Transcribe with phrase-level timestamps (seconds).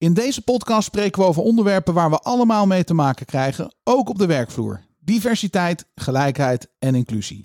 [0.00, 4.08] In deze podcast spreken we over onderwerpen waar we allemaal mee te maken krijgen, ook
[4.08, 4.80] op de werkvloer.
[4.98, 7.40] Diversiteit, gelijkheid en inclusie.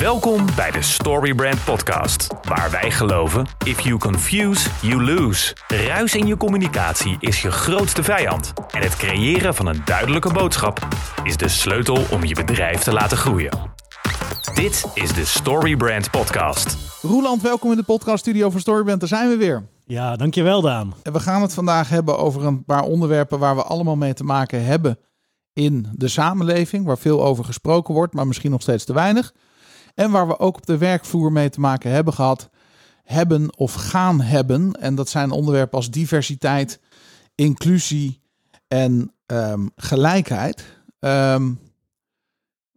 [0.00, 5.56] Welkom bij de Storybrand Podcast, waar wij geloven: if you confuse, you lose.
[5.66, 8.52] Ruis in je communicatie is je grootste vijand.
[8.70, 10.88] En het creëren van een duidelijke boodschap
[11.24, 13.58] is de sleutel om je bedrijf te laten groeien.
[14.54, 16.76] Dit is de Storybrand Podcast.
[17.02, 19.00] Roeland, welkom in de podcaststudio van Storybrand.
[19.00, 19.68] Daar zijn we weer.
[19.90, 20.94] Ja, dankjewel Daan.
[21.02, 24.24] En we gaan het vandaag hebben over een paar onderwerpen waar we allemaal mee te
[24.24, 24.98] maken hebben
[25.52, 29.34] in de samenleving, waar veel over gesproken wordt, maar misschien nog steeds te weinig.
[29.94, 32.50] En waar we ook op de werkvloer mee te maken hebben gehad,
[33.02, 34.72] hebben of gaan hebben.
[34.72, 36.80] En dat zijn onderwerpen als diversiteit,
[37.34, 38.20] inclusie
[38.68, 40.64] en ehm, gelijkheid.
[40.98, 41.52] Ehm,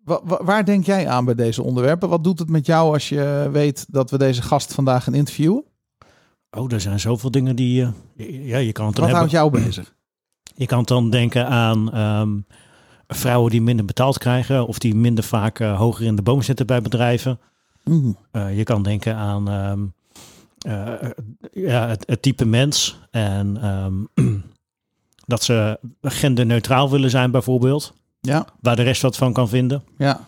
[0.03, 2.09] wa- wa- waar denk jij aan bij deze onderwerpen?
[2.09, 5.71] Wat doet het met jou als je weet dat we deze gast vandaag gaan interviewen?
[6.55, 7.81] Oh, er zijn zoveel dingen die...
[8.17, 9.93] eh, ja, je kan het dan Wat houdt jou bezig?
[10.55, 12.29] Je kan dan denken aan ehm,
[13.07, 14.67] vrouwen die minder betaald krijgen...
[14.67, 17.39] of die minder vaak eh, hoger in de boom zitten bij bedrijven.
[17.83, 19.79] Mm, Eh, je kan denken aan ehm,
[20.59, 21.09] eh,
[21.51, 23.93] ja, het, het type mens en ehm,
[25.33, 27.93] dat ze genderneutraal willen zijn bijvoorbeeld.
[28.21, 29.83] Ja, Waar de rest wat van kan vinden.
[29.97, 30.19] ja.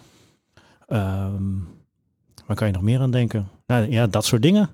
[2.45, 3.47] Waar kan je nog meer aan denken?
[3.67, 4.69] Nou, ja, dat soort dingen.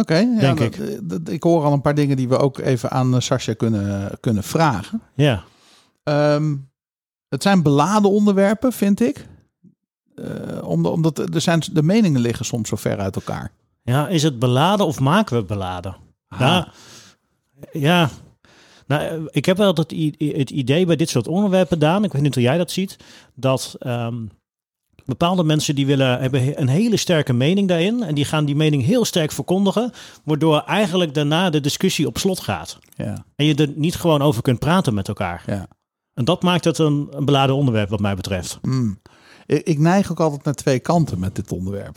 [0.00, 2.90] Oké, ja, Denk dat- dat- ik hoor al een paar dingen die we ook even
[2.90, 5.02] aan eh, Sascha kunnen, kunnen vragen.
[5.14, 5.44] Ja.
[6.02, 6.56] Ehm,
[7.28, 9.26] het zijn beladen onderwerpen, vind ik.
[10.14, 13.50] Eh, omdat, omdat er zijn, de meningen liggen soms zo ver uit elkaar.
[13.82, 15.96] Ja, is het beladen of maken we het beladen?
[16.38, 16.66] Nou,
[17.72, 18.10] ja.
[18.86, 19.78] Nou, eh, ik heb wel het,
[20.18, 22.96] het idee bij dit soort onderwerpen, Daan, ik weet niet hoe jij dat ziet,
[23.34, 24.26] dat ehm,
[25.06, 28.84] bepaalde mensen die willen, hebben een hele sterke mening daarin en die gaan die mening
[28.84, 29.92] heel sterk verkondigen,
[30.24, 32.78] waardoor eigenlijk daarna de discussie op slot gaat.
[32.96, 35.42] Ja, En je er niet gewoon over kunt praten met elkaar.
[35.46, 35.68] ja.
[36.14, 38.58] En dat maakt het een, een beladen onderwerp wat mij betreft.
[38.62, 39.00] Mm.
[39.46, 41.96] Ik, ik neig ook altijd naar twee kanten met dit onderwerp.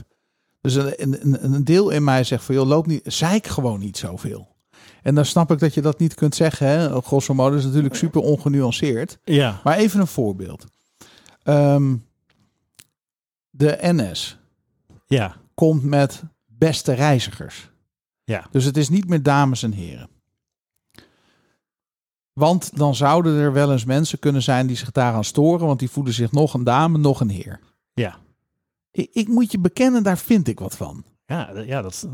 [0.61, 3.97] Dus een, een, een deel in mij zegt van, joh, loop niet, zeik gewoon niet
[3.97, 4.55] zoveel.
[5.01, 6.67] En dan snap ik dat je dat niet kunt zeggen.
[6.67, 7.01] Hè?
[7.01, 9.17] Grosso modo is natuurlijk super ongenuanceerd.
[9.23, 10.65] Ja, Maar even een voorbeeld.
[11.43, 11.95] Ehm,
[13.59, 14.37] de NS
[15.07, 17.69] ja, komt met beste reizigers.
[18.23, 18.47] ja.
[18.51, 20.09] Dus het is niet meer dames en heren.
[22.33, 25.89] Want dan zouden er wel eens mensen kunnen zijn die zich daaraan storen, want die
[25.89, 27.59] voelen zich nog een dame, nog een heer.
[27.93, 28.17] Ja.
[28.91, 31.03] Ik, ik moet je bekennen, daar vind ik wat van.
[31.25, 32.07] Ja, ja dat,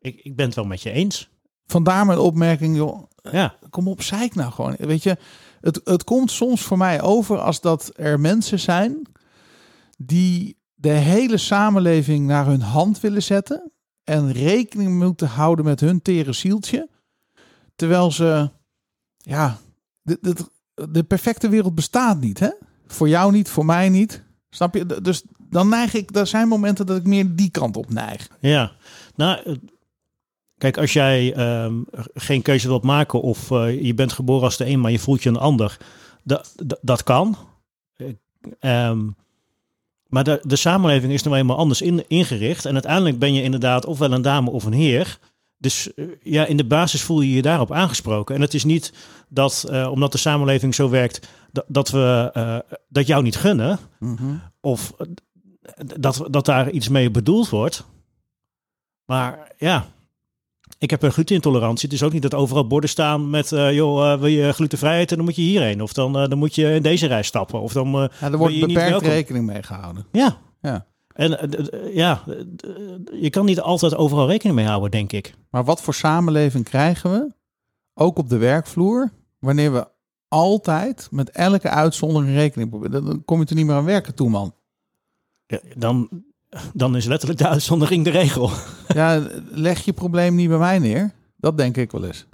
[0.00, 1.30] ik, ik ben het wel met je eens.
[1.66, 4.74] Vandaar mijn opmerking, joh, Ja, kom op, zeik nou gewoon.
[4.78, 5.16] Weet je,
[5.60, 9.06] het, het komt soms voor mij over als dat er mensen zijn
[9.98, 13.72] die de hele samenleving naar hun hand willen zetten
[14.04, 16.88] en rekening moeten houden met hun tere zieltje,
[17.76, 18.50] terwijl ze,
[19.16, 19.58] ja,
[20.02, 20.36] de,
[20.90, 22.50] de, perfecte wereld bestaat niet, hè?
[22.86, 24.22] Voor jou niet, voor mij niet.
[24.50, 25.00] Snap je?
[25.02, 28.28] Dus dan neig ik, er zijn momenten dat ik meer die kant op neig.
[28.40, 28.72] Ja,
[29.14, 29.54] nou, eh,
[30.58, 31.82] kijk, als jij ehm,
[32.14, 35.22] geen keuze wilt maken of eh, je bent geboren als de een, maar je voelt
[35.22, 35.78] je een ander,
[36.22, 37.36] dat, dat, kan.
[37.94, 38.08] Eh,
[38.58, 39.08] ehm,
[40.12, 43.86] maar de, de samenleving is nou eenmaal anders in, ingericht en uiteindelijk ben je inderdaad
[43.86, 45.18] ofwel een dame of een heer.
[45.58, 48.34] Dus eh, ja, in de basis voel je je daarop aangesproken.
[48.34, 48.92] En het is niet
[49.28, 52.58] dat, eh, omdat de samenleving zo werkt, dat, dat we eh,
[52.88, 53.78] dat jou niet gunnen
[54.60, 55.06] of eh,
[55.98, 57.84] dat, dat daar iets mee bedoeld wordt.
[59.04, 59.86] Maar ja,
[60.82, 61.88] ik heb een glutenintolerantie.
[61.88, 65.10] Het is ook niet dat overal borden staan met, eh, joh, eh, wil je glutenvrijheid
[65.10, 65.82] en dan moet je hierheen.
[65.82, 67.60] Of dan, eh, dan moet je in deze rij stappen.
[67.60, 70.06] Of dan, Ja, er wordt beperkt rekening mee gehouden.
[70.12, 70.36] Ja.
[70.60, 70.86] Ja.
[71.12, 71.50] En
[71.94, 72.24] ja,
[73.12, 75.34] je kan niet altijd overal rekening mee houden, denk ik.
[75.50, 77.32] Maar wat voor samenleving krijgen we,
[77.94, 79.88] ook op de werkvloer, wanneer we
[80.28, 83.04] altijd met elke uitzondering rekening proberen?
[83.04, 84.54] Dan kom je er niet meer aan werken toe, man.
[85.46, 86.08] Ja, dan,
[86.72, 88.50] dan is letterlijk de uitzondering de regel.
[88.94, 91.12] Ja, leg je probleem niet bij mij neer.
[91.36, 92.26] Dat denk ik wel eens.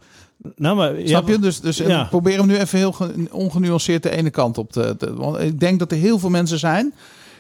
[0.57, 1.39] Nou, maar, ja, Snap je?
[1.39, 2.05] Dus, dus ja.
[2.05, 5.15] probeer hem nu even heel ge- ongenuanceerd de ene kant op te, te...
[5.15, 6.95] Want ik denk dat er heel veel mensen zijn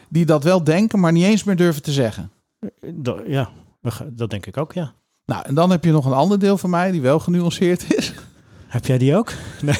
[0.09, 2.31] die dat wel denken, maar niet eens meer durven te zeggen.
[3.27, 3.51] ja,
[4.07, 4.93] dat denk ik ook, ja.
[5.25, 8.13] Nou, en dan heb je nog een ander deel van mij die wel genuanceerd is.
[8.69, 9.33] Heb jij die ook?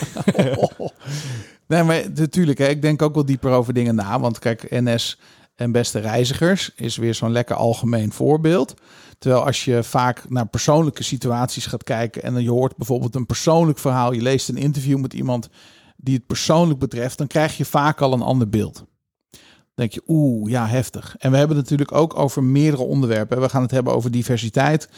[1.67, 4.21] Nee, maar natuurlijk, hè, ik denk ook wel dieper over dingen na.
[4.21, 5.19] Want kijk, NS
[5.59, 8.75] en beste reizigers is weer zo'n lekker algemeen voorbeeld.
[9.19, 13.27] Terwijl als je vaak naar persoonlijke situaties gaat kijken en dan je hoort bijvoorbeeld een
[13.27, 15.49] persoonlijk verhaal, je leest een interview met iemand
[15.97, 18.85] die het persoonlijk betreft, dan krijg je vaak al een ander beeld.
[19.75, 21.17] denk je, oeh, ja, heftig.
[21.19, 23.41] En we hebben het natuurlijk ook over meerdere onderwerpen.
[23.41, 24.89] We gaan het hebben over diversiteit,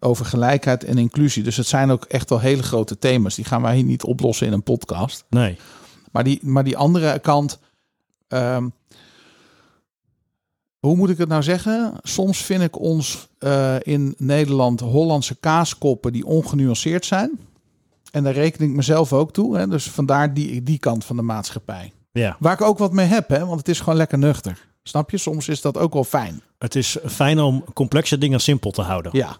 [0.00, 1.42] over gelijkheid en inclusie.
[1.42, 3.34] Dus het zijn ook echt wel hele grote thema's.
[3.34, 5.24] Die gaan wij hier niet oplossen in een podcast.
[5.30, 5.58] Nee.
[6.12, 7.58] Maar die, maar die andere kant.
[8.28, 8.68] ehm,
[10.80, 11.92] hoe moet ik het nou zeggen?
[12.02, 17.38] Soms vind ik ons eh, in Nederland Hollandse kaaskoppen die ongenuanceerd zijn.
[18.10, 19.56] En daar reken ik mezelf ook toe.
[19.56, 19.68] Hè?
[19.68, 21.92] Dus vandaar die, die kant van de maatschappij.
[22.12, 22.36] Ja.
[22.38, 23.46] Waar ik ook wat mee heb, hè?
[23.46, 24.68] want het is gewoon lekker nuchter.
[24.82, 25.18] Snap je?
[25.18, 26.42] Soms is dat ook wel fijn.
[26.58, 29.10] Het is fijn om complexe dingen simpel te houden.
[29.14, 29.36] Ja.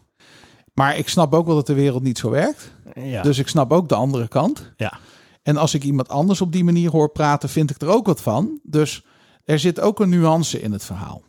[0.74, 2.72] Maar ik snap ook wel dat de wereld niet zo werkt.
[2.94, 3.22] Ja.
[3.22, 4.72] Dus ik snap ook de andere kant.
[4.76, 4.98] ja.
[5.42, 8.20] En als ik iemand anders op die manier hoor praten, vind ik er ook wat
[8.20, 8.60] van.
[8.62, 9.04] Dus
[9.44, 11.22] er zit ook een nuance in het verhaal.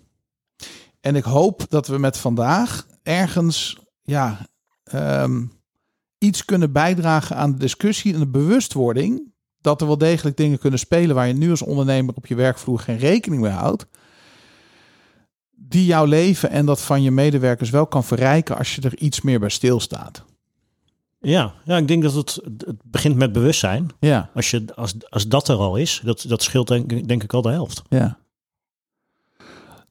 [1.02, 4.38] En ik hoop dat we met vandaag ergens ja,
[4.84, 5.46] ehm,
[6.18, 9.34] iets kunnen bijdragen aan de discussie en de bewustwording.
[9.62, 12.80] Dat er wel degelijk dingen kunnen spelen waar je nu als ondernemer op je werkvloer
[12.80, 13.86] geen rekening mee houdt.
[15.52, 19.22] Die jouw leven en dat van je medewerkers wel kan verrijken als je er iets
[19.22, 20.26] meer bij stilstaat.
[21.20, 21.54] Ja.
[21.66, 23.90] ja, ik denk dat het, het begint met bewustzijn.
[24.00, 24.30] Ja.
[24.34, 27.42] Als, je, als, als dat er al is, dat, dat scheelt denk, denk ik al
[27.42, 27.82] de helft.
[27.90, 28.21] Ja.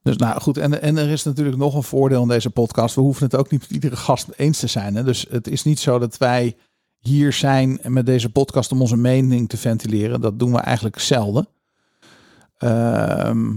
[0.02, 2.94] Dus nou goed, en, en er is natuurlijk nog een voordeel in deze podcast.
[2.94, 4.94] We hoeven het ook niet met iedere gast eens te zijn.
[4.94, 5.04] Hè?
[5.04, 6.56] Dus het is niet zo dat wij
[6.98, 10.20] hier zijn met deze podcast om onze mening te ventileren.
[10.20, 11.48] Dat doen we eigenlijk zelden.
[12.56, 13.50] Ehm,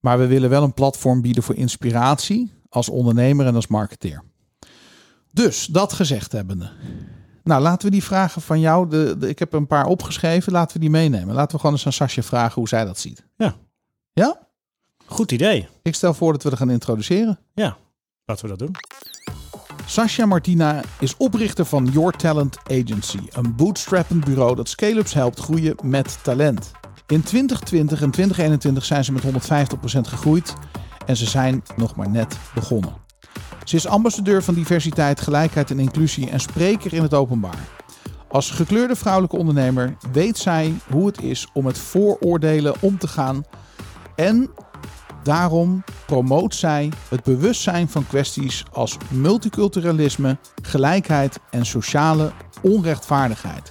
[0.00, 4.22] maar we willen wel een platform bieden voor inspiratie als ondernemer en als marketeer.
[5.32, 6.70] Dus dat gezegd hebbende.
[7.44, 8.88] Nou, laten we die vragen van jou.
[8.88, 10.52] De, de- ik heb een paar opgeschreven.
[10.52, 11.34] Laten we die meenemen.
[11.34, 13.26] Laten we gewoon eens aan Sascha vragen hoe zij dat ziet.
[13.36, 13.54] Ja.
[14.12, 14.48] Ja?
[15.12, 15.68] Goed idee.
[15.82, 17.38] Ik stel voor dat we er gaan introduceren.
[17.54, 17.76] Ja,
[18.24, 18.76] laten we dat doen.
[19.86, 25.76] Sascha Martina is oprichter van Your Talent Agency, een bootstrappend bureau dat scale-ups helpt groeien
[25.82, 26.70] met talent.
[27.06, 29.26] In 2020 en 2021 zijn ze met 150%
[30.08, 30.54] gegroeid
[31.06, 32.94] en ze zijn nog maar net begonnen.
[33.64, 37.68] Ze is ambassadeur van diversiteit, gelijkheid en inclusie en spreker in het openbaar.
[38.28, 43.44] Als gekleurde vrouwelijke ondernemer weet zij hoe het is om met vooroordelen om te gaan
[44.16, 44.50] en
[45.22, 52.32] Daarom promoot zij het bewustzijn van kwesties als multiculturalisme, gelijkheid en sociale
[52.62, 53.70] onrechtvaardigheid.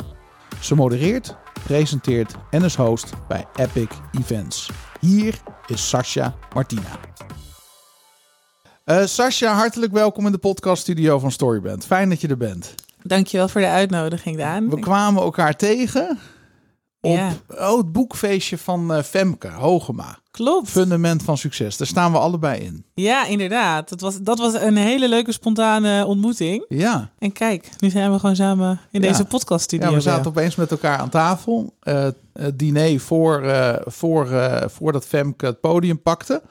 [0.61, 4.69] Ze modereert, presenteert en is host bij Epic Events.
[4.99, 6.99] Hier is Sascha Martina.
[8.83, 11.85] Eh Sascha, hartelijk welkom in de podcaststudio van Storyband.
[11.85, 12.75] Fijn dat je er bent.
[13.03, 14.69] Dankjewel voor de uitnodiging, Daan.
[14.69, 16.19] We kwamen elkaar tegen
[17.01, 17.31] op Ja.
[17.47, 20.20] oh, het boekfeestje van eh, Femke Hogema.
[20.31, 20.69] Klopt.
[20.69, 21.77] Fundament van succes.
[21.77, 22.85] Daar staan we allebei in.
[22.93, 23.89] Ja, inderdaad.
[23.89, 26.65] Dat was, dat was een hele leuke spontane ontmoeting.
[26.67, 29.07] Ja, En kijk, nu zijn we gewoon samen in Ja.
[29.07, 29.89] deze podcaststudio.
[29.89, 31.73] ja we zaten opeens met elkaar aan tafel.
[31.79, 36.41] Eh het diner voor, eh, voor, eh, voordat Femke het podium pakte.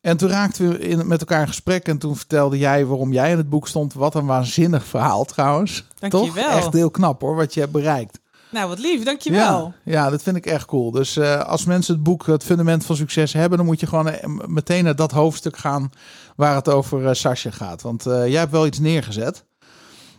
[0.00, 1.88] En toen raakten we in, met elkaar in gesprek.
[1.88, 3.92] En toen vertelde jij waarom jij in het boek stond.
[3.94, 5.84] Wat een waanzinnig verhaal trouwens.
[6.08, 6.36] Toch?
[6.36, 8.19] Echt heel knap hoor, wat je hebt bereikt.
[8.50, 9.02] Nou, wat lief.
[9.02, 9.72] Dankjewel.
[9.84, 10.90] Ja, ja, dat vind ik echt cool.
[10.90, 14.08] Dus eh, als mensen het boek Het Fundament van Succes hebben, dan moet je gewoon
[14.08, 15.90] eh, meteen naar dat hoofdstuk gaan
[16.36, 17.82] waar het over eh Sascha gaat.
[17.82, 19.44] Want jij hebt wel iets neergezet.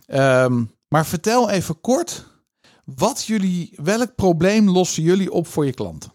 [0.05, 2.25] Ehm, maar vertel even kort,
[2.83, 6.11] wat jullie, welk probleem lossen jullie op voor je klanten?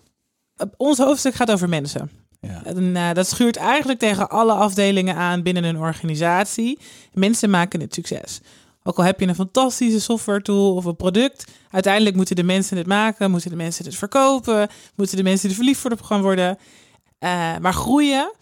[0.56, 2.10] Uh, Ons hoofdstuk gaat over mensen.
[2.40, 2.64] Ja.
[2.64, 6.78] En, dat schuurt eigenlijk tegen alle afdelingen aan binnen een organisatie.
[7.12, 8.40] Mensen maken het succes.
[8.88, 12.76] Ook al heb je een fantastische software tool of een product, uiteindelijk moeten de mensen
[12.76, 16.22] het maken, moeten de mensen het verkopen, moeten de mensen er verliefd voor op gaan
[16.22, 16.58] worden.
[17.19, 18.32] Eh, maar groeien,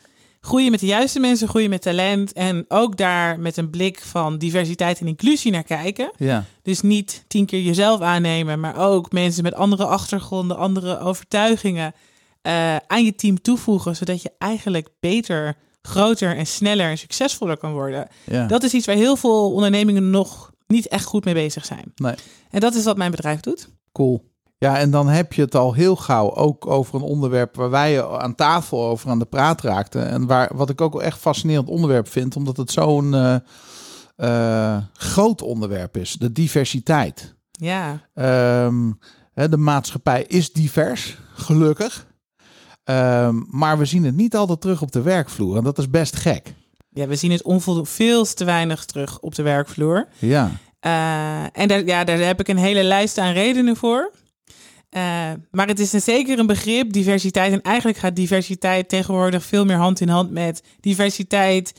[0.40, 4.38] groeien met de juiste mensen, groeien met talent en ook daar met een blik van
[4.38, 6.12] diversiteit en inclusie naar kijken.
[6.16, 11.94] Ja, Dus niet tien keer jezelf aannemen, maar ook mensen met andere achtergronden, andere overtuigingen
[12.42, 15.56] eh, aan je team toevoegen, zodat je eigenlijk beter,
[15.88, 18.08] groter en sneller en succesvoller kan worden.
[18.24, 18.46] ja.
[18.46, 21.92] Dat is iets waar heel veel ondernemingen nog niet echt goed mee bezig zijn.
[21.94, 22.14] Nee.
[22.50, 23.68] En dat is wat mijn bedrijf doet.
[23.92, 24.32] cool.
[24.58, 28.04] Ja, en dan heb je het al heel gauw ook over een onderwerp waar wij
[28.04, 30.08] aan tafel over aan de praat raakten.
[30.08, 33.36] En waar, wat ik ook wel echt fascinerend onderwerp vind, omdat het zo'n eh,
[34.16, 36.12] eh, groot onderwerp is.
[36.12, 37.34] De diversiteit.
[37.50, 38.90] Ja, Ehm,
[39.34, 42.06] de maatschappij is divers, gelukkig.
[42.84, 45.56] Ehm, maar we zien het niet altijd terug op de werkvloer.
[45.56, 46.54] En dat is best gek.
[46.92, 50.08] ja we zien het onvoldoende veel te weinig terug op de werkvloer.
[50.18, 50.50] Ja,
[50.80, 54.12] Eh, en daar, ja, daar heb ik een hele lijst aan redenen voor.
[54.90, 55.02] Eh,
[55.50, 57.52] maar het is een, zeker een begrip, diversiteit.
[57.52, 61.72] En eigenlijk gaat diversiteit tegenwoordig veel meer hand in hand met diversiteit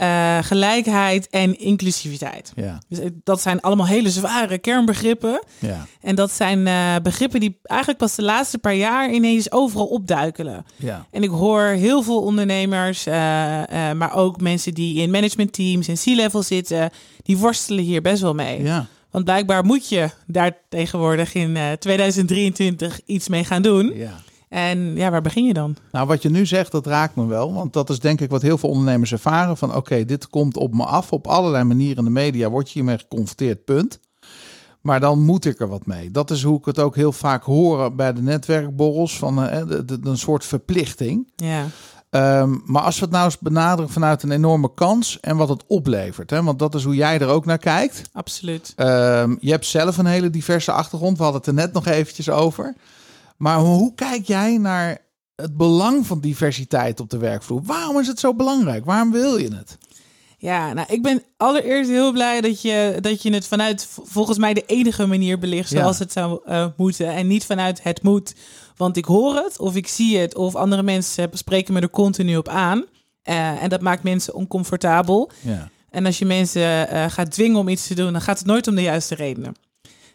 [0.00, 2.52] eh, gelijkheid en inclusiviteit.
[2.56, 5.42] Ja, Dus eh, dat zijn allemaal hele zware kernbegrippen.
[5.58, 9.86] ja, En dat zijn eh, begrippen die eigenlijk pas de laatste paar jaar ineens overal
[9.86, 10.64] opduikelen.
[10.76, 11.06] ja.
[11.10, 13.04] En ik hoor heel veel ondernemers,
[13.94, 16.90] maar ook mensen die in managementteams en C-level zitten,
[17.22, 18.62] die worstelen hier best wel mee.
[18.62, 18.86] ja.
[19.10, 23.92] Want blijkbaar moet je daar tegenwoordig in eh, 2023 iets mee gaan doen.
[23.94, 24.20] ja.
[24.50, 25.76] En ja, waar begin je dan?
[25.92, 27.54] Nou, wat je nu zegt, dat raakt me wel.
[27.54, 29.56] Want dat is denk ik wat heel veel ondernemers ervaren.
[29.56, 31.12] Van oké, dit komt op me af.
[31.12, 34.00] Op allerlei manieren in de media word je hiermee geconfronteerd, punt.
[34.80, 36.10] Maar dan moet ik er wat mee.
[36.10, 39.18] Dat is hoe ik het ook heel vaak hoor bij de netwerkborrels.
[39.18, 39.60] Van eh,
[40.02, 41.32] een soort verplichting.
[41.36, 41.66] Ja,
[42.10, 45.64] Ehm, maar als we het nou eens benaderen vanuit een enorme kans en wat het
[45.66, 46.30] oplevert.
[46.30, 46.42] Hè?
[46.42, 48.02] Want dat is hoe jij er ook naar kijkt.
[48.12, 48.72] absoluut.
[48.76, 51.16] Ehm, je hebt zelf een hele diverse achtergrond.
[51.16, 52.74] We hadden het er net nog eventjes over.
[53.40, 54.98] Maar hoe kijk jij naar
[55.36, 57.62] het belang van diversiteit op de werkvloer?
[57.62, 58.84] Waarom is het zo belangrijk?
[58.84, 59.78] Waarom wil je het?
[60.38, 64.54] Ja, nou, ik ben allereerst heel blij dat je, dat je het vanuit volgens mij
[64.54, 65.78] de enige manier belicht Ja.
[65.80, 67.06] zoals het zou eh, moeten.
[67.14, 68.34] En niet vanuit het moet,
[68.76, 72.36] want ik hoor het of ik zie het of andere mensen spreken me er continu
[72.36, 72.84] op aan.
[73.22, 75.30] Eh, en dat maakt mensen oncomfortabel.
[75.40, 78.46] Ja, En als je mensen eh, gaat dwingen om iets te doen, dan gaat het
[78.46, 79.54] nooit om de juiste redenen.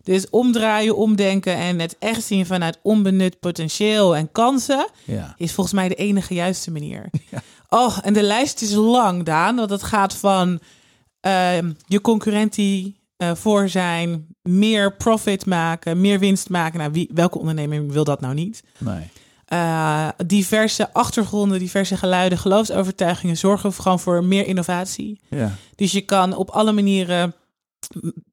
[0.05, 5.75] Dus omdraaien, omdenken en het echt zien vanuit onbenut potentieel en kansen ja, is volgens
[5.75, 7.09] mij de enige juiste manier.
[7.69, 9.55] Oh, en de lijst is lang, Daan.
[9.55, 10.59] Want het gaat van
[11.19, 16.79] ehm, je concurrentie eh, voor zijn, meer profit maken, meer winst maken.
[16.79, 18.63] Nou, wie, welke ondernemer wil dat nou niet?
[18.77, 19.09] nee.
[19.45, 25.19] Eh, diverse achtergronden, diverse geluiden, geloofsovertuigingen zorgen gewoon voor meer innovatie.
[25.29, 27.33] Ja, Dus je kan op alle manieren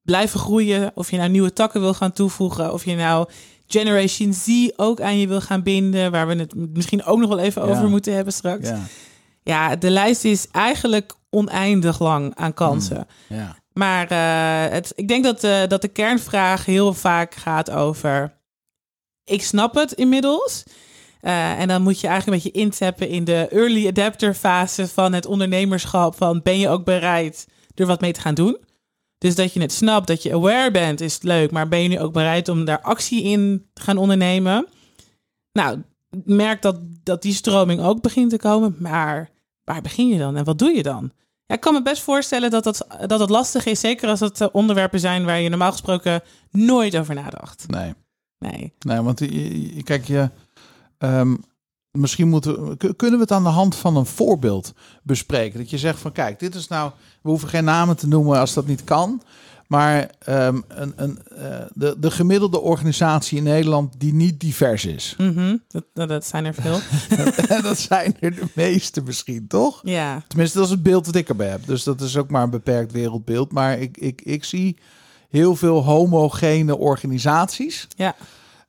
[0.03, 0.93] blijven groeien.
[0.95, 2.73] Of je nou nieuwe takken wil gaan toevoegen.
[2.73, 3.29] Of je nou
[3.67, 6.11] Generation Z ook aan je wil gaan binden.
[6.11, 7.69] Waar we het misschien ook nog wel even Ja.
[7.69, 8.69] over moeten hebben straks.
[8.69, 8.81] Ja.
[9.43, 13.07] ja, de lijst is eigenlijk oneindig lang aan kansen.
[13.29, 18.41] ja, Maar eh, het, ik denk dat, eh, dat de kernvraag heel vaak gaat over...
[19.25, 20.63] Ik snap het inmiddels.
[21.21, 25.13] Eh, en dan moet je eigenlijk een beetje intappen in de early adapter fase van
[25.13, 26.17] het ondernemerschap.
[26.17, 28.59] Van ben je ook bereid er wat mee te gaan doen?
[29.23, 31.51] Dus dat je het snapt, dat je aware bent, is leuk.
[31.51, 34.67] Maar ben je nu ook bereid om daar actie in te gaan ondernemen?
[35.53, 35.83] Nou,
[36.25, 38.77] merk dat, dat die stroming ook begint te komen.
[38.79, 39.31] Maar
[39.65, 41.13] waar begin je dan en wat doe je dan?
[41.47, 43.81] Ja, ik kan me best voorstellen dat dat, dat het lastig is.
[43.81, 47.65] Zeker als het eh, onderwerpen zijn waar je normaal gesproken nooit over nadacht.
[47.69, 47.95] nee.
[48.39, 48.73] Nee.
[48.79, 49.21] Nee, want
[49.83, 50.31] kijk, je,
[50.99, 51.37] ehm,
[51.93, 54.73] misschien moeten kunnen we het aan de hand van een voorbeeld
[55.03, 55.59] bespreken.
[55.59, 56.91] Dat je zegt van, kijk, dit is nou,
[57.23, 59.23] we hoeven geen namen te noemen als dat niet kan.
[59.73, 65.15] Maar ehm, een, een, eh, de, de gemiddelde organisatie in Nederland die niet divers is.
[65.19, 66.81] Mhm, dat, dat, dat zijn er veel.
[67.63, 69.81] Dat zijn er de meeste misschien, toch?
[69.85, 70.23] ja.
[70.29, 71.67] Tenminste, dat is het beeld dat ik erbij heb.
[71.67, 73.53] Dus dat is ook maar een beperkt wereldbeeld.
[73.53, 74.79] Maar ik, ik, ik zie
[75.29, 77.89] heel veel homogene organisaties.
[77.97, 78.17] Ja.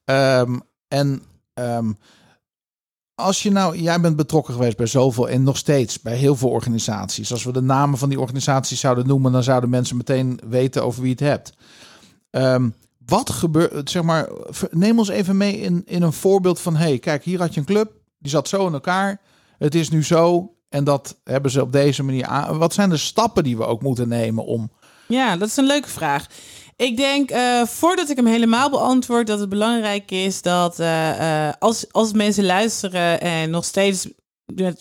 [0.05, 1.21] Ehm, en
[1.53, 1.91] ehm,
[3.15, 6.49] als je nou, jij bent betrokken geweest bij zoveel en nog steeds bij heel veel
[6.49, 7.31] organisaties.
[7.31, 11.01] Als we de namen van die organisaties zouden noemen, dan zouden mensen meteen weten over
[11.01, 11.53] wie het hebt.
[12.29, 12.69] Ehm,
[13.05, 14.29] wat gebeurt, zeg maar,
[14.71, 17.65] neem ons even mee in, in een voorbeeld van: hey, kijk, hier had je een
[17.65, 19.21] club, die zat zo in elkaar.
[19.57, 22.57] Het is nu zo en dat hebben ze op deze manier aan.
[22.57, 24.71] Wat zijn de stappen die we ook moeten nemen om.
[25.07, 26.27] Ja, dat is een leuke vraag.
[26.75, 31.53] Ik denk, eh, voordat ik hem helemaal beantwoord, dat het belangrijk is dat eh, eh,
[31.59, 34.07] als, als mensen luisteren en nog steeds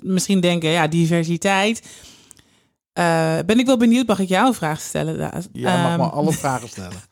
[0.03, 1.83] misschien denken, ja, diversiteit.
[3.47, 5.17] ben ik wel benieuwd, mag ik jou een vraag stellen?
[5.53, 7.01] Jij mag Ehm, maar alle vragen stellen.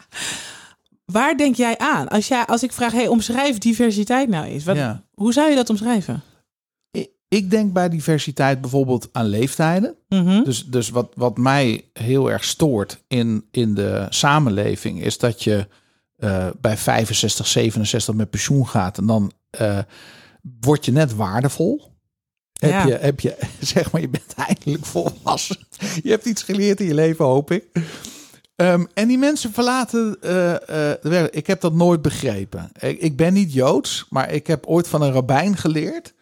[1.05, 2.09] Waar denk jij aan?
[2.09, 4.65] Als, jij, als ik vraag, hey, omschrijf diversiteit nou eens.
[4.65, 5.03] Wat, Ja.
[5.15, 6.23] Hoe zou je dat omschrijven?
[7.39, 9.95] Ik- denk bij diversiteit bijvoorbeeld aan leeftijden.
[10.09, 10.43] Mhm.
[10.45, 15.67] Dus, dus wat, wat mij heel erg stoort in, in de samenleving is dat je
[16.17, 19.79] eh, bij 65, 67 met pensioen gaat en dan eh,
[20.61, 21.89] word je net waardevol.
[22.59, 22.87] Heb, Ja.
[22.87, 25.57] je, heb je, zeg maar, je bent eindelijk volwassen.
[26.03, 27.65] Je hebt iets geleerd in je leven, hoop ik.
[28.57, 31.25] Ehm, en die mensen verlaten eh.
[31.31, 32.71] Ik heb dat nooit begrepen.
[32.81, 36.15] Ik, ik ben niet Joods, maar ik heb ooit van een rabbijn geleerd.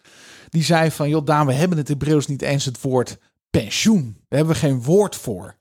[0.49, 3.19] Die zei van, joh Daan, we hebben het Hebreeuws niet eens het woord
[3.51, 4.17] pensioen.
[4.29, 5.57] Daar hebben we geen woord voor.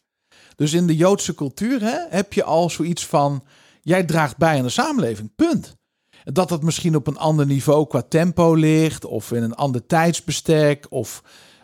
[0.55, 3.43] Dus in de Joodse cultuur hè, heb je al zoiets van,
[3.81, 5.75] jij draagt bij aan de samenleving, punt.
[6.23, 10.85] Dat het misschien op een ander niveau qua tempo ligt, of in een ander tijdsbestek,
[10.89, 11.23] of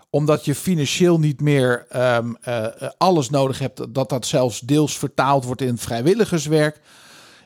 [0.10, 4.98] omdat je financieel niet meer ehm, eh, eh, alles nodig hebt, dat dat zelfs deels
[4.98, 6.82] vertaald wordt in vrijwilligerswerk.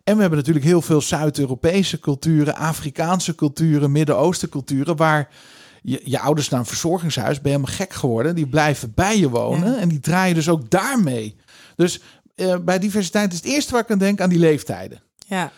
[0.03, 5.29] En we hebben natuurlijk heel veel Zuid-Europese culturen, Afrikaanse culturen, Midden-Oosten culturen, waar
[5.91, 8.35] je, je ouders naar een verzorgingshuis, ben je helemaal gek geworden.
[8.35, 9.77] Die blijven bij je wonen Ja.
[9.79, 11.35] en die draaien dus ook daarmee.
[11.75, 12.01] Dus
[12.35, 15.01] eh, bij diversiteit is het eerste waar ik aan denk aan die leeftijden.
[15.27, 15.51] Ja,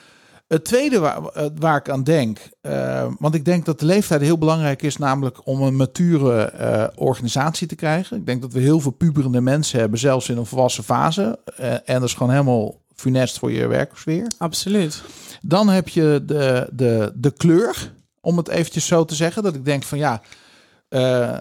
[0.47, 4.21] Het tweede waar, eh, waar ik aan denk, eh, want ik denk dat de leeftijd
[4.21, 8.17] heel belangrijk is, namelijk om een mature organisatie te krijgen.
[8.17, 11.39] Ik denk dat we heel veel puberende mensen hebben, zelfs in een volwassen fase.
[11.85, 14.27] En dat is gewoon helemaal funest voor je werksfeer.
[14.37, 15.01] absoluut.
[15.41, 19.43] Dan heb je de, de, de kleur, om het eventjes zo te zeggen.
[19.43, 20.21] Dat ik denk van ja,
[20.87, 21.39] eh, eh,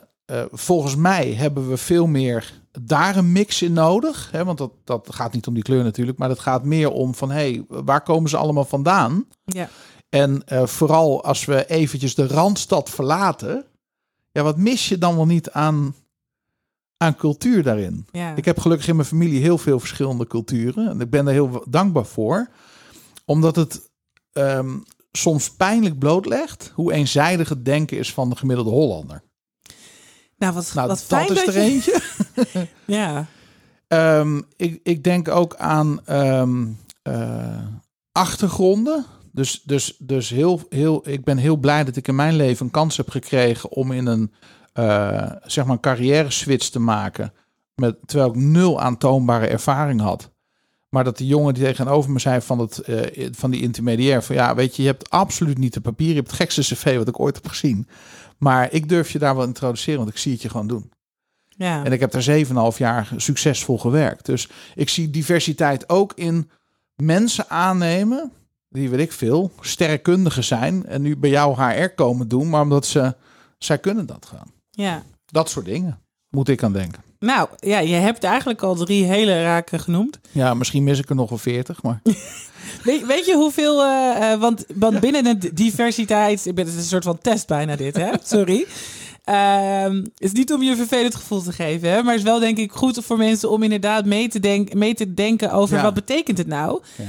[0.53, 4.29] volgens mij hebben we veel meer daar een mix in nodig.
[4.31, 4.45] Hè?
[4.45, 7.31] Want dat, dat gaat niet om die kleur natuurlijk, maar dat gaat meer om van
[7.31, 9.25] hé, hey, waar komen ze allemaal vandaan?
[9.45, 9.69] Ja.
[10.09, 13.65] En eh, vooral als we eventjes de Randstad verlaten,
[14.33, 15.95] ja, wat mis je dan wel niet aan,
[16.97, 18.07] aan cultuur daarin?
[18.13, 18.35] Ja.
[18.35, 20.89] Ik heb gelukkig in mijn familie heel veel verschillende culturen.
[20.89, 22.49] En ik ben daar heel dankbaar voor.
[23.25, 23.91] Omdat het
[24.33, 24.77] ehm,
[25.21, 29.23] soms pijnlijk blootlegt hoe eenzijdig het denken is van de gemiddelde Hollander.
[30.37, 31.71] nou, wat, Nou, wat fijn dat is dat er je...
[31.71, 32.01] eentje.
[32.87, 33.27] Ja,
[33.89, 36.67] Ehm, ik, ik denk ook aan ehm,
[37.03, 37.67] eh,
[38.13, 39.05] achtergronden.
[39.33, 42.73] Dus, dus, dus heel, heel, ik ben heel blij dat ik in mijn leven een
[42.73, 44.33] kans heb gekregen om in een
[44.73, 47.33] eh, zeg maar een carrière switch te maken.
[47.75, 50.31] Met, terwijl ik nul aantoonbare ervaring had.
[50.89, 54.35] Maar dat de jongen die tegenover me zei van, het, eh, van die intermediair: van
[54.37, 56.09] ja, weet je, je hebt absoluut niet de papier.
[56.09, 57.89] Je hebt het gekste cv wat ik ooit heb gezien.
[58.39, 60.91] Maar ik durf je daar wel introduceren, want ik zie het je gewoon doen.
[61.49, 61.85] ja.
[61.85, 62.23] En ik heb daar
[62.73, 64.27] 7,5 jaar succesvol gewerkt.
[64.27, 66.51] Dus ik zie diversiteit ook in
[66.95, 68.33] mensen aannemen.
[68.69, 70.87] Die weet ik veel, sterrenkundigen zijn.
[70.87, 72.49] En nu bij jou HR komen doen.
[72.49, 73.17] Maar omdat ze,
[73.59, 74.53] zij kunnen dat gewoon.
[74.71, 75.03] ja.
[75.31, 77.03] Dat soort dingen moet ik aan denken.
[77.21, 80.19] Nou, ja, je hebt eigenlijk al drie hele raken genoemd.
[80.31, 81.83] Ja, misschien mis ik er nog wel 40.
[81.83, 82.01] Maar
[82.85, 86.81] Weet, weet je hoeveel, eh, eh, want, want binnen de diversiteit, ik ben het is
[86.81, 88.11] een soort van test bijna dit, hè?
[88.25, 88.67] Sorry.
[89.25, 92.03] Ehm, het is niet om je een vervelend gevoel te geven, hè?
[92.03, 94.95] maar het is wel denk ik goed voor mensen om inderdaad mee te, denk, mee
[94.95, 95.83] te denken over Ja.
[95.83, 96.81] wat betekent het nou.
[96.97, 97.05] ja.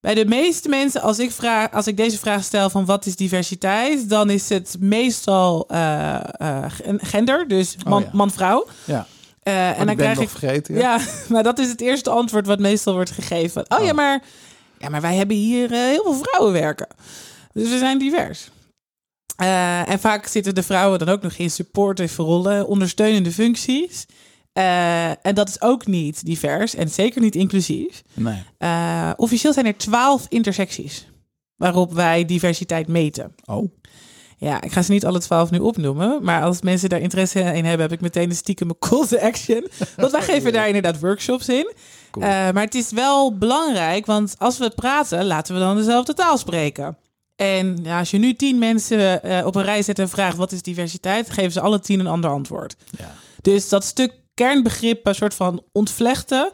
[0.00, 3.16] Bij de meeste mensen, als ik, vraag, als ik deze vraag stel van wat is
[3.16, 6.64] diversiteit, dan is het meestal eh,
[6.96, 8.08] gender, dus ja.
[8.12, 8.66] man-vrouw.
[8.84, 9.06] ja.
[9.48, 10.74] Eh, en en dan ben krijg ik vergeten.
[10.74, 13.64] ja, maar dat is het eerste antwoord wat meestal wordt gegeven.
[13.68, 13.96] Oh, ja, Oh.
[13.96, 14.22] maar,
[14.78, 16.86] ja, maar wij hebben hier eh, heel veel vrouwen werken.
[17.52, 18.50] Dus we zijn divers.
[19.36, 24.06] Eh, en vaak zitten de vrouwen dan ook nog in supportive rollen, ondersteunende functies.
[25.22, 28.02] En dat is ook niet divers en zeker niet inclusief.
[28.14, 28.42] Nee.
[29.16, 31.08] Officieel zijn er twaalf intersecties
[31.56, 33.34] waarop wij diversiteit meten.
[33.44, 33.70] Oh,
[34.40, 36.18] Ja, ik ga ze niet alle twaalf nu opnoemen.
[36.22, 39.68] Maar als mensen daar interesse in hebben, heb ik meteen een stiekem call to action.
[39.96, 41.72] Want wij geven daar inderdaad workshops in.
[42.10, 42.24] Cool.
[42.26, 46.38] Eh, maar het is wel belangrijk, want als we praten, laten we dan dezelfde taal
[46.38, 46.96] spreken.
[47.36, 50.52] En ja, als je nu tien mensen eh, op een rij zet en vraagt wat
[50.52, 52.76] is diversiteit, geven ze alle tien een ander antwoord.
[52.98, 53.14] ja.
[53.42, 56.50] Dus dat stuk kernbegrip een soort van ontvlechten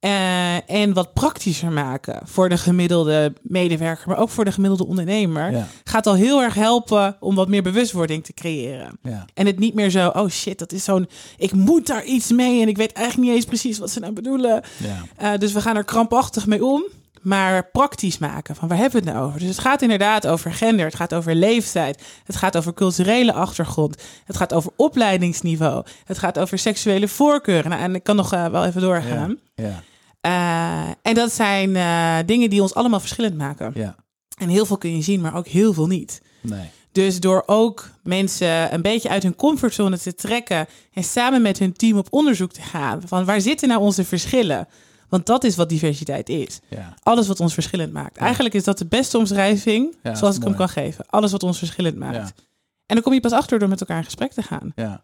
[0.00, 5.52] eh, en wat praktischer maken voor de gemiddelde medewerker, maar ook voor de gemiddelde ondernemer,
[5.52, 5.66] Ja.
[5.84, 8.98] gaat al heel erg helpen om wat meer bewustwording te creëren.
[9.02, 9.24] Ja.
[9.34, 12.62] En het niet meer zo, oh shit, dat is zo'n, ik moet daar iets mee
[12.62, 14.62] en ik weet eigenlijk niet eens precies wat ze nou bedoelen.
[14.76, 15.02] Ja.
[15.16, 16.82] Eh, dus we gaan er krampachtig mee om.
[17.20, 18.56] Maar praktisch maken.
[18.56, 19.38] Van waar hebben we het nou over?
[19.40, 20.84] Dus het gaat inderdaad over gender.
[20.86, 22.02] Het gaat over leeftijd.
[22.24, 24.02] Het gaat over culturele achtergrond.
[24.24, 25.84] Het gaat over opleidingsniveau.
[26.04, 27.70] Het gaat over seksuele voorkeuren.
[27.70, 29.38] Nou, en ik kan nog eh, wel even doorgaan.
[29.54, 29.82] Ja.
[30.20, 33.70] Eh, en dat zijn eh, dingen die ons allemaal verschillend maken.
[33.74, 33.96] Ja.
[34.38, 36.22] En heel veel kun je zien, maar ook heel veel niet.
[36.40, 36.70] Nee.
[36.92, 41.72] Dus door ook mensen een beetje uit hun comfortzone te trekken en samen met hun
[41.72, 44.68] team op onderzoek te gaan van waar zitten nou onze verschillen?
[45.08, 46.60] Want dat is wat diversiteit is.
[46.68, 46.94] Ja.
[47.02, 48.16] Alles wat ons verschillend maakt.
[48.16, 51.04] Eigenlijk is dat de beste omschrijving Ja, zoals ik hem kan geven.
[51.08, 52.16] Alles wat ons verschillend maakt.
[52.16, 52.44] Ja.
[52.86, 54.72] En dan kom je pas achter door met elkaar in gesprek te gaan.
[54.74, 55.02] Ja.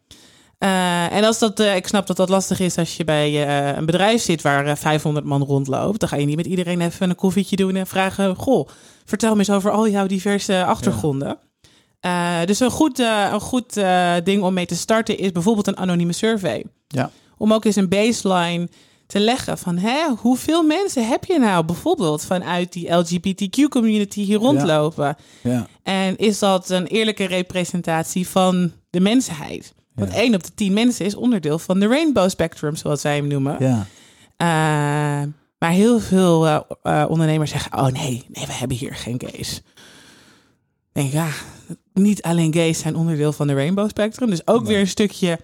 [0.58, 3.76] Eh, en als dat, eh, ik snap dat dat lastig is als je bij eh,
[3.76, 6.00] een bedrijf zit waar eh, 500 man rondloopt.
[6.00, 8.68] Dan ga je niet met iedereen even een koffietje doen en vragen: Goh,
[9.04, 11.38] vertel me eens over al jouw diverse achtergronden.
[12.44, 13.80] Dus een goed, een goed
[14.24, 16.64] ding om mee te starten is bijvoorbeeld een anonieme survey.
[16.88, 17.10] Ja.
[17.38, 18.68] Om ook eens een baseline
[19.06, 25.16] te leggen van hè, hoeveel mensen heb je nou bijvoorbeeld vanuit die LGBTQ-community hier rondlopen?
[25.42, 25.66] Ja.
[25.82, 29.74] En is dat een eerlijke representatie van de mensheid?
[29.96, 33.26] Want één op de tien mensen is onderdeel van de rainbow spectrum, zoals zij hem
[33.26, 33.56] noemen.
[33.58, 33.86] Ja.
[34.36, 35.28] Eh,
[35.58, 39.56] maar heel veel eh, eh, ondernemers zeggen: Oh nee, nee, we hebben hier geen gays.
[39.56, 41.28] Ik denk ja,
[41.92, 44.30] niet alleen gays zijn onderdeel van de rainbow spectrum.
[44.30, 44.68] Dus ook Nee.
[44.68, 45.38] weer een stukje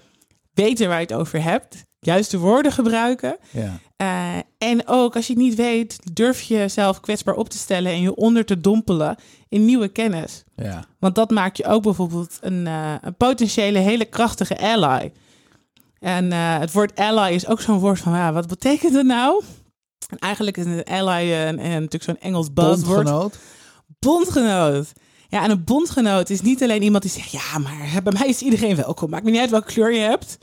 [0.54, 1.84] weten waar je het over hebt.
[1.98, 3.36] Juiste woorden gebruiken.
[3.50, 3.78] Ja.
[4.02, 7.92] Eh, en ook als je het niet weet, durf je jezelf kwetsbaar op te stellen
[7.92, 9.16] en je onder te dompelen
[9.48, 10.44] in nieuwe kennis.
[10.56, 10.84] Ja.
[10.98, 15.12] Want dat maakt je ook bijvoorbeeld een, eh, een potentiële hele krachtige ally.
[15.98, 19.42] En eh, het woord ally is ook zo'n woord van, ja, wat betekent het nou?
[20.08, 23.04] En eigenlijk is een ally een, een, natuurlijk zo'n Engels buzzword.
[23.04, 23.38] Bondgenoot.
[23.98, 24.92] Bondgenoot.
[25.28, 28.40] Ja, en een bondgenoot is niet alleen iemand die zegt, ja, maar bij mij is
[28.40, 29.10] iedereen welkom.
[29.10, 30.38] Maakt me niet uit welke kleur je hebt.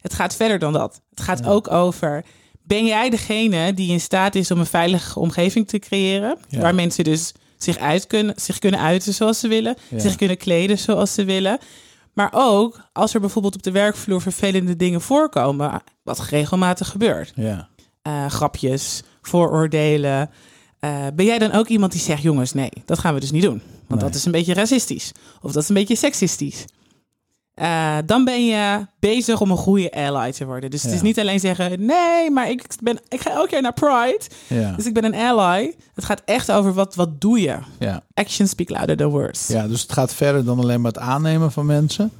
[0.00, 1.00] Het gaat verder dan dat.
[1.10, 2.24] Het gaat ook over,
[2.68, 6.38] ben jij degene die in staat is om een veilige omgeving te creëren?
[6.48, 6.60] Ja.
[6.60, 9.76] Waar mensen dus zich, uit kunnen, zich kunnen uiten zoals ze willen.
[9.88, 9.98] Ja.
[9.98, 11.58] Zich kunnen kleden zoals ze willen.
[12.12, 17.32] Maar ook als er bijvoorbeeld op de werkvloer vervelende dingen voorkomen, wat regelmatig gebeurt.
[17.34, 17.68] Ja.
[18.02, 20.30] Eh, grapjes, vooroordelen.
[20.80, 23.42] Eh, ben jij dan ook iemand die zegt, jongens, nee, dat gaan we dus niet
[23.42, 23.62] doen.
[23.86, 24.10] Want Nee.
[24.10, 25.12] dat is een beetje racistisch.
[25.42, 26.64] Of dat is een beetje seksistisch.
[27.58, 30.70] Eh, dan ben je bezig om een goede ally te worden.
[30.70, 33.72] Dus het is niet alleen zeggen, nee, maar ik, ben, ik ga elke keer naar
[33.72, 34.20] Pride.
[34.46, 34.72] Ja.
[34.72, 35.74] Dus ik ben een ally.
[35.94, 37.58] Het gaat echt over wat, wat doe je.
[37.78, 38.02] Ja.
[38.14, 39.46] Actions speak louder than words.
[39.46, 42.10] ja, dus het gaat verder dan alleen maar het aannemen van mensen.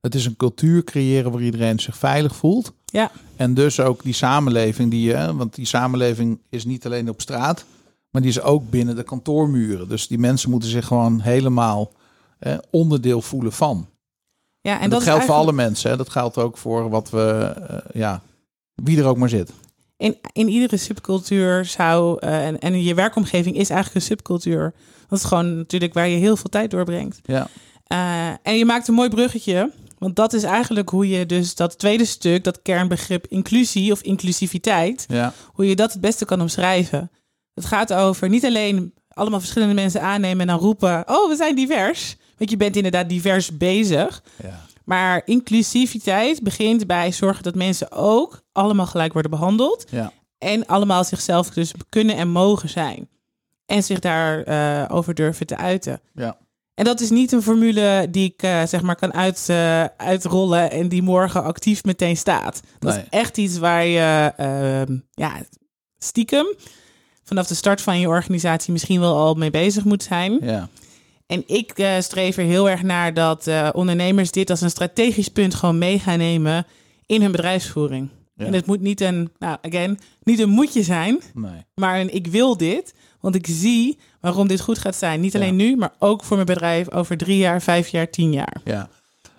[0.00, 2.72] Het is een cultuur creëren waar iedereen zich veilig voelt.
[2.84, 3.10] Ja.
[3.36, 7.64] En dus ook die samenleving die je, want die samenleving is niet alleen op straat,
[8.10, 9.88] maar die is ook binnen de kantoormuren.
[9.88, 11.92] Dus die mensen moeten zich gewoon helemaal
[12.38, 13.88] eh, onderdeel voelen van.
[14.68, 15.90] Ja, En, en, dat, geldt voor alle mensen.
[15.90, 15.96] Hè.
[15.96, 18.22] Dat geldt ook voor wat we, eh, ja,
[18.74, 19.52] wie er ook maar zit.
[19.96, 22.18] in, in iedere subcultuur zou.
[22.20, 24.74] eh, en, en je werkomgeving is eigenlijk een subcultuur.
[25.08, 27.20] Dat is gewoon natuurlijk waar je heel veel tijd doorbrengt.
[27.22, 27.48] Ja,
[27.86, 29.70] Eh, en je maakt een mooi bruggetje.
[29.98, 35.04] Want dat is eigenlijk hoe je dus dat tweede stuk, dat kernbegrip inclusie of inclusiviteit,
[35.08, 37.10] ja, hoe je dat het beste kan omschrijven.
[37.54, 41.54] Het gaat over niet alleen allemaal verschillende mensen aannemen en dan roepen: Oh, we zijn
[41.54, 42.16] divers.
[42.38, 44.22] Want je bent inderdaad divers bezig.
[44.42, 49.84] ja, Maar inclusiviteit begint bij zorgen dat mensen ook allemaal gelijk worden behandeld.
[49.90, 53.08] ja, En allemaal zichzelf dus kunnen en mogen zijn.
[53.66, 56.00] En zich daarover over durven te uiten.
[56.14, 56.36] ja.
[56.74, 60.70] En dat is niet een formule die ik eh, zeg maar kan uit, eh, uitrollen
[60.70, 62.60] en die morgen actief meteen staat.
[62.78, 63.02] Dat Nee.
[63.02, 65.32] is echt iets waar je ehm, ja,
[65.98, 66.46] stiekem
[67.22, 70.38] vanaf de start van je organisatie misschien wel al mee bezig moet zijn.
[70.42, 70.68] ja.
[71.28, 75.28] En ik eh, streef er heel erg naar dat eh, ondernemers dit als een strategisch
[75.28, 76.66] punt gewoon mee gaan nemen
[77.06, 78.08] in hun bedrijfsvoering.
[78.34, 78.44] Ja.
[78.44, 81.64] En het moet niet een, nou again, niet een moetje zijn, Nee.
[81.74, 85.20] maar een ik wil dit, want ik zie waarom dit goed gaat zijn.
[85.20, 88.60] Niet alleen nu, maar ook voor mijn bedrijf over drie jaar, vijf jaar, tien jaar.
[88.64, 88.88] Ja.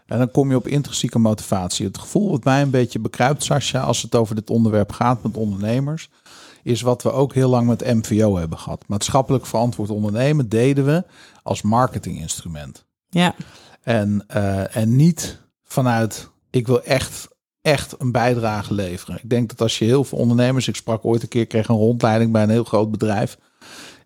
[0.06, 1.86] En dan kom je op intrinsieke motivatie.
[1.86, 5.38] Het gevoel wat mij een beetje bekruipt, Sascha, als het over dit onderwerp gaat met
[5.38, 6.10] ondernemers,
[6.64, 8.84] is wat we ook heel lang met MVO hebben gehad.
[8.88, 11.04] Maatschappelijk verantwoord ondernemen deden we
[11.44, 12.86] als marketinginstrument.
[13.10, 13.36] Ja,
[13.84, 17.28] En, eh, en niet vanuit, ik wil echt,
[17.62, 19.20] echt een bijdrage leveren.
[19.24, 21.76] Ik denk dat als je heel veel ondernemers, ik sprak ooit een keer, kreeg een
[21.76, 23.38] rondleiding bij een heel groot bedrijf.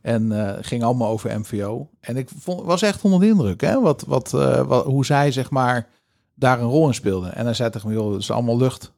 [0.02, 1.90] En eh, ging allemaal over MVO.
[2.00, 3.82] En ik vond, was echt onder de indruk, hè?
[3.82, 5.88] Wat, wat, eh, wat, hoe zij zeg maar
[6.36, 7.30] daar een rol in speelde.
[7.30, 8.94] En hij zei tegen me, joh, het is allemaal lucht.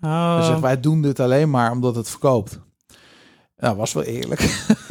[0.00, 0.46] oh.
[0.46, 2.60] Zegt, wij doen dit alleen maar omdat het verkoopt.
[3.58, 4.40] Nou, was wel eerlijk.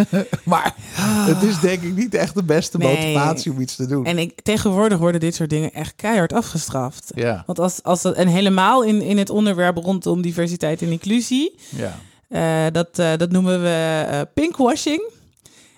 [0.43, 2.87] maar het is denk ik niet echt de beste Nee.
[2.95, 4.05] motivatie om iets te doen.
[4.05, 7.11] En ik, tegenwoordig worden dit soort dingen echt keihard afgestraft.
[7.15, 11.55] Ja, Want als, als dat, en helemaal in, in het onderwerp rondom diversiteit en inclusie,
[11.69, 11.99] ja.
[12.27, 15.13] eh, dat, eh, dat noemen we eh, pinkwashing.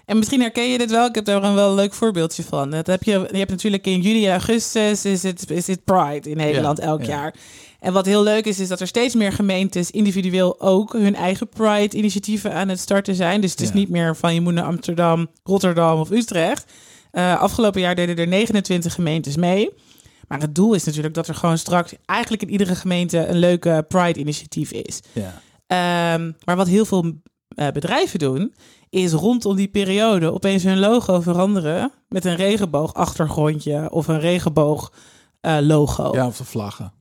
[0.05, 1.05] En misschien herken je dit wel.
[1.07, 2.69] Ik heb daar een wel leuk voorbeeldje van.
[2.69, 6.29] Dat heb je, je hebt natuurlijk in juli en augustus is het, is het Pride
[6.29, 7.07] in Nederland Ja, elk ja.
[7.07, 7.33] jaar.
[7.87, 11.49] En wat heel leuk is, is dat er steeds meer gemeentes individueel ook hun eigen
[11.49, 13.41] Pride-initiatieven aan het starten zijn.
[13.41, 13.73] Dus het is Ja.
[13.73, 16.71] niet meer van je moet naar Amsterdam, Rotterdam of Utrecht.
[17.11, 19.69] Eh, afgelopen jaar deden er 29 gemeentes mee.
[20.27, 23.85] Maar het doel is natuurlijk dat er gewoon straks eigenlijk in iedere gemeente een leuke
[23.87, 24.99] Pride-initiatief is.
[25.13, 25.41] ja.
[25.67, 27.11] Ehm, maar wat heel veel
[27.47, 28.53] eh, bedrijven doen,
[28.89, 34.91] is rondom die periode opeens hun logo veranderen met een regenboogachtergrondje of een regenboog
[35.41, 36.11] eh, logo.
[36.15, 36.91] Ja, of de vlaggen.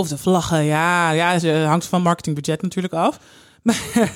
[0.00, 3.18] Of de vlaggen, ja, ja, het hangt van marketingbudget natuurlijk af.
[3.62, 4.12] Maar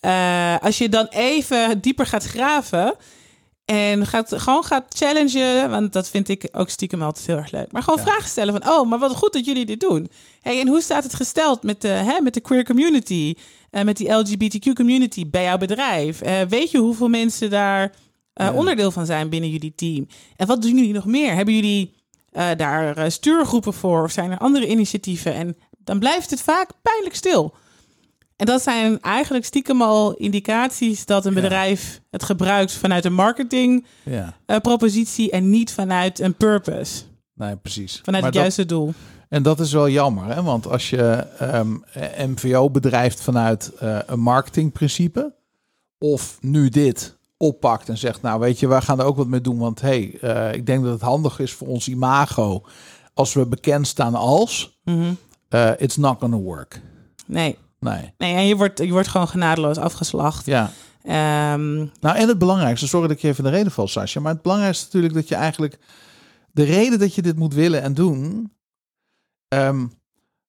[0.00, 2.94] eh, als je dan even dieper gaat graven
[3.64, 7.72] en gaat, gewoon gaat challengen, want dat vind ik ook stiekem altijd heel erg leuk.
[7.72, 8.04] Maar gewoon Ja.
[8.04, 10.10] vragen stellen van, oh, maar wat goed dat jullie dit doen.
[10.40, 13.34] Hey, en hoe staat het gesteld met de, hè, met de queer community,
[13.70, 16.20] en met die LGBTQ community bij jouw bedrijf?
[16.20, 17.92] Eh, weet je hoeveel mensen daar
[18.34, 18.52] Ja.
[18.52, 20.06] onderdeel van zijn binnen jullie team?
[20.36, 21.34] En wat doen jullie nog meer?
[21.34, 21.94] Hebben jullie
[22.56, 24.02] daar eh, stuurgroepen voor?
[24.02, 25.34] Of zijn er andere initiatieven?
[25.34, 27.54] En dan blijft het vaak pijnlijk stil.
[28.36, 31.40] En dat zijn eigenlijk stiekem al indicaties dat een Ja.
[31.40, 37.02] bedrijf het gebruikt vanuit een marketing Ja, eh, en niet vanuit een purpose,
[37.34, 38.00] nee, precies.
[38.04, 38.92] vanuit Maar het juiste doel.
[39.28, 40.42] En dat is wel jammer, hè?
[40.42, 41.76] want als je ehm,
[42.26, 45.34] MVO bedrijft vanuit eh, een marketingprincipe,
[45.98, 49.40] of nu dit oppakt en zegt, nou weet je, wij gaan er ook wat mee
[49.40, 52.64] doen, want hey, eh, ik denk dat het handig is voor ons imago
[53.14, 55.12] als we bekend staan als, Mhm.
[55.48, 56.80] eh, it's not gonna work.
[57.26, 57.58] Nee.
[57.80, 60.46] Nee, Nee, en je wordt, je wordt gewoon genadeloos afgeslacht.
[60.46, 60.70] ja.
[61.02, 64.32] Ehm, Nou, en het belangrijkste, sorry dat ik je even de reden val, Sascha, maar
[64.32, 65.78] het belangrijkste is natuurlijk dat je eigenlijk
[66.52, 68.52] de reden dat je dit moet willen en doen,
[69.48, 69.86] ehm,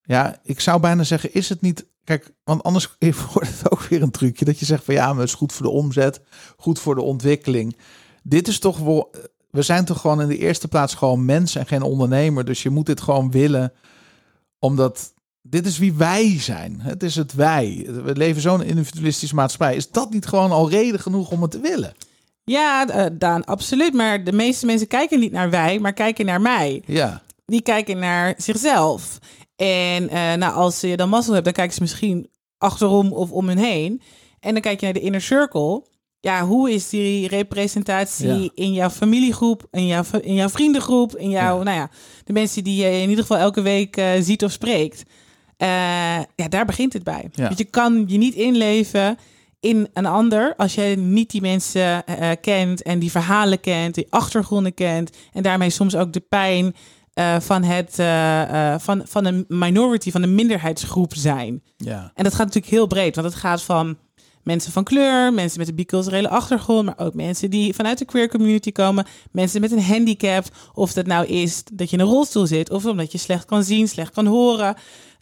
[0.01, 2.89] ja, ik zou bijna zeggen, is het niet, kijk, want anders
[3.33, 5.53] wordt het ook weer een trucje dat je zegt van ja, maar het is goed
[5.53, 6.21] voor de omzet,
[6.57, 7.77] goed voor de ontwikkeling.
[8.23, 9.11] Dit is toch wel,
[9.49, 12.69] we zijn toch gewoon in de eerste plaats gewoon mens en geen ondernemer, dus je
[12.69, 13.73] moet dit gewoon willen,
[14.59, 16.81] omdat dit is wie wij zijn.
[16.81, 17.87] Het is het wij.
[18.03, 19.75] We leven zo'n individualistische maatschappij.
[19.75, 21.93] Is dat niet gewoon al reden genoeg om het te willen?
[22.43, 23.93] ja, eh, Daan, absoluut.
[23.93, 26.83] Maar de meeste mensen kijken niet naar wij, maar kijken naar mij.
[26.85, 29.19] Ja, Die kijken naar zichzelf.
[29.65, 33.47] En eh, nou, als je dan mazzel hebt, dan kijken ze misschien achterom of om
[33.47, 34.01] hun heen.
[34.39, 35.83] En dan kijk je naar de inner circle.
[36.19, 38.49] Ja, hoe is die representatie Ja.
[38.53, 41.63] in jouw familiegroep, in jouw, in jouw vriendengroep, in jouw, Ja.
[41.63, 41.89] nou ja,
[42.23, 45.03] de mensen die je in ieder geval elke week eh, ziet of spreekt.
[45.57, 45.67] Eh,
[46.35, 47.29] ja, daar begint het bij.
[47.33, 47.43] Ja.
[47.43, 49.17] Want je kan je niet inleven
[49.59, 52.03] in een ander als je niet die mensen
[52.41, 56.75] kent en die verhalen kent, die achtergronden kent en daarmee soms ook de pijn
[57.19, 61.63] eh, van, het, eh, van, van een minority, van een minderheidsgroep zijn.
[61.77, 63.97] ja, En dat gaat natuurlijk heel breed, want het gaat van
[64.43, 68.29] mensen van kleur, mensen met een biculturele achtergrond, maar ook mensen die vanuit de queer
[68.29, 72.45] community komen, mensen met een handicap, of dat nou is dat je in een rolstoel
[72.45, 74.75] zit, of omdat je slecht kan zien, slecht kan horen.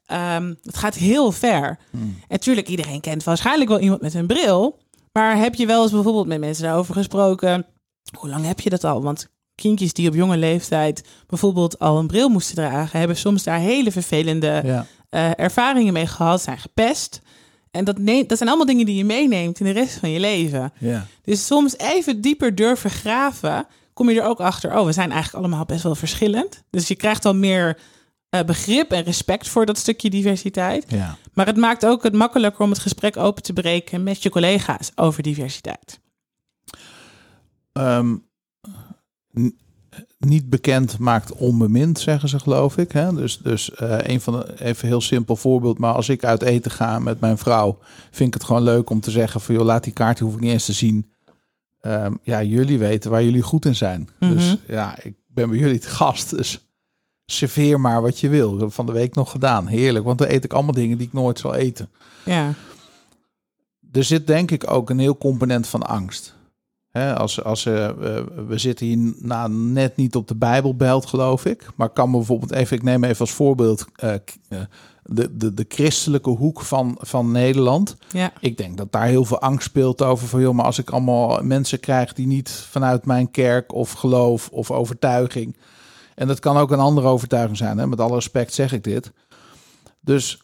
[0.05, 1.79] Ehm, het gaat heel ver.
[1.91, 4.79] En natuurlijk, iedereen kent waarschijnlijk wel iemand met een bril,
[5.11, 7.65] maar heb je wel eens bijvoorbeeld met mensen daarover gesproken?
[8.17, 9.01] Hoe lang heb je dat al?
[9.01, 13.59] Want kindjes die op jonge leeftijd bijvoorbeeld al een bril moesten dragen, hebben soms daar
[13.59, 14.85] hele vervelende ja.
[15.09, 17.21] eh, ervaringen mee gehad, zijn gepest.
[17.71, 20.19] En dat, neemt, dat zijn allemaal dingen die je meeneemt in de rest van je
[20.19, 20.73] leven.
[20.79, 21.05] ja.
[21.23, 24.77] Dus soms even dieper durven graven, kom je er ook achter.
[24.79, 26.63] Oh, we zijn eigenlijk allemaal best wel verschillend.
[26.69, 27.77] Dus je krijgt dan meer
[28.29, 30.85] eh, begrip en respect voor dat stukje diversiteit.
[30.87, 31.17] ja.
[31.33, 34.91] Maar het maakt ook het makkelijker om het gesprek open te breken met je collega's
[34.95, 35.99] over diversiteit.
[37.73, 38.21] Ehm, n-
[40.19, 42.91] niet bekend maakt onbemind, zeggen ze geloof ik.
[42.91, 43.13] Hè?
[43.13, 45.77] Dus, dus eh, een van de, even een heel simpel voorbeeld.
[45.77, 47.77] Maar als ik uit eten ga met mijn vrouw,
[48.11, 50.35] vind ik het gewoon leuk om te zeggen van joh, laat die kaart, die hoef
[50.35, 51.11] ik niet eens te zien.
[51.79, 54.09] Ehm, ja, jullie weten waar jullie goed in zijn.
[54.19, 54.71] Dus Mhm.
[54.73, 56.29] ja, ik ben bij jullie te gast.
[56.37, 56.59] Dus
[57.25, 58.53] serveer maar wat je wil.
[58.53, 59.67] Ik heb van de week nog gedaan.
[59.67, 61.89] Heerlijk, want dan eet ik allemaal dingen die ik nooit zal eten.
[62.25, 62.53] Ja,
[63.91, 66.35] Er zit denk ik ook een heel component van angst.
[67.17, 67.89] Als, als, eh,
[68.47, 69.13] we zitten hier
[69.49, 71.69] net niet op de Bijbelbelt, geloof ik.
[71.75, 74.59] Maar kan bijvoorbeeld even, ik neem even als voorbeeld eh, eh,
[75.03, 77.95] de, de, de christelijke hoek van, van Nederland.
[78.07, 80.89] ja, Ik denk dat daar heel veel angst speelt over van, joh, maar als ik
[80.89, 85.57] allemaal mensen krijg die niet vanuit mijn kerk of geloof of overtuiging.
[86.15, 87.87] En dat kan ook een andere overtuiging zijn, hè?
[87.87, 89.11] met alle respect zeg ik dit.
[89.99, 90.41] Dus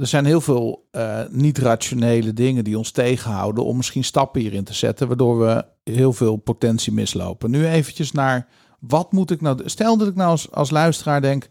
[0.00, 4.74] er zijn heel veel eh, niet-rationele dingen die ons tegenhouden om misschien stappen hierin te
[4.74, 7.50] zetten, waardoor we heel veel potentie mislopen.
[7.50, 9.60] Nu eventjes naar wat moet ik nou.
[9.64, 11.48] Stel dat ik nou als, als luisteraar denk.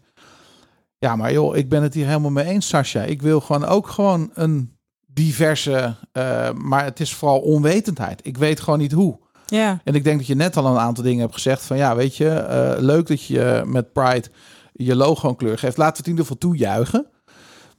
[0.98, 3.02] Ja, maar joh, ik ben het hier helemaal mee eens, Sascha.
[3.02, 8.20] Ik wil gewoon ook gewoon een diverse, eh, maar het is vooral onwetendheid.
[8.26, 9.18] Ik weet gewoon niet hoe.
[9.46, 11.96] ja, En ik denk dat je net al een aantal dingen hebt gezegd van ja,
[11.96, 14.28] weet je, eh, leuk dat je met Pride
[14.72, 15.76] je logo een kleur geeft.
[15.76, 17.06] Laten we het in ieder geval toejuichen.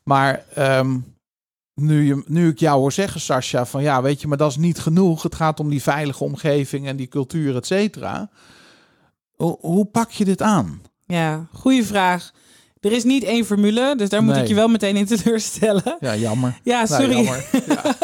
[0.03, 0.97] Maar ehm,
[1.75, 4.57] nu, je, nu ik jou hoor zeggen, Sascha, van ja, weet je, maar dat is
[4.57, 5.23] niet genoeg.
[5.23, 8.29] Het gaat om die veilige omgeving en die cultuur, et cetera.
[9.35, 10.81] Hoe, hoe pak je dit aan?
[11.05, 11.47] ja.
[11.53, 12.31] Goeie vraag.
[12.79, 14.41] Er is niet één formule, dus daar moet Nee.
[14.43, 15.97] ik je wel meteen in teleurstellen.
[15.99, 16.59] Ja, jammer.
[16.63, 17.15] Ja, Nou, sorry.
[17.15, 17.45] jammer.
[17.67, 17.95] Ja.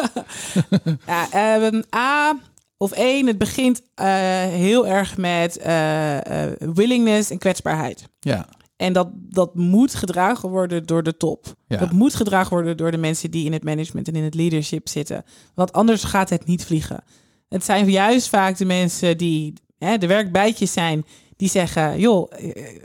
[1.06, 2.38] Ja, ehm, A
[2.76, 4.06] of één, het begint eh,
[4.42, 8.08] heel erg met eh, eh, willingness en kwetsbaarheid.
[8.20, 8.46] ja,
[8.78, 11.46] En dat, dat moet gedragen worden door de top.
[11.68, 11.76] Ja.
[11.76, 14.88] Dat moet gedragen worden door de mensen die in het management en in het leadership
[14.88, 15.24] zitten.
[15.54, 17.04] Want anders gaat het niet vliegen.
[17.48, 21.04] Het zijn juist vaak de mensen die hè, de werkbijtjes zijn,
[21.36, 22.80] die zeggen: joh, eh,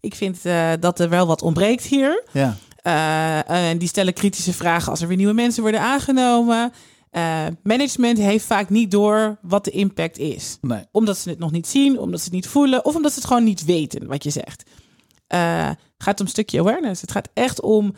[0.00, 2.22] ik vind eh, dat er wel wat ontbreekt hier.
[2.32, 6.72] ja, Eh, en die stellen kritische vragen als er weer nieuwe mensen worden aangenomen.
[7.62, 10.58] Management heeft vaak niet door wat de impact is.
[10.60, 10.84] nee.
[10.92, 13.28] Omdat ze het nog niet zien, omdat ze het niet voelen of omdat ze het
[13.28, 14.62] gewoon niet weten wat je zegt.
[15.32, 17.00] Eh, gaat om een stukje awareness.
[17.00, 17.94] Het gaat echt om,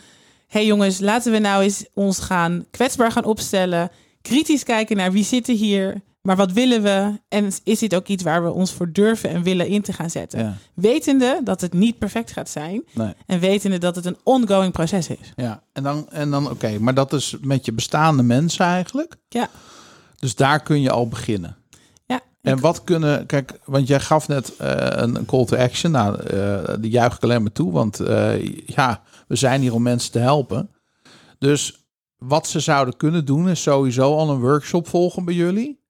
[0.47, 3.91] hey jongens, laten we nou eens ons gaan kwetsbaar gaan opstellen.
[4.23, 7.21] Kritisch kijken naar wie zit er hier, Maar wat willen we?
[7.29, 10.11] En is dit ook iets waar we ons voor durven en willen in te gaan
[10.11, 10.39] zetten?
[10.39, 10.57] Ja.
[10.75, 12.85] Wetende dat het niet perfect gaat zijn.
[12.93, 13.13] Nee.
[13.27, 15.33] En wetende dat het een ongoing proces is.
[15.37, 19.17] Ja, en dan, en dan oké, maar dat is met je bestaande mensen eigenlijk.
[19.29, 19.49] Ja.
[20.19, 21.57] Dus daar kun je al beginnen.
[22.45, 25.93] En wat kunnen, kijk, want jij gaf net eh, een call to action.
[25.93, 29.83] Nou, eh die juich ik alleen maar toe, want eh, ja, we zijn hier om
[29.83, 30.71] mensen te helpen.
[31.39, 35.83] Dus wat ze zouden kunnen doen, is sowieso al een workshop volgen bij jullie.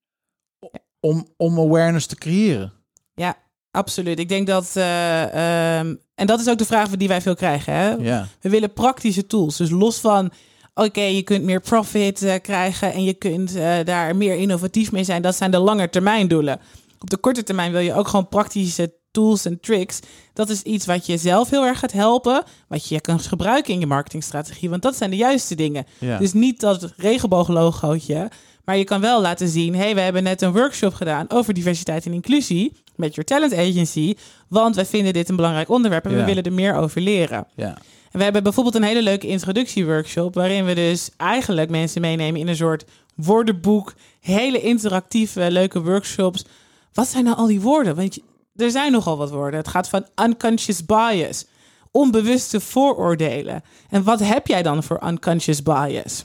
[1.00, 2.72] Om, om awareness te creëren.
[3.14, 3.36] ja,
[3.70, 4.18] absoluut.
[4.18, 4.70] Ik denk dat.
[4.76, 7.74] eh, ehm, en dat is ook de vraag die wij veel krijgen.
[7.74, 7.90] Hè?
[7.90, 9.56] Ja, We willen praktische tools.
[9.56, 10.30] Dus los van.
[10.74, 15.04] Oké, je kunt meer profit eh, krijgen en je kunt eh, daar meer innovatief mee
[15.04, 15.22] zijn.
[15.22, 16.60] Dat zijn de lange termijn doelen.
[17.00, 20.00] Op de korte termijn wil je ook gewoon praktische tools en tricks.
[20.32, 22.42] Dat is iets wat je zelf heel erg gaat helpen.
[22.68, 24.70] Wat je kan gebruiken in je marketingstrategie.
[24.70, 25.86] Want dat zijn de juiste dingen.
[25.98, 26.18] ja.
[26.18, 28.30] Dus niet dat regenbooglogootje.
[28.64, 32.06] Maar je kan wel laten zien: hey, we hebben net een workshop gedaan over diversiteit
[32.06, 34.14] en inclusie met Your Talent Agency.
[34.48, 37.46] Want wij vinden dit een belangrijk onderwerp en we willen er meer over leren.
[37.56, 37.78] ja.
[38.14, 40.34] En we hebben bijvoorbeeld een hele leuke introductieworkshop.
[40.34, 43.94] Waarin we dus eigenlijk mensen meenemen in een soort woordenboek.
[44.20, 46.44] Hele interactieve, leuke workshops.
[46.92, 47.94] Wat zijn nou al die woorden?
[47.94, 48.18] Want
[48.56, 49.60] er zijn nogal wat woorden.
[49.60, 51.46] Het gaat van unconscious bias.
[51.90, 53.62] Onbewuste vooroordelen.
[53.90, 56.24] En wat heb jij dan voor unconscious bias?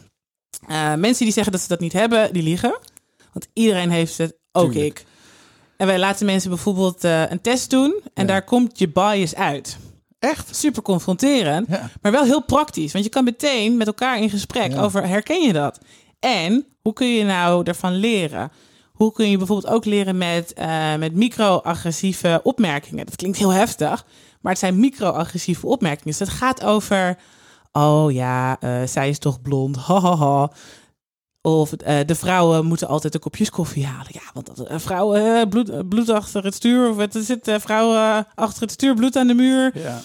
[0.67, 2.77] Eh, mensen die zeggen dat ze dat niet hebben, die liegen.
[3.33, 4.99] Want iedereen heeft het, ook Tuurlijk.
[4.99, 5.05] ik.
[5.77, 7.99] En wij laten mensen bijvoorbeeld eh, een test doen.
[8.13, 8.27] En Ja.
[8.31, 9.77] daar komt je bias uit.
[10.19, 10.55] Echt?
[10.55, 11.67] Super confronterend.
[11.69, 11.89] Ja.
[12.01, 12.91] Maar wel heel praktisch.
[12.91, 14.81] Want je kan meteen met elkaar in gesprek Ja.
[14.81, 15.79] over herken je dat?
[16.19, 18.51] En hoe kun je nou ervan leren?
[18.91, 23.05] Hoe kun je bijvoorbeeld ook leren met, eh, met micro-agressieve opmerkingen?
[23.05, 24.05] Dat klinkt heel heftig,
[24.41, 26.17] maar het zijn micro-agressieve opmerkingen.
[26.17, 27.17] Dus het gaat over,
[27.71, 30.51] oh ja, eh, zij is toch blond, ha ha ha.
[31.41, 34.11] Of eh, de vrouwen moeten altijd de kopjes koffie halen.
[34.11, 36.89] Ja, want dat, eh, vrouwen, eh, bloed, bloed achter het stuur.
[36.89, 40.01] Of het zit vrouwen achter het stuur, bloed aan de muur Ja.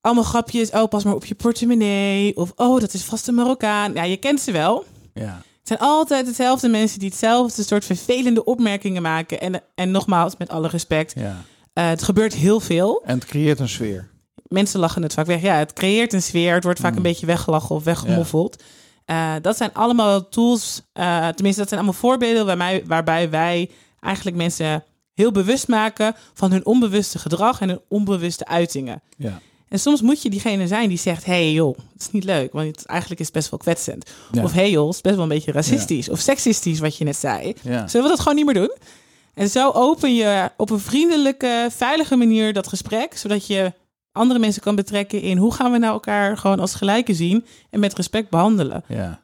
[0.00, 0.70] allemaal grapjes.
[0.70, 2.36] Oh, pas maar op je portemonnee.
[2.36, 3.92] Of oh, dat is vast een Marokkaan.
[3.94, 4.84] Ja, je kent ze wel.
[5.14, 5.42] Ja.
[5.58, 9.40] Het zijn altijd hetzelfde mensen die hetzelfde soort vervelende opmerkingen maken.
[9.40, 11.42] En, en nogmaals, met alle respect, ja.
[11.72, 13.02] het gebeurt heel veel.
[13.04, 14.08] En het creëert een sfeer.
[14.48, 15.40] Mensen lachen het vaak weg.
[15.42, 16.54] Ja, het creëert een sfeer.
[16.54, 16.96] Het wordt vaak Mm.
[16.96, 18.62] een beetje weggelachen of weggemoffeld.
[19.06, 24.36] Eh, dat zijn allemaal tools, eh, tenminste, dat zijn allemaal voorbeelden waarbij, waarbij wij eigenlijk
[24.36, 29.02] mensen heel bewust maken van hun onbewuste gedrag en hun onbewuste uitingen.
[29.16, 29.40] Ja.
[29.68, 32.66] En soms moet je diegene zijn die zegt: hey joh, het is niet leuk, want
[32.66, 34.10] het, eigenlijk is het best wel kwetsend.
[34.32, 34.42] Ja.
[34.42, 37.16] Of hey joh, het is best wel een beetje racistisch of seksistisch wat je net
[37.16, 37.54] zei.
[37.62, 37.88] Ja.
[37.88, 38.76] Zullen we dat gewoon niet meer doen?
[39.34, 43.72] En zo open je op een vriendelijke, veilige manier dat gesprek, zodat je
[44.16, 47.80] andere mensen kan betrekken in hoe gaan we nou elkaar gewoon als gelijken zien en
[47.80, 48.84] met respect behandelen.
[48.88, 49.20] Ja.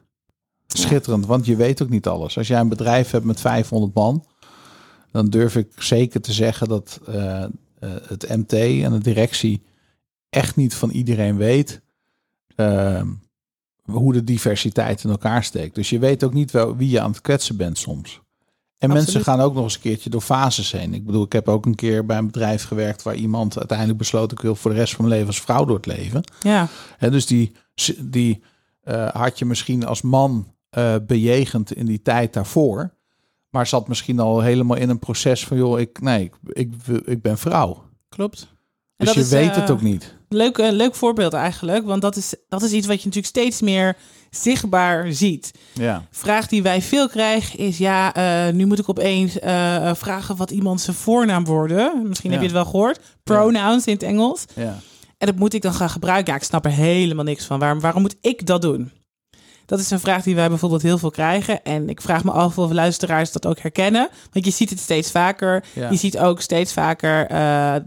[0.67, 2.37] Schitterend, want je weet ook niet alles.
[2.37, 4.25] Als jij een bedrijf hebt met 500 man,
[5.11, 7.49] dan durf ik zeker te zeggen dat eh, eh,
[8.07, 9.63] het MT en de directie
[10.29, 11.81] echt niet van iedereen weet
[12.55, 13.07] ehm,
[13.83, 15.75] hoe de diversiteit in elkaar steekt.
[15.75, 18.21] Dus je weet ook niet wel wie je aan het kwetsen bent soms.
[18.83, 20.93] En mensen gaan ook nog eens een keertje door fases heen.
[20.93, 24.31] Ik bedoel, ik heb ook een keer bij een bedrijf gewerkt waar iemand uiteindelijk besloot
[24.31, 26.23] ik wil voor de rest van mijn leven als vrouw door het leven.
[26.39, 26.67] Ja,
[26.97, 27.51] Hè, dus die,
[27.99, 28.43] die
[28.81, 32.93] eh, had je misschien als man eh, bejegend in die tijd daarvoor.
[33.49, 36.73] Maar zat misschien al helemaal in een proces van, joh, ik, nee, ik, ik,
[37.05, 37.83] ik ben vrouw.
[38.09, 38.41] klopt.
[38.41, 40.15] En Dus dat je is, weet eh, het ook niet.
[40.29, 43.97] Leuk, leuk voorbeeld eigenlijk, want dat is, dat is iets wat je natuurlijk steeds meer
[44.35, 45.51] zichtbaar ziet.
[45.73, 49.95] Ja, vraag die wij veel krijgen is: ja, eh, nu moet ik opeens eh, eh,
[49.95, 52.07] vragen wat iemand zijn voornaam worden.
[52.07, 52.99] Misschien heb je het wel gehoord.
[53.23, 54.45] Pronouns in het Engels.
[54.55, 54.79] ja,
[55.17, 56.33] En dat moet ik dan gaan gebruiken.
[56.33, 57.59] Ja, ik snap er helemaal niks van.
[57.59, 58.91] Waarom, waarom moet ik dat doen?
[59.65, 61.63] Dat is een vraag die wij bijvoorbeeld heel veel krijgen.
[61.63, 64.09] En ik vraag me af of luisteraars dat ook herkennen.
[64.31, 65.63] Want je ziet het steeds vaker.
[65.73, 65.89] Ja.
[65.89, 67.27] Je ziet ook steeds vaker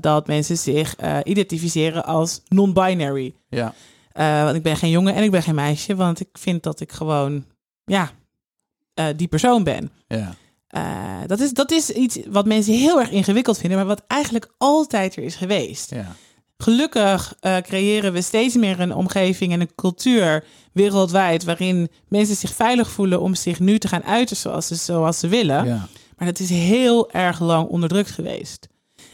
[0.00, 3.34] dat mensen zich identificeren als non-binary.
[3.48, 3.74] ja,
[4.16, 5.94] Eh, want ik ben geen jongen en ik ben geen meisje.
[5.94, 7.44] Want ik vind dat ik gewoon,
[7.84, 8.10] ja,
[8.94, 9.90] eh, die persoon ben.
[10.08, 10.34] ja,
[10.66, 10.82] Eh,
[11.26, 15.16] dat, is, dat is iets wat mensen heel erg ingewikkeld vinden, maar wat eigenlijk altijd
[15.16, 15.90] er is geweest.
[15.90, 16.14] ja,
[16.58, 22.90] Gelukkig creëren we steeds meer een omgeving en een cultuur wereldwijd waarin mensen zich veilig
[22.90, 25.64] voelen om zich nu te gaan uiten zoals ze, zoals ze willen.
[25.64, 28.68] ja, Maar dat is heel erg lang onderdrukt geweest.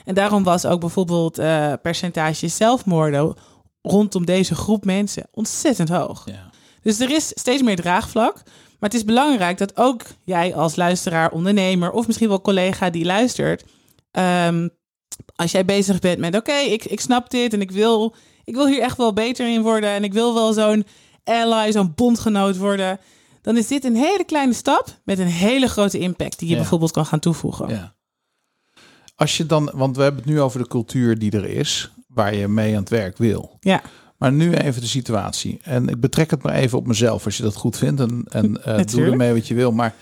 [0.04, 3.34] En daarom was ook bijvoorbeeld eh percentage zelfmoorden
[3.82, 6.22] rondom deze groep mensen ontzettend hoog.
[6.26, 6.50] ja.
[6.82, 8.34] Dus er is steeds meer draagvlak.
[8.78, 13.04] Maar het is belangrijk dat ook jij als luisteraar, ondernemer of misschien wel collega die
[13.04, 13.64] luistert,
[14.10, 14.68] ehm,
[15.36, 18.14] als jij bezig bent met oké, ik, ik snap dit en ik wil,
[18.44, 20.84] ik wil hier echt wel beter in worden en ik wil wel zo'n
[21.24, 22.98] ally, zo'n bondgenoot worden,
[23.42, 26.60] dan is dit een hele kleine stap met een hele grote impact die je Ja.
[26.60, 27.68] bijvoorbeeld kan gaan toevoegen.
[27.68, 27.94] Ja.
[29.14, 32.34] Als je dan, want we hebben het nu over de cultuur die er is, waar
[32.34, 33.56] je mee aan het werk wil.
[33.60, 33.82] Ja.
[34.22, 35.58] Maar nu even de situatie.
[35.62, 38.00] En ik betrek het maar even op mezelf, als je dat goed vindt.
[38.00, 39.72] En, en eh, doe ermee wat je wil.
[39.72, 39.94] Maar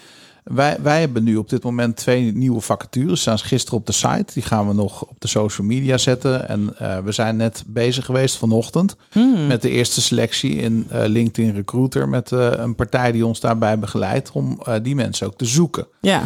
[0.45, 3.21] wij, wij hebben nu op dit moment twee nieuwe vacatures.
[3.21, 4.33] Staan gisteren op de site.
[4.33, 6.49] Die gaan we nog op de social media zetten.
[6.49, 9.47] En eh, we zijn net bezig geweest vanochtend Hmm.
[9.47, 12.09] met de eerste selectie in eh, LinkedIn Recruiter.
[12.09, 15.87] Met een partij die ons daarbij begeleidt om die mensen ook te zoeken.
[16.01, 16.23] Ja.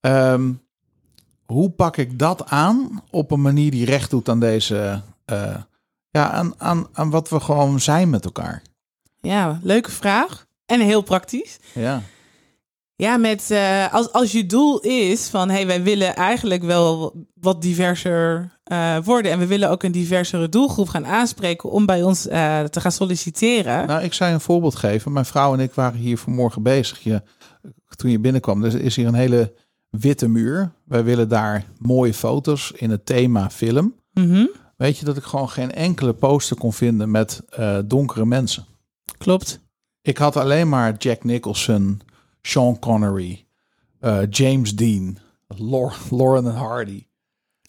[0.00, 0.50] Ehm,
[1.50, 5.56] hoe pak ik dat aan op een manier die recht doet aan deze, eh,
[6.10, 8.62] ja, aan, aan, aan wat we gewoon zijn met elkaar?
[9.20, 10.46] ja, leuke vraag.
[10.66, 11.58] En heel praktisch.
[11.74, 12.02] Ja,
[12.96, 17.62] Ja, met eh, als, als je doel is van hey, wij willen eigenlijk wel wat
[17.62, 19.32] diverser eh, worden.
[19.32, 23.86] En we willen ook een diversere doelgroep gaan aanspreken om bij ons te gaan solliciteren.
[23.86, 25.12] nou, ik zou je een voorbeeld geven.
[25.12, 27.00] Mijn vrouw en ik waren hier vanmorgen bezig.
[27.00, 27.22] Je,
[27.96, 29.52] toen je binnenkwam, er is hier een hele
[29.90, 30.72] witte muur.
[30.84, 33.94] Wij willen daar mooie foto's in het thema film.
[34.12, 38.64] Mhm, Weet je dat ik gewoon geen enkele poster kon vinden met eh, donkere mensen?
[39.18, 39.60] Klopt.
[40.02, 42.00] Ik had alleen maar Jack Nicholson,
[42.42, 43.46] Sean Connery,
[43.98, 45.18] eh, James Dean,
[45.48, 47.06] Lor- Lauren en Hardy.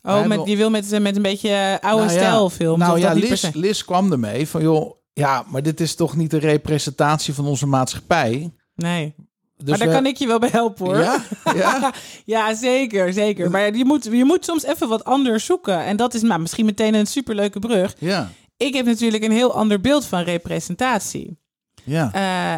[0.03, 2.79] Oh, Wij met, je wil met, met een beetje eh, oude Nou ja, stijlfilms.
[2.79, 3.51] Nou ja, Liz?
[3.53, 7.67] Liz kwam ermee van joh, ja, maar dit is toch niet de representatie van onze
[7.67, 8.53] maatschappij.
[8.75, 9.15] Nee.
[9.61, 10.97] Dus maar daar we- kan ik je wel bij helpen hoor.
[10.97, 11.23] Ja,
[11.55, 11.93] ja,
[12.25, 13.49] Ja, zeker, zeker.
[13.51, 15.79] Maar je moet, je moet soms even wat anders zoeken.
[15.85, 17.95] En dat is nou, misschien meteen een superleuke brug.
[17.99, 21.37] ja, Ik heb natuurlijk een heel ander beeld van representatie.
[21.83, 22.11] ja,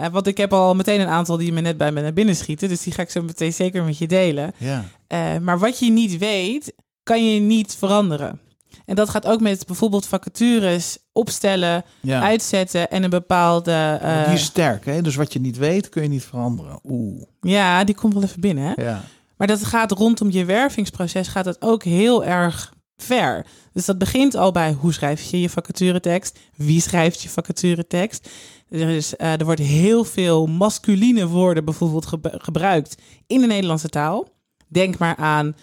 [0.04, 2.36] Eh, want ik heb al meteen een aantal die me net bij me naar binnen
[2.36, 2.70] schieten.
[2.70, 4.54] Dus die ga ik zo meteen zeker met je delen.
[4.58, 6.74] ja, Eh, maar wat je niet weet,
[7.04, 8.39] kan je niet veranderen.
[8.86, 12.21] En dat gaat ook met bijvoorbeeld vacatures opstellen, ja.
[12.21, 13.99] uitzetten en een bepaalde...
[14.01, 15.01] eh, Die is sterk, hè?
[15.01, 16.79] Dus wat je niet weet, kun je niet veranderen.
[16.84, 18.63] Oeh, ja, die komt wel even binnen.
[18.63, 18.84] Hè?
[18.84, 19.03] ja,
[19.38, 23.45] Maar dat gaat rondom je wervingsproces gaat het ook heel erg ver.
[23.73, 26.39] Dus dat begint al bij hoe schrijf je je vacaturetekst?
[26.55, 28.29] Wie schrijft je vacaturetekst?
[28.69, 32.95] Is, eh, er wordt heel veel masculine woorden bijvoorbeeld gebruikt
[33.27, 34.27] in de Nederlandse taal.
[34.67, 35.55] Denk maar aan,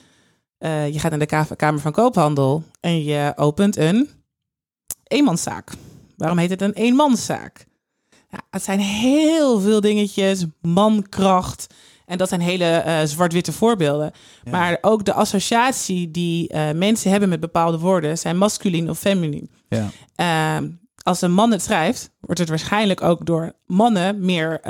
[0.61, 4.09] eh, je gaat naar de Ka- Kamer van Koophandel en je opent een
[5.05, 5.71] eenmanszaak.
[6.17, 7.67] Waarom heet het een eenmanszaak?
[8.31, 11.67] Ja, het zijn heel veel dingetjes, mankracht.
[12.07, 14.13] En dat zijn hele eh, zwart-witte voorbeelden.
[14.45, 14.51] Ja.
[14.51, 19.51] Maar ook de associatie die eh, mensen hebben met bepaalde woorden zijn masculin of feminin.
[19.69, 20.69] ja, Ehm,
[21.03, 24.61] als een man het schrijft, wordt het waarschijnlijk ook door mannen meer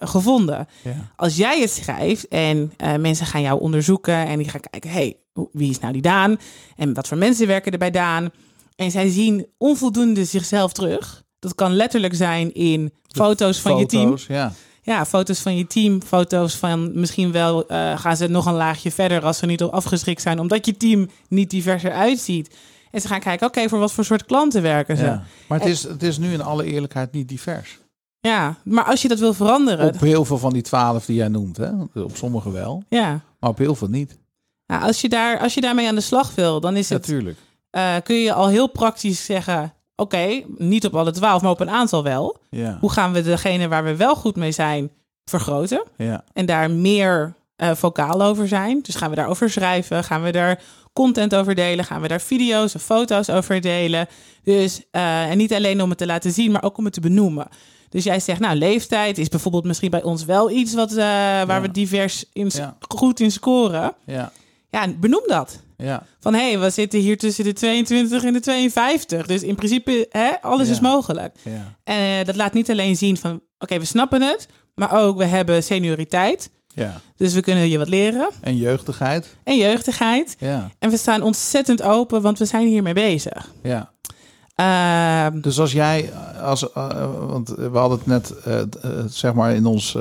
[0.00, 0.66] gevonden.
[0.82, 5.16] ja, Als jij het schrijft en mensen gaan jou onderzoeken en die gaan kijken, hey,
[5.52, 6.36] wie is nou die Daan?
[6.76, 8.30] En wat voor mensen werken er bij Daan?
[8.76, 11.22] En zij zien onvoldoende zichzelf terug.
[11.38, 14.16] Dat kan letterlijk zijn in foto's van je team.
[14.28, 18.54] Ja, Ja, foto's van je team, foto's van misschien wel eh, gaan ze nog een
[18.54, 22.56] laagje verder als ze niet op afgeschrikt zijn, omdat je team niet diverser uitziet.
[22.90, 25.04] En ze gaan kijken, oké, voor wat voor soort klanten werken ze?
[25.04, 25.24] Ja, ja.
[25.48, 27.78] Maar het is, het is nu in alle eerlijkheid niet divers.
[28.64, 31.56] maar als je dat wil veranderen, Op heel veel van die twaalf die jij noemt,
[31.56, 31.70] hè?
[31.94, 33.20] Op sommige wel, ja.
[33.40, 34.18] maar op heel veel niet.
[34.66, 37.38] Nou, als, je daar, als je daarmee aan de slag wil, dan is het, Natuurlijk.
[37.70, 41.70] eh, kun je al heel praktisch zeggen, oké, niet op alle twaalf, maar op een
[41.70, 42.36] aantal wel.
[42.50, 44.90] Ja, Hoe gaan we degene waar we wel goed mee zijn
[45.24, 45.84] vergroten?
[45.96, 48.78] ja, en daar meer eh vocaal over zijn.
[48.82, 50.60] Dus gaan we daarover schrijven, gaan we daar
[50.92, 54.06] content over delen, gaan we daar video's of foto's over delen.
[54.42, 57.00] Dus eh, en niet alleen om het te laten zien, maar ook om het te
[57.00, 57.46] benoemen.
[57.88, 61.60] Dus jij zegt, nou, leeftijd is bijvoorbeeld misschien bij ons wel iets wat, waar Ja.
[61.60, 62.76] we divers in, Ja.
[62.88, 63.94] goed in scoren.
[64.06, 64.32] ja,
[64.70, 65.60] Ja, benoem dat.
[65.76, 69.26] ja, Van hé, hey, we zitten hier tussen de 22 en de 52.
[69.26, 70.72] Dus in principe, hè, alles Ja.
[70.72, 71.36] is mogelijk.
[71.44, 75.16] ja, En eh, dat laat niet alleen zien van, oké, we snappen het, maar ook
[75.18, 76.50] we hebben senioriteit.
[76.74, 77.00] ja.
[77.16, 78.28] Dus we kunnen je wat leren.
[78.40, 79.36] En jeugdigheid.
[79.44, 80.36] En jeugdigheid.
[80.38, 83.52] Ja, En we staan ontzettend open, want we zijn hiermee bezig.
[83.62, 83.94] ja.
[84.54, 86.12] Ehm, Dus als jij,
[86.42, 88.60] als, eh, want we hadden het net, eh,
[89.08, 89.96] zeg maar in ons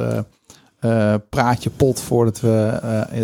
[1.30, 2.80] praatje pot voordat we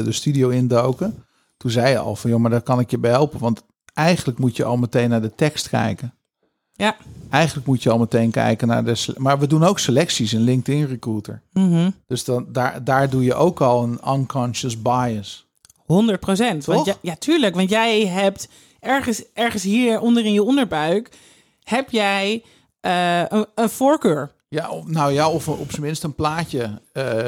[0.05, 1.23] de studio indoken.
[1.61, 3.39] Toen zei je al van, joh, maar daar kan ik je bij helpen.
[3.39, 6.13] Want eigenlijk moet je al meteen naar de tekst kijken.
[6.71, 6.95] Ja.
[7.29, 9.13] Eigenlijk moet je al meteen kijken naar de...
[9.17, 11.41] Maar we doen ook selecties in LinkedIn Recruiter.
[11.53, 15.47] mhm, Dus dan, daar, daar doe je ook al een unconscious bias.
[15.85, 16.65] 100 procent.
[16.65, 17.55] Ja, ja, tuurlijk.
[17.55, 18.47] Want jij hebt
[18.79, 21.09] ergens, ergens hier onder in je onderbuik,
[21.63, 22.43] heb jij
[22.79, 24.31] eh, een, een voorkeur.
[24.49, 26.81] Ja, nou ja, of op zijn minst een plaatje.
[26.93, 27.25] Eh,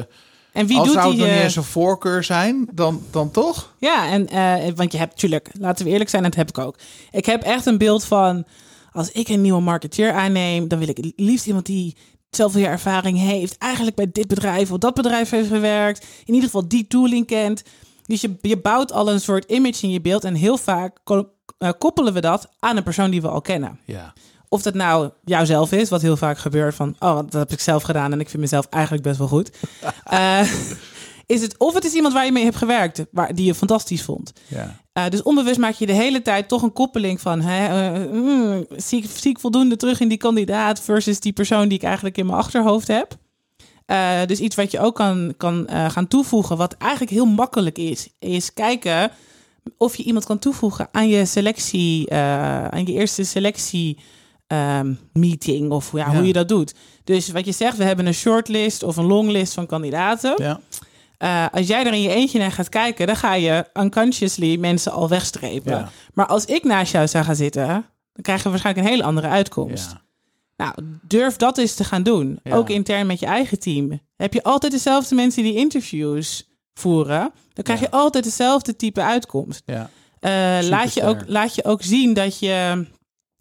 [0.54, 1.20] En wie als doet zou die...
[1.20, 3.74] het nog niet eh, eens een voorkeur zijn, dan, dan toch?
[3.78, 6.78] Ja, en, eh, want je hebt, tuurlijk, laten we eerlijk zijn, dat heb ik ook.
[7.12, 8.46] Ik heb echt een beeld van,
[8.92, 11.96] als ik een nieuwe marketeer aanneem, dan wil ik liefst iemand die
[12.30, 16.50] zoveel jaar ervaring heeft, eigenlijk bij dit bedrijf of dat bedrijf heeft gewerkt, in ieder
[16.50, 17.64] geval die tooling kent.
[18.06, 20.98] Dus je, je bouwt al een soort image in je beeld en heel vaak
[21.58, 23.80] eh, koppelen we dat aan een persoon die we al kennen.
[23.86, 24.14] Ja.
[24.54, 27.84] Of dat nou jouzelf is, wat heel vaak gebeurt van, oh, dat heb ik zelf
[27.84, 29.52] gedaan en ik vind mezelf eigenlijk best wel goed.
[30.04, 30.52] Eh,
[31.26, 34.02] is het, of het is iemand waar je mee hebt gewerkt, waar, die je fantastisch
[34.02, 34.34] vond.
[34.48, 34.80] Ja.
[34.94, 37.42] Uh, dus onbewust maak je de hele tijd toch een koppeling van...
[37.42, 40.82] Hè, uh, mm, zie, ik, zie ik voldoende terug in die kandidaat...
[40.82, 43.18] versus die persoon die ik eigenlijk in mijn achterhoofd heb.
[44.28, 46.58] Dus iets wat je ook kan, kan gaan toevoegen...
[46.58, 48.10] wat eigenlijk heel makkelijk is...
[48.20, 49.12] is kijken
[49.78, 52.14] of je iemand kan toevoegen aan je selectie...
[52.14, 53.98] aan je eerste selectie...
[54.48, 56.18] Um, meeting of ja, ja.
[56.18, 56.74] hoe je dat doet.
[57.04, 60.34] Dus wat je zegt, we hebben een shortlist of een longlist van kandidaten.
[60.38, 60.60] Ja.
[61.20, 64.92] Uh, als jij er in je eentje naar gaat kijken, dan ga je unconsciously mensen
[64.92, 65.72] al wegstrepen.
[65.72, 65.92] Ja.
[66.14, 69.28] Maar als ik naast jou zou gaan zitten, dan krijgen we waarschijnlijk een hele andere
[69.28, 69.92] uitkomst.
[69.92, 70.02] Ja.
[70.58, 72.40] Nou, durf dat eens te gaan doen.
[72.44, 72.56] Ja.
[72.56, 74.00] Ook intern met je eigen team.
[74.16, 79.64] Heb je altijd dezelfde mensen die interviews voeren, dan krijg je altijd dezelfde type uitkomst.
[79.66, 79.90] Ja.
[80.20, 82.86] Eh, laat, je ook, laat je ook zien dat je.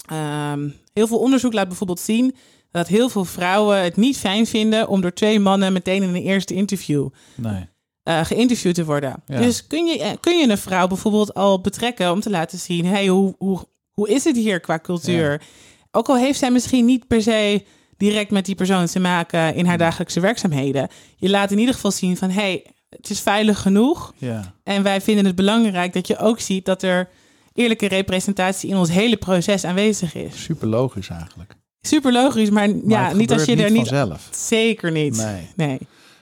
[0.09, 2.35] Ehm, heel veel onderzoek laat bijvoorbeeld zien
[2.71, 6.23] dat heel veel vrouwen het niet fijn vinden om door twee mannen meteen in een
[6.23, 7.69] eerste interview Nee.
[8.03, 9.23] eh, geïnterviewd te worden.
[9.27, 9.41] Ja.
[9.41, 12.85] Dus kun je, eh, kun je een vrouw bijvoorbeeld al betrekken om te laten zien:
[12.87, 13.59] hey, hoe, hoe,
[13.91, 15.43] hoe is het hier qua cultuur?
[15.91, 17.65] Ook al heeft zij misschien niet per se
[17.97, 20.89] direct met die persoon te maken in haar dagelijkse werkzaamheden.
[21.17, 24.15] Je laat in ieder geval zien van hey, het is veilig genoeg.
[24.17, 24.55] Ja.
[24.65, 27.09] En wij vinden het belangrijk dat je ook ziet dat er
[27.55, 30.43] eerlijke representatie in ons hele proces aanwezig is.
[30.43, 31.55] Super logisch eigenlijk.
[31.81, 33.89] Super logisch, maar, Maar ja, niet als je er niet.
[33.89, 34.29] vanzelf.
[34.31, 35.17] Zeker niet.
[35.17, 35.49] Nee.
[35.57, 35.79] nee.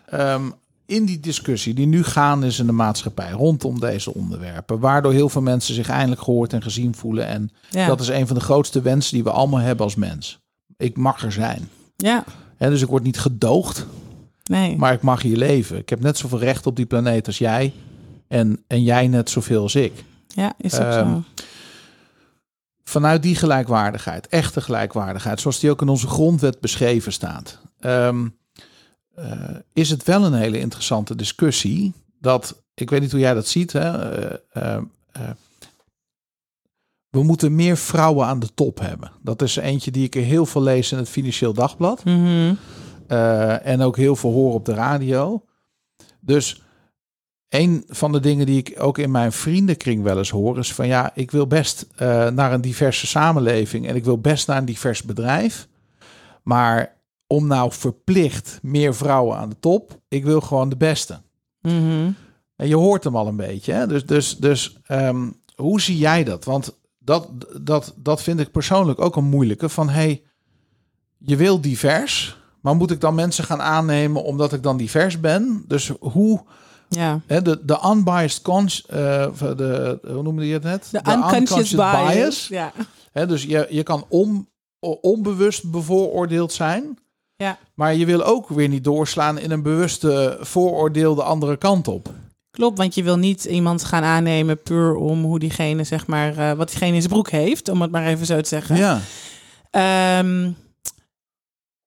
[0.07, 0.43] Ehm,
[0.87, 5.29] in die discussie die nu gaande is in de maatschappij rondom deze onderwerpen, waardoor heel
[5.29, 7.27] veel mensen zich eindelijk gehoord en gezien voelen.
[7.27, 7.87] En Ja.
[7.87, 10.39] dat is een van de grootste wensen die we allemaal hebben als mens.
[10.77, 11.69] Ik mag er zijn.
[11.97, 12.25] ja,
[12.57, 13.87] Hè, dus ik word niet gedoogd,
[14.45, 14.77] nee.
[14.77, 15.79] maar ik mag hier leven.
[15.79, 17.73] Ik heb net zoveel recht op die planeet als jij.
[18.29, 19.93] En, en jij net zoveel als ik.
[20.35, 21.23] Ja, is Ehm, zo.
[22.85, 28.29] Vanuit die gelijkwaardigheid, echte gelijkwaardigheid, zoals die ook in onze grondwet beschreven staat, ehm,
[29.15, 31.93] eh, is het wel een hele interessante discussie.
[32.21, 35.31] Dat, ik weet niet hoe jij dat ziet, hè, eh, eh, eh,
[37.09, 39.13] we moeten meer vrouwen aan de top hebben.
[39.23, 42.05] Dat is eentje die ik er heel veel lees in het Financieel Dagblad.
[42.05, 42.55] Mhm.
[43.63, 45.45] En ook heel veel hoor op de radio.
[46.21, 46.63] Dus
[47.51, 50.87] een van de dingen die ik ook in mijn vriendenkring wel eens hoor, is van
[50.87, 54.65] ja, ik wil best eh, naar een diverse samenleving en ik wil best naar een
[54.65, 55.69] divers bedrijf.
[56.43, 56.97] Maar
[57.27, 61.21] om nou verplicht meer vrouwen aan de top, ik wil gewoon de beste.
[61.61, 62.11] Mhm.
[62.57, 63.73] En je hoort hem al een beetje.
[63.73, 63.87] Hè?
[63.87, 66.45] Dus, dus, dus ehm, hoe zie jij dat?
[66.45, 67.29] Want dat,
[67.61, 69.69] dat, dat vind ik persoonlijk ook een moeilijke.
[69.69, 70.23] Van hey,
[71.19, 75.65] je wil divers, maar moet ik dan mensen gaan aannemen omdat ik dan divers ben?
[75.67, 76.43] Dus hoe,
[76.97, 77.21] Ja.
[77.27, 80.89] de, de unbiased cons, eh, de, hoe noemde je het net?
[80.91, 82.49] De, unconscious, bias.
[82.49, 82.73] Ja.
[83.13, 84.49] Dus je, je kan on,
[85.01, 86.99] onbewust bevooroordeeld zijn.
[87.37, 87.59] Ja.
[87.75, 92.13] Maar je wil ook weer niet doorslaan in een bewuste vooroordeel de andere kant op.
[92.51, 96.53] Klopt, want je wil niet iemand gaan aannemen puur om hoe diegene, zeg maar, eh,
[96.53, 98.77] wat diegene in zijn broek heeft, om het maar even zo te zeggen.
[98.77, 99.01] Ja.
[99.71, 100.51] Ehm,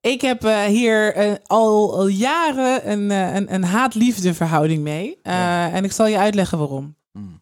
[0.04, 5.20] ik heb eh, hier eh, al, al jaren een, eh, een, een haat-liefde verhouding mee.
[5.24, 5.72] Ja.
[5.72, 6.96] En ik zal je uitleggen waarom.
[7.12, 7.42] Hmm.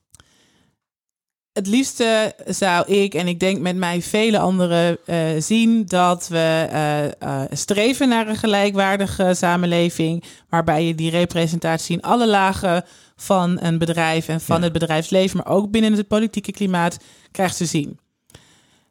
[1.51, 4.97] Het liefste zou ik, en ik denk met mij vele anderen,
[5.43, 10.23] zien dat we streven naar een gelijkwaardige samenleving.
[10.49, 12.83] Waarbij je die representatie in alle lagen
[13.15, 14.63] van een bedrijf en van Ja.
[14.63, 16.97] het bedrijfsleven, maar ook binnen het politieke klimaat,
[17.31, 17.99] krijgt te zien.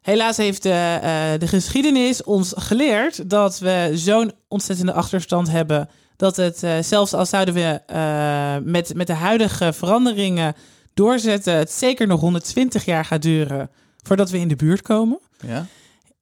[0.01, 5.89] Helaas heeft de, eh, de geschiedenis ons geleerd dat we zo'n ontzettende achterstand hebben.
[6.15, 10.55] Dat het, eh, zelfs al zouden we eh, met, met de huidige veranderingen
[10.93, 13.69] doorzetten, het zeker nog 120 jaar gaat duren
[14.03, 15.19] voordat we in de buurt komen.
[15.47, 15.65] ja.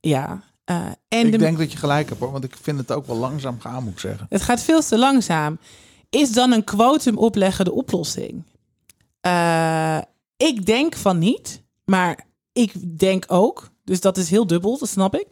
[0.01, 0.41] Ja.
[0.65, 0.75] eh,
[1.07, 3.15] en ik de, denk dat je gelijk hebt hoor, want ik vind het ook wel
[3.15, 4.25] langzaam gaan, moet ik zeggen.
[4.30, 5.59] het gaat veel te langzaam.
[6.09, 8.43] Is dan een quotum opleggen de oplossing?
[9.21, 9.97] Eh,
[10.38, 12.25] ik denk van niet, maar
[12.60, 15.28] ik denk ook, dus dat is heel dubbel, dat snap ik.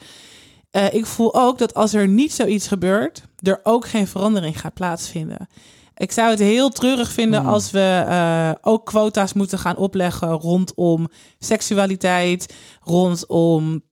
[0.71, 4.73] Eh, ik voel ook dat als er niet zoiets gebeurt, er ook geen verandering gaat
[4.73, 5.47] plaatsvinden.
[5.95, 7.49] Ik zou het heel treurig vinden Hmm.
[7.49, 11.07] als we eh, ook quota's moeten gaan opleggen rondom
[11.39, 13.85] seksualiteit, rondom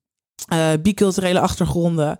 [0.47, 2.17] eh biculturele achtergronden.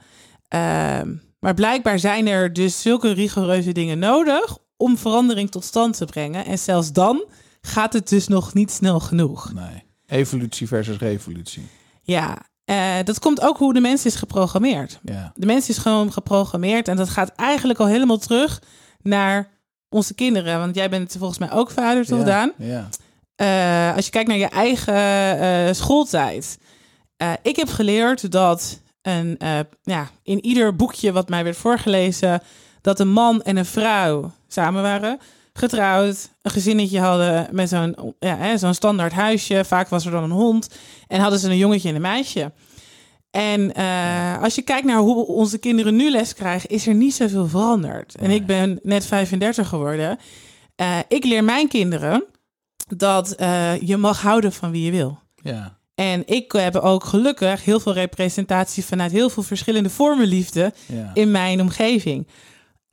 [0.48, 6.06] Ehm, maar blijkbaar zijn er dus zulke rigoureuze dingen nodig om verandering tot stand te
[6.06, 6.46] brengen.
[6.46, 7.26] En zelfs dan
[7.62, 9.54] gaat het dus nog niet snel genoeg.
[9.54, 9.85] Nee.
[10.16, 11.68] Evolutie versus revolutie.
[12.02, 15.00] Ja, Eh, dat komt ook hoe de mens is geprogrammeerd.
[15.04, 15.32] Ja.
[15.36, 18.62] De mens is gewoon geprogrammeerd en dat gaat eigenlijk al helemaal terug
[19.02, 19.48] naar
[19.90, 20.60] onze kinderen.
[20.60, 22.26] Want jij bent volgens mij ook vader, toch, ja.
[22.26, 22.52] Daan?
[22.58, 22.90] Ja.
[23.36, 24.94] Eh, als je kijkt naar je eigen
[25.40, 26.58] eh, schooltijd.
[27.42, 29.38] Ik heb geleerd dat een,
[29.84, 32.42] ja, in ieder boekje wat mij werd voorgelezen,
[32.82, 35.20] dat een man en een vrouw samen waren,
[35.58, 39.66] getrouwd, een gezinnetje hadden met zo'n ja, zo'n standaard huisje.
[39.66, 40.70] Vaak was er dan een hond
[41.08, 42.52] en hadden ze een jongetje en een meisje.
[43.32, 47.14] En eh, als je kijkt naar hoe onze kinderen nu les krijgen, is er niet
[47.16, 48.16] zoveel veranderd.
[48.16, 50.18] En ik ben net 35 geworden.
[50.76, 52.24] Eh, ik leer mijn kinderen
[52.98, 55.20] dat eh, je mag houden van wie je wil.
[55.36, 55.78] Ja.
[55.96, 61.12] En ik heb ook gelukkig heel veel representatie vanuit heel veel verschillende vormen liefde Ja.
[61.14, 62.28] in mijn omgeving.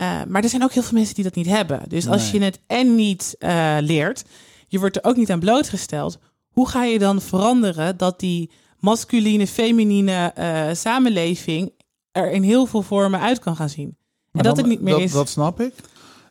[0.03, 1.81] Eh, maar er zijn ook heel veel mensen die dat niet hebben.
[1.89, 4.25] Dus als je het en niet eh, leert,
[4.69, 6.19] je wordt er ook niet aan blootgesteld.
[6.49, 11.73] Hoe ga je dan veranderen dat die masculine, feminine eh, samenleving
[12.13, 13.97] er in heel veel vormen uit kan gaan zien?
[14.33, 15.13] En dat dan- het niet meer dat, is.
[15.13, 15.75] Dat snap ik.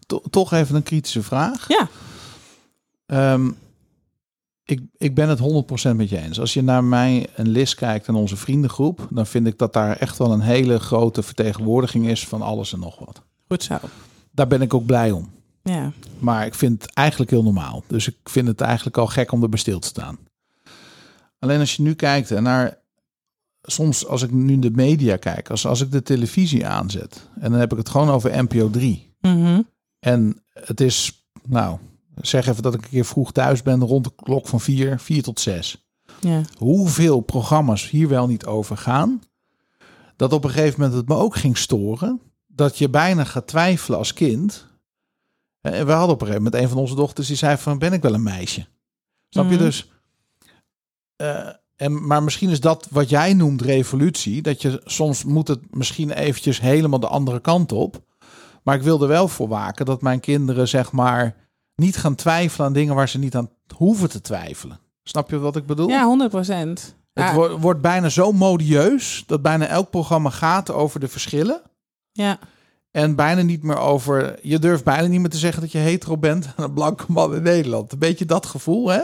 [0.07, 1.67] To- toch even een kritische vraag.
[1.67, 1.88] Ja,
[3.05, 3.51] Ehm,
[4.63, 6.39] ik, ik ben het 100% met je eens.
[6.39, 9.97] Als je naar mij en Liz kijkt en onze vriendengroep, dan vind ik dat daar
[9.97, 13.22] echt wel een hele grote vertegenwoordiging is van alles en nog wat.
[13.52, 13.78] Goed zo.
[14.32, 15.30] Daar ben ik ook blij om.
[15.64, 15.91] Ja.
[16.20, 17.84] Maar ik vind het eigenlijk heel normaal.
[17.88, 20.18] Dus ik vind het eigenlijk al gek om erbij stil te staan.
[21.39, 22.80] Alleen als je nu kijkt naar.
[23.64, 27.30] Soms als ik nu de media kijk, als, als ik de televisie aanzet.
[27.39, 29.16] En dan heb ik het gewoon over NPO 3.
[29.22, 29.62] Mhm.
[29.99, 31.78] En het is, nou,
[32.22, 35.24] zeg even dat ik een keer vroeg thuis ben rond de klok van 4, 4
[35.24, 35.86] tot 6.
[36.20, 36.41] ja.
[36.58, 39.22] Hoeveel programma's hier wel niet over gaan.
[40.16, 42.22] Dat op een gegeven moment het me ook ging storen.
[42.56, 44.68] Dat je bijna gaat twijfelen als kind.
[45.62, 47.93] En we hadden op een gegeven moment een van onze dochters die zei van ben
[47.93, 48.66] ik wel een meisje.
[49.30, 49.64] Snap je Mhm.
[49.64, 49.91] dus?
[51.16, 54.41] Eh, en, maar misschien is dat wat jij noemt revolutie.
[54.41, 58.04] Dat je soms moet het misschien eventjes helemaal de andere kant op.
[58.64, 61.36] Maar ik wil er wel voor waken dat mijn kinderen zeg maar
[61.76, 64.80] niet gaan twijfelen aan dingen waar ze niet aan hoeven te twijfelen.
[65.04, 65.89] Snap je wat ik bedoel?
[65.89, 66.95] ja 100 procent.
[67.14, 71.62] Het wo- wordt bijna zo modieus dat bijna elk programma gaat over de verschillen.
[72.12, 72.39] Ja.
[72.91, 74.39] En bijna niet meer over.
[74.41, 77.36] Je durft bijna niet meer te zeggen dat je hetero bent aan een blanke man
[77.36, 77.91] in Nederland.
[77.91, 79.01] Een beetje dat gevoel, hè?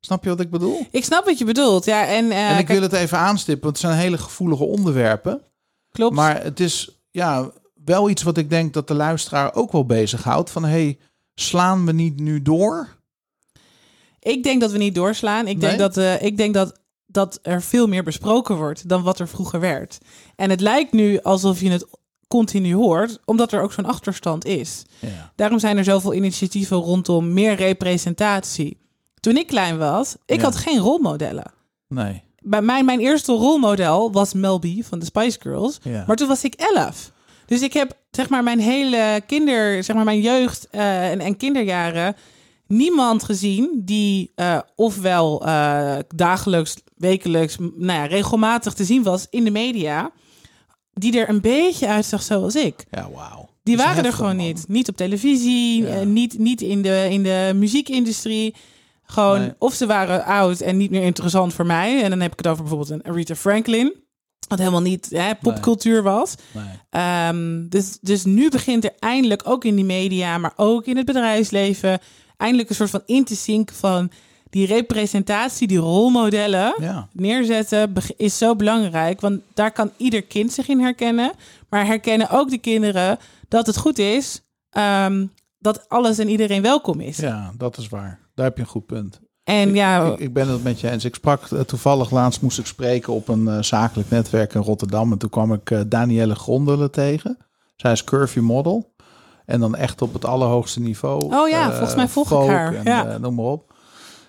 [0.00, 0.86] Snap je wat ik bedoel?
[0.90, 1.84] Ik snap wat je bedoelt.
[1.84, 5.42] Ja, en, eh, en ik wil het even aanstippen, want het zijn hele gevoelige onderwerpen.
[5.90, 6.14] klopt.
[6.14, 7.50] Maar het is ja,
[7.84, 10.50] wel iets wat ik denk dat de luisteraar ook wel bezighoudt.
[10.50, 10.98] Van hey,
[11.34, 12.88] slaan we niet nu door?
[14.18, 15.46] Ik denk dat we niet doorslaan.
[15.46, 19.18] Ik denk, dat, eh, ik denk dat, dat er veel meer besproken wordt dan wat
[19.18, 19.98] er vroeger werd.
[20.36, 21.86] En het lijkt nu alsof je het
[22.34, 24.82] continu hoort, omdat er ook zo'n achterstand is.
[24.98, 25.32] Ja.
[25.36, 28.76] Daarom zijn er zoveel initiatieven rondom meer representatie.
[29.20, 30.42] Toen ik klein was, ik Ja.
[30.44, 31.52] had geen rolmodellen.
[31.88, 32.22] Nee.
[32.38, 35.78] Bij mij, mijn eerste rolmodel was Mel B van de Spice Girls.
[35.82, 36.04] Ja.
[36.06, 37.12] Maar toen was ik elf.
[37.46, 41.36] Dus ik heb zeg maar mijn hele kinder, zeg maar mijn jeugd eh, en, en
[41.36, 42.16] kinderjaren
[42.66, 49.44] niemand gezien die eh, ofwel eh, dagelijks, wekelijks, nou ja, regelmatig te zien was in
[49.44, 50.10] de media,
[50.94, 52.84] die er een beetje uitzag zoals ik.
[52.90, 53.48] Ja, wauw.
[53.62, 54.46] Die waren er gewoon man.
[54.46, 54.64] niet.
[54.68, 55.88] Niet op televisie, Ja.
[55.88, 58.54] eh, niet, niet in, de, in de muziekindustrie.
[59.02, 59.52] Gewoon, Nee.
[59.58, 62.02] of ze waren oud en niet meer interessant voor mij.
[62.02, 63.94] En dan heb ik het over bijvoorbeeld een Aretha Franklin.
[64.48, 66.34] Wat helemaal niet hè, popcultuur was.
[66.52, 66.64] Nee.
[66.90, 71.06] Ehm, dus, dus nu begint er eindelijk ook in die media, maar ook in het
[71.06, 71.98] bedrijfsleven,
[72.36, 74.10] eindelijk een soort van in te zinken van
[74.54, 77.08] die representatie, die rolmodellen Ja.
[77.12, 79.20] neerzetten is zo belangrijk.
[79.20, 81.32] Want daar kan ieder kind zich in herkennen.
[81.68, 85.26] Maar herkennen ook de kinderen dat het goed is ehm,
[85.58, 87.16] dat alles en iedereen welkom is.
[87.16, 88.18] ja, dat is waar.
[88.34, 89.20] Daar heb je een goed punt.
[89.44, 91.04] En ja, Ik, ik ben het met je eens.
[91.04, 95.12] Ik sprak eh, toevallig laatst moest ik spreken op een eh, zakelijk netwerk in Rotterdam.
[95.12, 97.36] En toen kwam ik eh, Danielle Grondelen tegen.
[97.76, 98.92] Zij is curvy model.
[99.46, 101.34] En dan echt op het allerhoogste niveau.
[101.34, 103.18] Oh ja, volgens mij volg ik haar, En, ja.
[103.18, 103.73] noem maar op.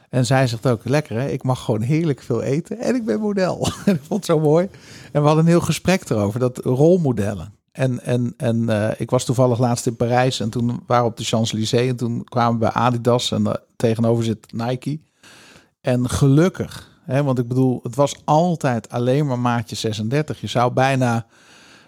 [0.09, 3.19] En zij zegt ook, lekker hè, ik mag gewoon heerlijk veel eten en ik ben
[3.19, 3.67] model.
[3.85, 4.69] en ik vond het zo mooi.
[5.11, 7.53] En we hadden een heel gesprek erover, dat rolmodellen.
[7.71, 11.17] En, en, en eh, ik was toevallig laatst in Parijs en toen waren we op
[11.17, 11.89] de Champs-Élysées.
[11.89, 14.99] En toen kwamen we bij Adidas en eh, tegenover zit Nike.
[15.81, 20.41] En gelukkig, hè, want ik bedoel, het was altijd alleen maar maatje 36.
[20.41, 21.25] Je zou bijna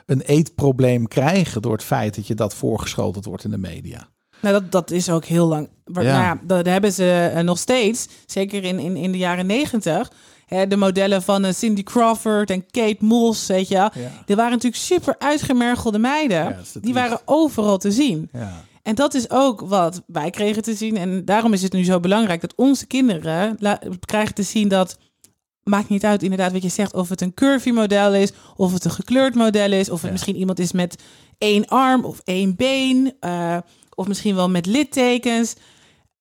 [0.05, 4.07] een eetprobleem krijgen door het feit dat je dat voorgeschoteld wordt in de media.
[4.41, 5.69] Nou, dat, dat is ook heel lang.
[5.85, 6.11] Maar, Ja.
[6.11, 10.11] Nou ja, dat hebben ze eh, nog steeds, zeker in, in, in de jaren negentig.
[10.67, 13.89] De modellen van eh, Cindy Crawford en Kate Moss, weet je wel.
[13.93, 14.09] Ja.
[14.25, 16.57] Die waren natuurlijk super uitgemergelde meiden.
[16.81, 18.29] Die waren overal te zien.
[18.33, 18.63] Ja.
[18.83, 20.97] En dat is ook wat wij kregen te zien.
[20.97, 23.57] En daarom is het nu zo belangrijk dat onze kinderen
[24.05, 24.97] krijgen te zien dat
[25.63, 28.85] maakt niet uit inderdaad wat je zegt, of het een curvy model is, of het
[28.85, 30.11] een gekleurd model is, of het Ja.
[30.11, 31.03] misschien iemand is met
[31.38, 33.57] één arm of één been, eh,
[33.97, 35.55] of misschien wel met littekens.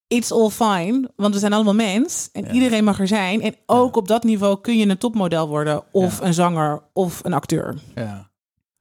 [0.07, 2.51] It's all fine, want we zijn allemaal mens en Ja.
[2.51, 3.41] iedereen mag er zijn.
[3.41, 6.25] En ook op dat niveau kun je een topmodel worden, of Ja.
[6.25, 8.29] een zanger, of een acteur, Ja.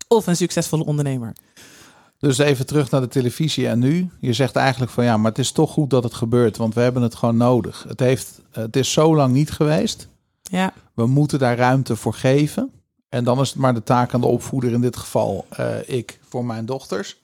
[0.08, 1.32] of een succesvolle ondernemer.
[2.18, 4.10] Dus even terug naar de televisie en nu.
[4.20, 6.80] Je zegt eigenlijk van ja, maar het is toch goed dat het gebeurt, want we
[6.80, 7.84] hebben het gewoon nodig.
[7.88, 10.08] Het, heeft, het is zo lang niet geweest.
[10.42, 12.70] Ja, We moeten daar ruimte voor geven.
[13.08, 16.18] En dan is het maar de taak aan de opvoeder, in dit geval eh, ik,
[16.28, 17.16] voor mijn dochters.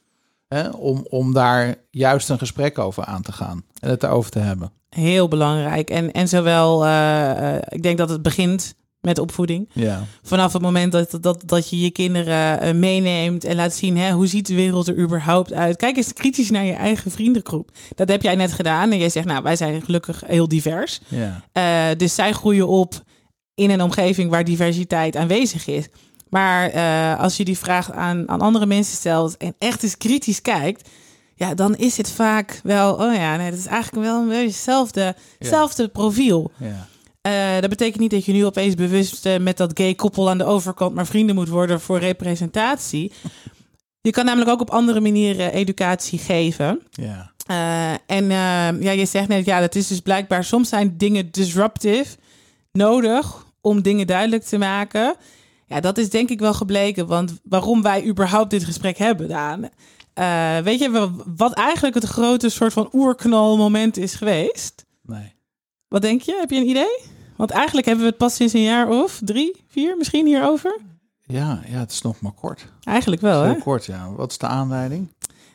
[0.53, 4.39] Hè, om, om daar juist een gesprek over aan te gaan en het erover te
[4.39, 4.73] hebben.
[4.89, 5.91] heel belangrijk.
[5.91, 9.69] En, en zowel, eh, eh, ik denk dat het begint met opvoeding.
[9.73, 13.97] Ja, Vanaf het moment dat, dat, dat je je kinderen eh, meeneemt en laat zien,
[13.97, 15.77] hè, hoe ziet de wereld er überhaupt uit?
[15.77, 17.71] Kijk eens kritisch naar je eigen vriendengroep.
[17.95, 21.01] Dat heb jij net gedaan en jij zegt, nou, wij zijn gelukkig heel divers.
[21.09, 23.03] ja, dus zij groeien op
[23.55, 25.89] in een omgeving waar diversiteit aanwezig is.
[26.33, 30.43] Maar eh, als je die vraag aan, aan andere mensen stelt en echt eens kritisch
[30.43, 30.89] kijkt,
[31.35, 34.47] ja, dan is het vaak wel, oh ja, nee, dat is eigenlijk wel een beetje
[34.47, 35.15] hetzelfde, Ja.
[35.39, 36.51] hetzelfde profiel.
[36.57, 36.87] ja.
[37.23, 40.39] Eh, dat betekent niet dat je nu opeens bewust eh, met dat gay koppel aan
[40.39, 43.13] de overkant maar vrienden moet worden voor representatie.
[44.01, 46.81] Je kan namelijk ook op andere manieren educatie geven.
[46.91, 47.31] ja.
[48.07, 52.17] En eh, ja, je zegt net, ja, dat is dus blijkbaar, soms zijn dingen disruptive
[52.73, 55.15] nodig om dingen duidelijk te maken.
[55.73, 59.69] Ja, dat is denk ik wel gebleken, want waarom wij überhaupt dit gesprek hebben, Daan.
[60.15, 64.85] Eh, weet je wat eigenlijk het grote soort van oerknalmoment is geweest?
[65.03, 65.35] Nee.
[65.89, 66.37] Wat denk je?
[66.41, 66.99] Heb je een idee?
[67.37, 70.79] Want eigenlijk hebben we het pas sinds een jaar of drie, vier misschien hierover.
[71.23, 72.67] Ja, ja, het is nog maar kort.
[72.85, 73.55] Eigenlijk wel, hè?
[73.55, 74.13] Kort, ja.
[74.17, 75.09] Wat is de aanleiding?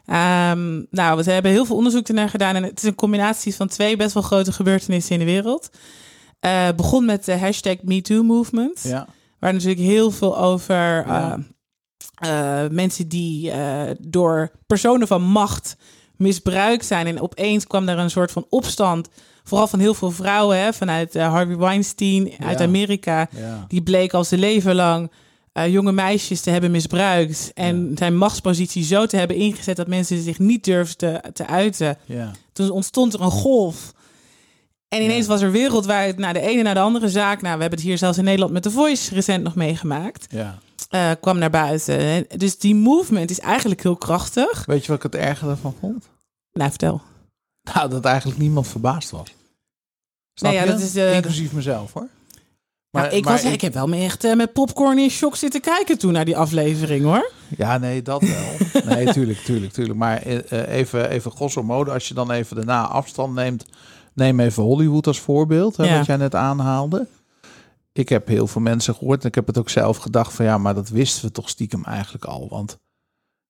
[0.06, 2.56] Ehm, nou, we hebben heel veel onderzoek ernaar gedaan.
[2.56, 5.70] En het is een combinatie van twee best wel grote gebeurtenissen in de wereld.
[6.40, 8.82] Eh begon met de hashtag MeToo-movement.
[8.84, 9.08] Ja,
[9.40, 11.34] Waar natuurlijk heel veel over eh,
[12.16, 15.78] eh, mensen die eh, door personen van macht
[16.16, 17.08] misbruikt zijn.
[17.08, 19.10] En opeens kwam er een soort van opstand.
[19.44, 22.62] Vooral van heel veel vrouwen, hè, vanuit Harvey Weinstein uit.
[22.62, 23.28] Amerika.
[23.32, 25.12] ja, Die bleek al zijn leven lang
[25.68, 27.52] jonge meisjes te hebben misbruikt.
[27.54, 31.98] En zijn machtspositie zo te hebben ingezet dat mensen zich niet durfden te, te uiten.
[32.06, 32.32] ja.
[32.54, 33.94] Toen ontstond er een golf.
[34.90, 35.32] En ineens Ja.
[35.32, 37.42] was er wereldwijd naar de ene naar de andere zaak.
[37.42, 40.26] Nou, we hebben het hier zelfs in Nederland met The Voice recent nog meegemaakt.
[40.30, 40.58] ja.
[40.90, 41.98] eh, kwam naar buiten.
[42.00, 44.66] En Dus die movement is eigenlijk heel krachtig.
[44.66, 46.10] Weet je wat ik het erger ervan vond?
[46.54, 47.02] Nou, vertel.
[47.74, 49.34] Nou, dat eigenlijk niemand verbaasd was.
[50.34, 50.72] Snap Nee, ja, je?
[50.72, 52.08] dat is, eh, Inclusief mezelf, hoor.
[52.92, 53.62] Maar, ik, was, ik...
[53.62, 57.04] heb wel me echt eh, met popcorn in shock zitten kijken toen naar die aflevering,
[57.04, 57.32] hoor.
[57.58, 58.84] Ja, nee, dat wel.
[58.96, 60.00] nee, tuurlijk, tuurlijk, tuurlijk.
[60.00, 60.22] Maar
[60.68, 63.66] even, even grosso modo, als je dan even daarna afstand neemt...
[64.18, 65.98] Neem even Hollywood als voorbeeld, hè, Ja.
[65.98, 67.08] wat jij net aanhaalde.
[67.94, 70.46] Ik heb heel veel mensen gehoord en ik heb het ook zelf gedacht van...
[70.46, 72.48] ja, maar dat wisten we toch stiekem eigenlijk al.
[72.50, 72.78] Want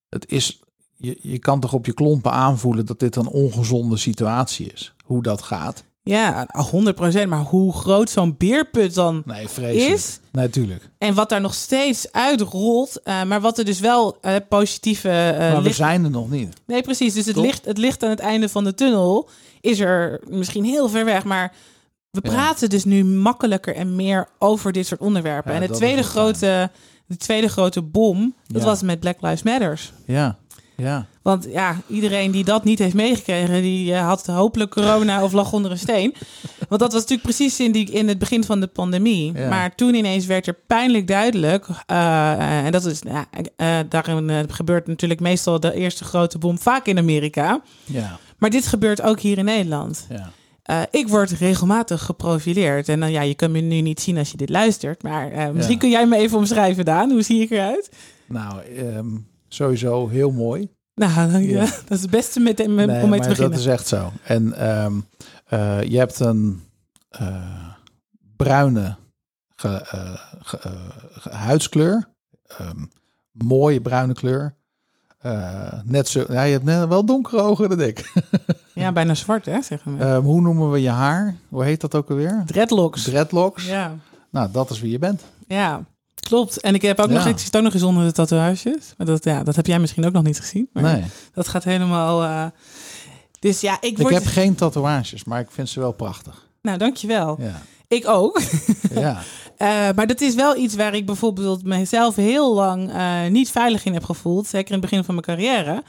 [0.10, 0.60] het is,
[0.96, 4.94] je, je kan toch op je klompen aanvoelen dat dit een ongezonde situatie is.
[5.06, 5.84] Hoe dat gaat.
[6.04, 6.48] Ja,
[7.24, 7.28] 100%.
[7.28, 9.94] Maar hoe groot zo'n beerput dan Nee, vreselijk.
[9.94, 10.20] is...
[10.32, 10.90] Nee, tuurlijk.
[10.98, 15.54] En wat daar nog steeds uitrolt, eh, maar wat er dus wel eh, positieve eh,
[15.54, 16.54] maar we zijn er nog niet.
[16.66, 17.14] Nee, precies.
[17.14, 19.30] Dus het het licht aan het einde van de tunnel
[19.62, 21.54] is er misschien heel ver weg, maar
[22.12, 22.30] we Ja.
[22.30, 25.54] praten dus nu makkelijker en meer over dit soort onderwerpen.
[25.54, 26.70] Ja, en de tweede, grote,
[27.06, 29.94] de tweede grote bom, dat was met Black Lives Matters.
[30.06, 30.38] Ja,
[30.78, 31.06] ja.
[31.22, 35.54] Want ja, iedereen die dat niet heeft meegekregen, die eh, had hopelijk corona of lag
[35.54, 36.14] onder een steen.
[36.70, 39.32] Want dat was natuurlijk precies in, die, in het begin van de pandemie.
[39.34, 39.50] Ja.
[39.50, 43.02] Maar toen ineens werd er pijnlijk duidelijk, eh, en dat is,
[43.58, 47.62] eh, daarin gebeurt natuurlijk meestal de eerste grote bom vaak in Amerika.
[47.86, 50.08] Ja, Maar dit gebeurt ook hier in Nederland.
[50.10, 50.32] ja.
[50.92, 52.90] Ik word regelmatig geprofileerd.
[52.90, 55.04] En dan ja, je kan me nu niet zien als je dit luistert.
[55.04, 55.80] Maar misschien Ja.
[55.82, 57.12] kun jij me even omschrijven, Daan.
[57.12, 57.90] Hoe zie ik eruit?
[58.28, 59.08] Nou, ehm,
[59.58, 60.70] sowieso heel mooi.
[60.96, 61.38] Nou.
[61.38, 61.60] Ja.
[61.60, 63.52] dat is het beste met, met, Nee, om mee te beginnen.
[63.52, 64.12] dat is echt zo.
[64.24, 64.94] En ehm,
[65.46, 66.62] eh, je hebt een
[67.10, 67.68] eh,
[68.36, 68.96] bruine
[69.56, 72.08] ge- eh, ge- huidskleur.
[72.48, 72.86] Ehm,
[73.32, 74.56] mooie bruine kleur.
[75.84, 78.12] Net zo, ja, je hebt net wel donkere ogen dan ik.
[78.74, 80.04] Ja, bijna zwart, hè, zeggen we.
[80.04, 81.36] Ehm, hoe noemen we je haar?
[81.50, 82.44] Hoe heet dat ook alweer?
[82.46, 83.04] Dreadlocks.
[83.04, 83.66] Dreadlocks.
[83.66, 83.96] Ja,
[84.32, 85.22] Nou, dat is wie je bent.
[85.48, 85.84] ja,
[86.20, 86.60] klopt.
[86.62, 88.94] En ik heb ook nog, ik zit ook nog eens onder de tatoeages.
[88.98, 90.70] Maar dat, ja, dat heb jij misschien ook nog niet gezien.
[90.74, 91.04] Maar Nee,
[91.34, 92.24] dat gaat helemaal...
[92.24, 92.46] eh,
[93.40, 94.14] dus ja, ik ik word...
[94.14, 96.48] heb geen tatoeages, maar ik vind ze wel prachtig.
[96.62, 97.38] Nou, dankjewel.
[97.40, 98.42] Ja, Ik ook.
[98.94, 99.22] ja.
[99.58, 103.86] Eh, maar dat is wel iets waar ik bijvoorbeeld mezelf heel lang eh, niet veilig
[103.86, 104.48] in heb gevoeld.
[104.48, 105.84] Zeker in het begin van mijn carrière.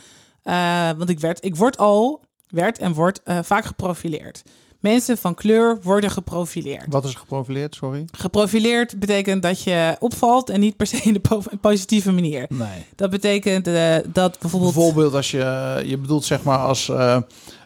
[0.99, 4.43] Want ik, werd, ik word al, werd en word eh, vaak geprofileerd.
[4.79, 6.85] Mensen van kleur worden geprofileerd.
[6.89, 8.05] Wat is geprofileerd, sorry?
[8.13, 12.47] Geprofileerd betekent dat je opvalt en niet per se in de po- positieve manier.
[12.49, 12.69] Nee.
[12.97, 14.75] Dat betekent eh, dat bijvoorbeeld...
[14.75, 17.17] Bijvoorbeeld als je, je bedoelt zeg maar als eh,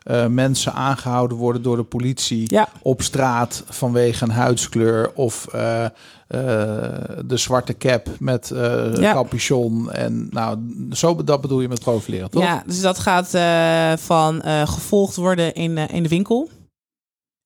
[0.02, 2.68] eh, mensen aangehouden worden door de politie Ja.
[2.82, 5.90] op straat vanwege een huidskleur of eh, eh,
[7.24, 9.12] de zwarte cap met eh Ja.
[9.12, 10.58] capuchon en nou
[10.92, 12.42] zo dat bedoel je met profileren toch?
[12.42, 16.48] Ja, dus dat gaat eh, van eh, gevolgd worden in, in de winkel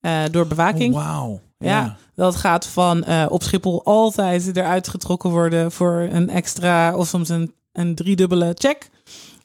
[0.06, 0.94] eh, door bewaking.
[0.94, 1.40] Oh, Wauw.
[1.58, 1.96] Ja.
[2.14, 7.28] Dat gaat van eh, op Schiphol altijd eruit getrokken worden voor een extra of soms
[7.28, 8.90] een, een driedubbele check.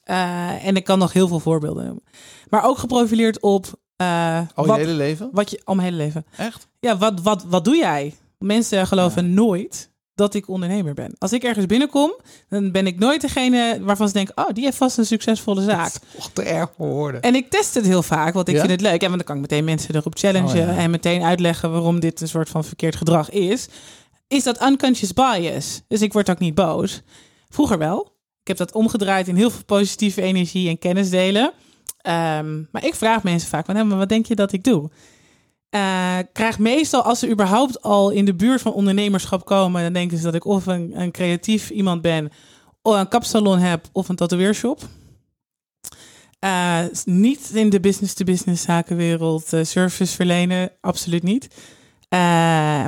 [0.04, 2.04] Eh, en ik kan nog heel veel voorbeelden noemen.
[2.50, 5.30] Maar ook geprofileerd op Al je wat, hele leven?
[5.32, 6.26] wat je al mijn hele leven.
[6.38, 6.68] Echt?
[6.80, 8.16] Ja, wat, wat, wat doe jij?
[8.38, 9.91] Mensen geloven nooit
[10.22, 11.16] dat ik ondernemer ben.
[11.18, 12.14] Als ik ergens binnenkom,
[12.50, 15.94] dan ben ik nooit degene waarvan ze denken: oh, die heeft vast een succesvolle zaak.
[16.18, 17.22] Och, te erg voor woorden.
[17.22, 18.60] En ik test het heel vaak, want ik Ja?
[18.60, 19.02] vind het leuk.
[19.02, 20.78] Ja, want dan kan ik meteen mensen erop challengen Oh, ja.
[20.78, 23.68] en meteen uitleggen waarom dit een soort van verkeerd gedrag is.
[24.28, 25.82] Is dat unconscious bias?
[25.88, 27.02] Dus ik word ook niet boos.
[27.50, 28.02] Vroeger wel.
[28.42, 31.52] Ik heb dat omgedraaid in heel veel positieve energie en kennis delen.
[32.02, 34.90] Ehm, maar ik vraag mensen vaak: van, "Hé, maar wat denk je dat ik doe?
[35.72, 40.18] Ik krijg meestal, als ze überhaupt al in de buurt van ondernemerschap komen, dan denken
[40.18, 42.32] ze dat ik of een, een creatief iemand ben,
[42.82, 44.82] of een kapsalon heb of een tatoeëershop.
[46.40, 51.48] Eh, niet in de business-to-business zakenwereld eh, service verlenen, absoluut niet.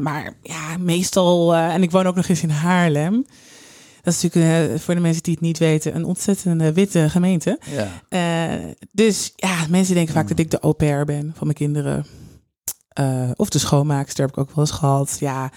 [0.01, 3.25] Maar ja, meestal, en ik woon ook nog eens in Haarlem.
[4.01, 7.59] Dat is natuurlijk, voor de mensen die het niet weten, een ontzettende witte gemeente.
[8.09, 8.59] Ja.
[8.91, 12.05] Dus ja, mensen denken vaak dat ik de au pair ben van mijn kinderen.
[12.93, 15.17] Eh, of de schoonmaakster heb ik ook wel eens gehad.
[15.19, 15.51] Ja,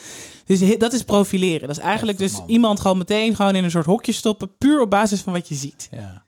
[0.45, 1.68] dus dat is profileren.
[1.68, 2.49] Dat is eigenlijk Echt, dus man.
[2.51, 5.55] iemand gewoon meteen gewoon in een soort hokje stoppen, puur op basis van wat je
[5.55, 5.89] ziet.
[5.91, 6.24] ja.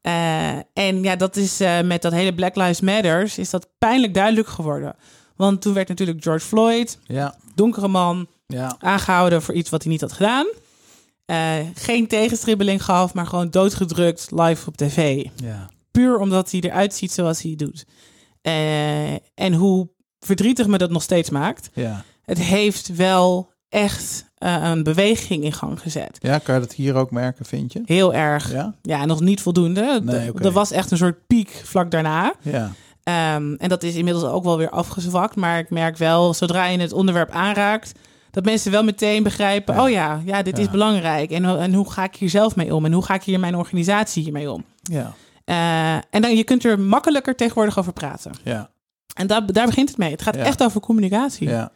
[0.00, 4.14] Eh, en ja, dat is eh, met dat hele Black Lives Matters is dat pijnlijk
[4.14, 4.96] duidelijk geworden.
[5.36, 7.34] Want toen werd natuurlijk George Floyd, Ja.
[7.54, 8.76] donkere man, Ja.
[8.78, 10.46] aangehouden voor iets wat hij niet had gedaan.
[11.74, 15.26] Geen tegenstribbeling gaf, maar gewoon doodgedrukt live op tv.
[15.36, 15.68] Ja.
[15.90, 17.84] Puur omdat hij eruit ziet zoals hij doet.
[19.34, 19.88] En hoe
[20.20, 21.70] verdrietig me dat nog steeds maakt.
[21.72, 22.04] Ja.
[22.24, 26.18] Het heeft wel echt eh, een beweging in gang gezet.
[26.20, 27.82] Ja, kan je dat hier ook merken, vind je?
[27.84, 28.52] Heel erg.
[28.52, 28.74] Ja.
[28.82, 30.00] Ja, nog niet voldoende.
[30.04, 30.32] Nee.
[30.32, 32.34] Er was echt een soort piek vlak daarna.
[32.42, 32.72] Ja.
[33.02, 35.36] Ehm, en dat is inmiddels ook wel weer afgezwakt.
[35.36, 37.92] Maar ik merk wel, zodra je het onderwerp aanraakt,
[38.30, 39.82] dat mensen wel meteen begrijpen: Ja.
[39.82, 41.30] oh ja, ja dit is belangrijk.
[41.30, 42.84] En, en hoe ga ik hier zelf mee om?
[42.84, 44.64] En hoe ga ik hier mijn organisatie hiermee om?
[44.82, 45.14] Ja.
[45.44, 48.32] Eh, en dan, je kunt er makkelijker tegenwoordig over praten.
[48.44, 48.70] Ja.
[49.14, 50.10] En daar, daar begint het mee.
[50.10, 50.42] Het gaat Ja.
[50.44, 51.48] echt over communicatie.
[51.48, 51.72] Ja.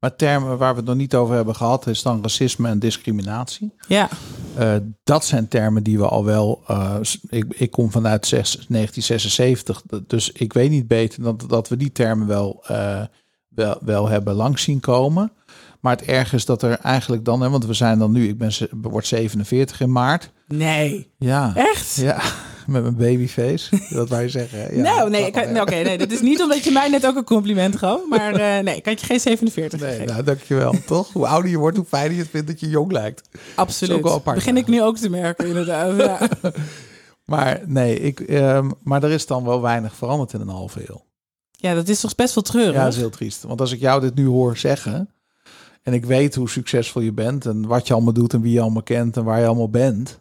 [0.00, 3.72] Maar termen waar we het nog niet over hebben gehad, is dan racisme en discriminatie.
[3.88, 4.08] Ja.
[4.56, 6.62] Eh, dat zijn termen die we al wel.
[6.66, 6.94] eh,
[7.28, 11.76] ik, ik kom vanuit zes- 1976, d- dus ik weet niet beter dan dat we
[11.76, 13.02] die termen wel, eh,
[13.48, 15.32] wel, wel hebben langs zien komen.
[15.80, 18.38] Maar het erg is dat er eigenlijk dan, hè, want we zijn dan nu, ik
[18.38, 20.30] ben, word 47 in maart.
[20.46, 21.10] Nee.
[21.18, 21.94] Ja, Echt?
[21.96, 22.20] ja
[22.66, 23.78] met mijn babyface.
[23.90, 24.58] dat je zeggen.
[24.76, 27.24] Ja, nou, nee, dat- oké, nee, dit is niet omdat je mij net ook een
[27.24, 28.00] compliment gaf.
[28.08, 30.12] Maar eh, nee, ik had je geen 47 Nee, gegeven.
[30.12, 30.74] nou, dankjewel.
[30.86, 31.12] Toch?
[31.12, 33.28] Hoe ouder je wordt, hoe fijner je het vindt dat je jong lijkt.
[33.54, 34.06] Absoluut.
[34.06, 35.96] apart, Begin ik nu ook te merken, inderdaad.
[35.96, 36.28] Ja.
[37.24, 41.04] Maar nee, ik, ehm, maar er is dan wel weinig veranderd in een halve eeuw.
[41.50, 42.74] ja, dat is toch best wel treurig?
[42.74, 43.42] Ja, dat is heel triest.
[43.42, 45.10] Want als ik jou dit nu hoor zeggen...
[45.82, 47.46] en ik weet hoe succesvol je bent...
[47.46, 49.16] en wat je allemaal doet en wie je allemaal kent...
[49.16, 50.20] en waar je allemaal bent...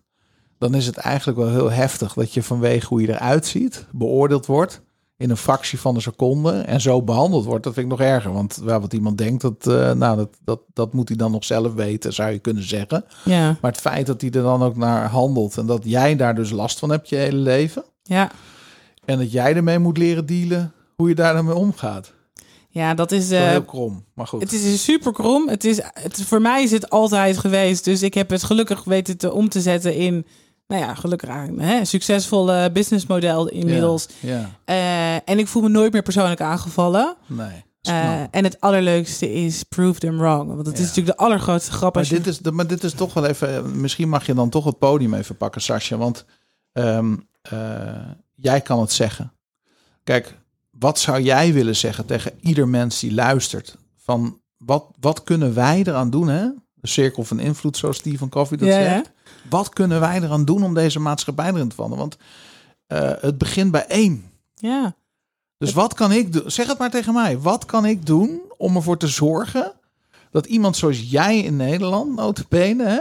[0.61, 2.13] dan is het eigenlijk wel heel heftig...
[2.13, 3.85] dat je vanwege hoe je eruit ziet...
[3.91, 4.81] beoordeeld wordt
[5.17, 6.51] in een fractie van een seconde...
[6.51, 7.63] en zo behandeld wordt.
[7.63, 8.33] Dat vind ik nog erger.
[8.33, 11.43] Want wel, wat iemand denkt, dat, eh, nou, dat, dat, dat moet hij dan nog
[11.43, 12.13] zelf weten...
[12.13, 13.05] zou je kunnen zeggen.
[13.23, 15.57] Ja, Maar het feit dat hij er dan ook naar handelt...
[15.57, 17.83] en dat jij daar dus last van hebt je hele leven...
[18.03, 18.31] ja.
[19.05, 20.73] en dat jij ermee moet leren dealen...
[20.95, 22.13] hoe je daar dan mee omgaat.
[22.69, 23.31] ja dat is...
[23.31, 24.41] Eh, heel krom, maar goed.
[24.41, 25.49] het is super krom.
[25.49, 27.83] Het is, het, voor mij is het altijd geweest.
[27.83, 30.25] Dus ik heb het gelukkig weten te, om te zetten in...
[30.71, 34.07] Nou ja, gelukkig eigenlijk, hè, succesvolle businessmodel inmiddels.
[34.19, 35.15] Ja, ja.
[35.15, 37.15] Eh, en ik voel me nooit meer persoonlijk aangevallen.
[37.27, 37.63] nee.
[37.81, 40.47] Eh, en het allerleukste is prove them wrong.
[40.47, 41.93] Want dat is natuurlijk de allergrootste grap.
[41.93, 43.81] maar, Als je, dit is, maar dit is toch wel even...
[43.81, 45.97] Misschien mag je dan toch het podium even pakken, Sascha.
[45.97, 46.25] Want
[46.71, 47.59] ehm, eh,
[48.35, 49.33] jij kan het zeggen.
[50.03, 50.37] Kijk,
[50.69, 53.77] wat zou jij willen zeggen tegen ieder mens die luistert?
[53.97, 56.47] Van wat, wat kunnen wij eraan doen, hè?
[56.73, 59.10] De cirkel van invloed, zoals Stephen Covey dat Ja, zegt.
[59.49, 61.97] Wat kunnen wij eraan doen om deze maatschappij erin te vallen?
[61.97, 62.17] Want
[62.87, 64.31] eh, het begint bij één.
[64.55, 64.95] ja.
[65.57, 66.51] Dus wat kan ik doen?
[66.51, 67.39] Zeg het maar tegen mij.
[67.39, 69.71] Wat kan ik doen om ervoor te zorgen
[70.31, 72.99] dat iemand zoals jij in Nederland, notabene, hè,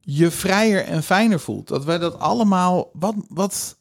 [0.00, 1.68] je vrijer en fijner voelt?
[1.68, 2.90] Dat wij dat allemaal...
[2.92, 3.76] Wat, wat,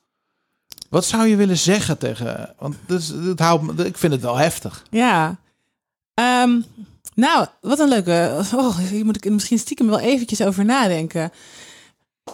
[0.89, 2.55] Wat zou je willen zeggen tegen...
[2.59, 4.85] Want dus, het houdt, me- ik vind het wel heftig.
[4.89, 5.39] Ja.
[6.13, 6.61] Ehm,
[7.15, 8.45] nou, wat een leuke.
[8.55, 11.31] Oh, hier moet ik misschien stiekem wel eventjes over nadenken.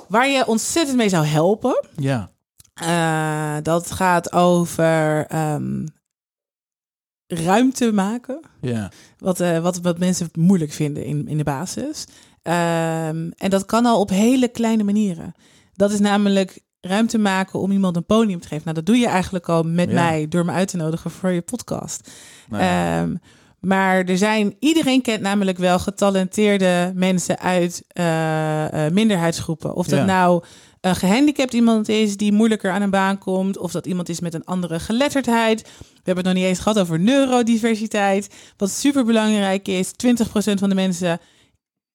[0.07, 1.85] Waar je ontzettend mee zou helpen.
[1.95, 2.31] Ja.
[2.73, 5.85] eh, dat gaat over ehm,
[7.27, 8.39] ruimte maken.
[8.61, 8.91] Ja.
[9.17, 12.05] Wat, eh, wat, wat mensen moeilijk vinden in, in de basis.
[12.41, 15.33] Ehm, en dat kan al op hele kleine manieren.
[15.73, 18.63] Dat is namelijk ruimte maken om iemand een podium te geven.
[18.63, 19.93] Nou, dat doe je eigenlijk al met Ja.
[19.95, 22.11] mij door me uit te nodigen voor je podcast.
[22.49, 23.07] Nou ja.
[23.67, 29.75] Maar er zijn, iedereen kent namelijk wel getalenteerde mensen uit eh, eh, minderheidsgroepen.
[29.75, 30.05] Of dat Ja.
[30.05, 30.43] nou
[30.81, 34.33] een gehandicapt iemand is die moeilijker aan een baan komt, of dat iemand is met
[34.33, 35.61] een andere geletterdheid.
[35.61, 38.29] We hebben het nog niet eens gehad over neurodiversiteit.
[38.57, 41.19] Wat super belangrijk is: 20% van de mensen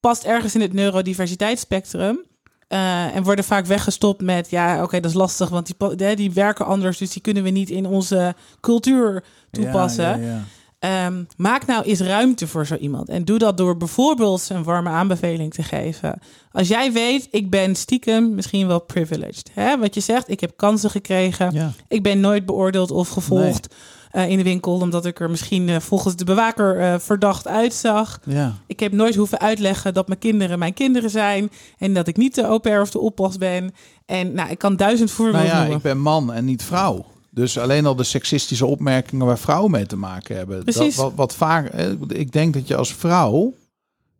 [0.01, 2.20] past ergens in het neurodiversiteitsspectrum.
[2.68, 5.66] Eh, en worden vaak weggestopt met, ja, oké, dat is lastig, want
[5.97, 10.20] die, die werken anders, dus die kunnen we niet in onze cultuur toepassen.
[10.20, 10.45] Ja, ja,
[10.83, 11.07] ja.
[11.07, 13.09] Ehm, maak nou eens ruimte voor zo iemand.
[13.09, 16.18] En doe dat door bijvoorbeeld een warme aanbeveling te geven.
[16.53, 19.51] Als jij weet, ik ben stiekem misschien wel privileged.
[19.53, 19.78] Hè?
[19.78, 21.55] Wat je zegt, ik heb kansen gekregen.
[21.55, 21.72] Ja.
[21.89, 23.74] Ik ben nooit beoordeeld of gevolgd
[24.12, 24.72] eh, in de winkel...
[24.72, 28.20] omdat ik er misschien eh, volgens de bewaker eh, verdacht uitzag.
[28.24, 28.55] Ja.
[28.66, 31.51] Ik heb nooit hoeven uitleggen dat mijn kinderen mijn kinderen zijn...
[31.78, 33.74] en dat ik niet de au pair of de oppas ben.
[34.07, 35.76] En nou, ik kan duizend Nou voorbeelden ja, noemen.
[35.76, 37.05] ik ben man en niet vrouw.
[37.35, 40.62] Dus alleen al de seksistische opmerkingen waar vrouwen mee te maken hebben.
[40.62, 40.97] Precies.
[40.97, 41.72] Dat, wat, wat vaak,
[42.09, 43.55] ik denk dat je als vrouw,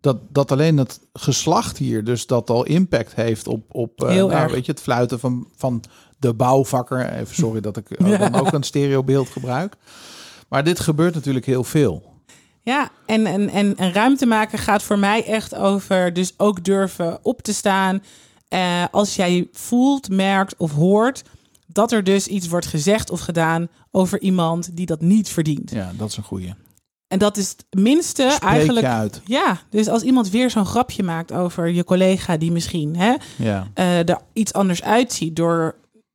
[0.00, 4.52] dat, dat alleen het geslacht hier, dus dat al impact heeft op, op Heel nou,
[4.52, 5.82] weet je, het fluiten van, van
[6.18, 7.12] de bouwvakker.
[7.12, 9.76] Even sorry dat ik eh, dan ook een stereobeeld gebruik.
[10.48, 12.12] Maar dit gebeurt natuurlijk heel veel.
[12.62, 17.18] Ja, en, en, en, en ruimte maken gaat voor mij echt over dus ook durven
[17.22, 18.02] op te staan.
[18.48, 21.22] eh, als jij voelt, merkt of hoort
[21.72, 25.70] dat er dus iets wordt gezegd of gedaan over iemand die dat niet verdient.
[25.70, 26.54] Ja, dat is een goeie.
[27.08, 28.86] En dat is het minste Spreek eigenlijk.
[28.86, 29.20] je uit.
[29.24, 33.66] Ja, dus als iemand weer zo'n grapje maakt over je collega die misschien hè, Ja.
[33.74, 35.74] eh, er iets anders uitziet door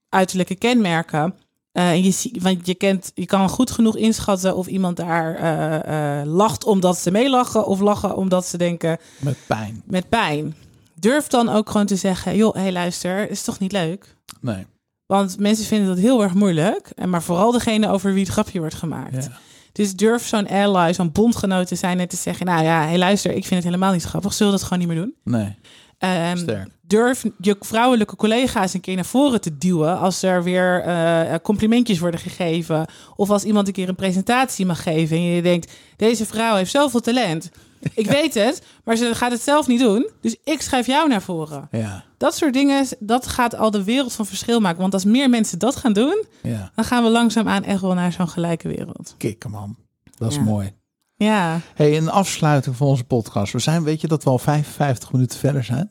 [0.09, 1.33] uiterlijke kenmerken.
[1.71, 6.25] eh, en je, want je, kent, je kan goed genoeg inschatten of iemand daar eh,
[6.25, 9.81] lacht omdat ze meelachen of lachen omdat ze denken Met pijn.
[9.85, 10.55] met pijn.
[10.99, 14.15] Durf dan ook gewoon te zeggen, joh, hé hey, luister, is toch niet leuk?
[14.41, 14.65] Nee.
[15.07, 16.91] Want mensen vinden dat heel erg moeilijk.
[16.95, 19.23] En maar vooral degene over wie het grapje wordt gemaakt.
[19.23, 19.39] Ja.
[19.71, 22.97] Dus durf zo'n ally, zo'n bondgenoot te zijn en te zeggen, nou ja, hé hey,
[22.97, 24.33] luister, ik vind het helemaal niet grappig.
[24.33, 25.13] Zullen we dat gewoon niet meer doen?
[25.23, 25.55] Nee.
[25.97, 26.69] Ehm, Sterk.
[26.81, 31.99] durf je vrouwelijke collega's een keer naar voren te duwen als er weer eh, complimentjes
[31.99, 32.85] worden gegeven.
[33.15, 36.71] Of als iemand een keer een presentatie mag geven en je denkt, deze vrouw heeft
[36.71, 37.51] zoveel talent.
[37.93, 40.09] Ik weet het, maar ze gaat het zelf niet doen.
[40.21, 41.67] Dus ik schrijf jou naar voren.
[41.71, 42.03] Ja.
[42.17, 44.81] Dat soort dingen, dat gaat al de wereld van verschil maken.
[44.81, 46.71] Want als meer mensen dat gaan doen, Ja.
[46.75, 49.15] dan gaan we langzaamaan echt wel naar zo'n gelijke wereld.
[49.17, 49.75] Kikken, man.
[50.17, 50.75] Dat is mooi.
[51.15, 51.59] Ja.
[51.75, 53.53] Hey, in de afsluiting van onze podcast.
[53.53, 55.89] We zijn, weet je dat we al 55 minuten verder zijn?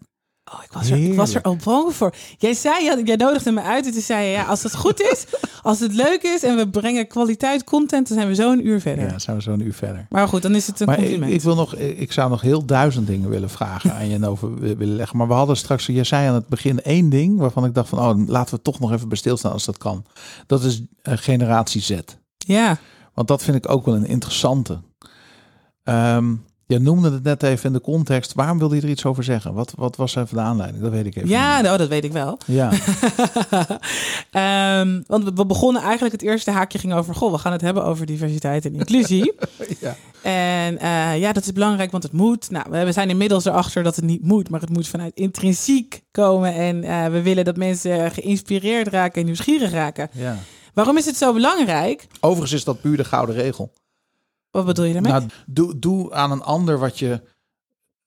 [0.52, 2.14] Oh, ik was, er, ik was er al bang voor.
[2.38, 5.00] Jij zei, jij jij nodigde me uit en toen zei je, ja, als het goed
[5.00, 5.24] is,
[5.62, 8.80] als het leuk is en we brengen kwaliteit content, dan zijn we zo een uur
[8.80, 9.08] verder.
[9.10, 10.06] Ja, zijn we zo een uur verder.
[10.10, 11.32] Maar goed, dan is het een Maar ik, compliment.
[11.32, 14.58] ik, wil nog, ik zou nog heel duizend dingen willen vragen aan je en over
[14.58, 15.16] wi- willen leggen.
[15.18, 17.98] Maar we hadden straks, je zei aan het begin één ding waarvan ik dacht van,
[17.98, 20.04] oh, laten we toch nog even bij stilstaan als dat kan.
[20.46, 21.98] Dat is eh, generatie Z.
[22.36, 22.78] ja,
[23.14, 24.80] Want dat vind ik ook wel een interessante.
[25.82, 26.34] Ehm
[26.66, 28.34] je noemde het net even in de context.
[28.34, 29.54] Waarom wilde je er iets over zeggen?
[29.54, 30.82] Wat, wat was even de aanleiding?
[30.82, 31.28] Dat weet ik even.
[31.28, 31.64] ja niet.
[31.64, 32.38] nou, dat weet ik wel.
[32.46, 32.70] ja.
[34.30, 37.84] Ehm, want we, begonnen eigenlijk, het eerste haakje ging over, goh, we gaan het hebben
[37.84, 39.34] over diversiteit en inclusie.
[39.80, 39.96] ja.
[40.22, 42.50] En eh, ja, dat is belangrijk, want het moet.
[42.50, 46.02] Nou, we we zijn inmiddels erachter dat het niet moet, maar het moet vanuit intrinsiek
[46.10, 46.54] komen.
[46.54, 50.08] En eh, we willen dat mensen geïnspireerd raken en nieuwsgierig raken.
[50.12, 50.38] ja.
[50.74, 52.06] Waarom is het zo belangrijk?
[52.20, 53.72] Overigens is dat puur de gouden regel.
[54.56, 55.12] Wat bedoel je daarmee?
[55.12, 57.20] Nou, doe, doe aan een ander wat je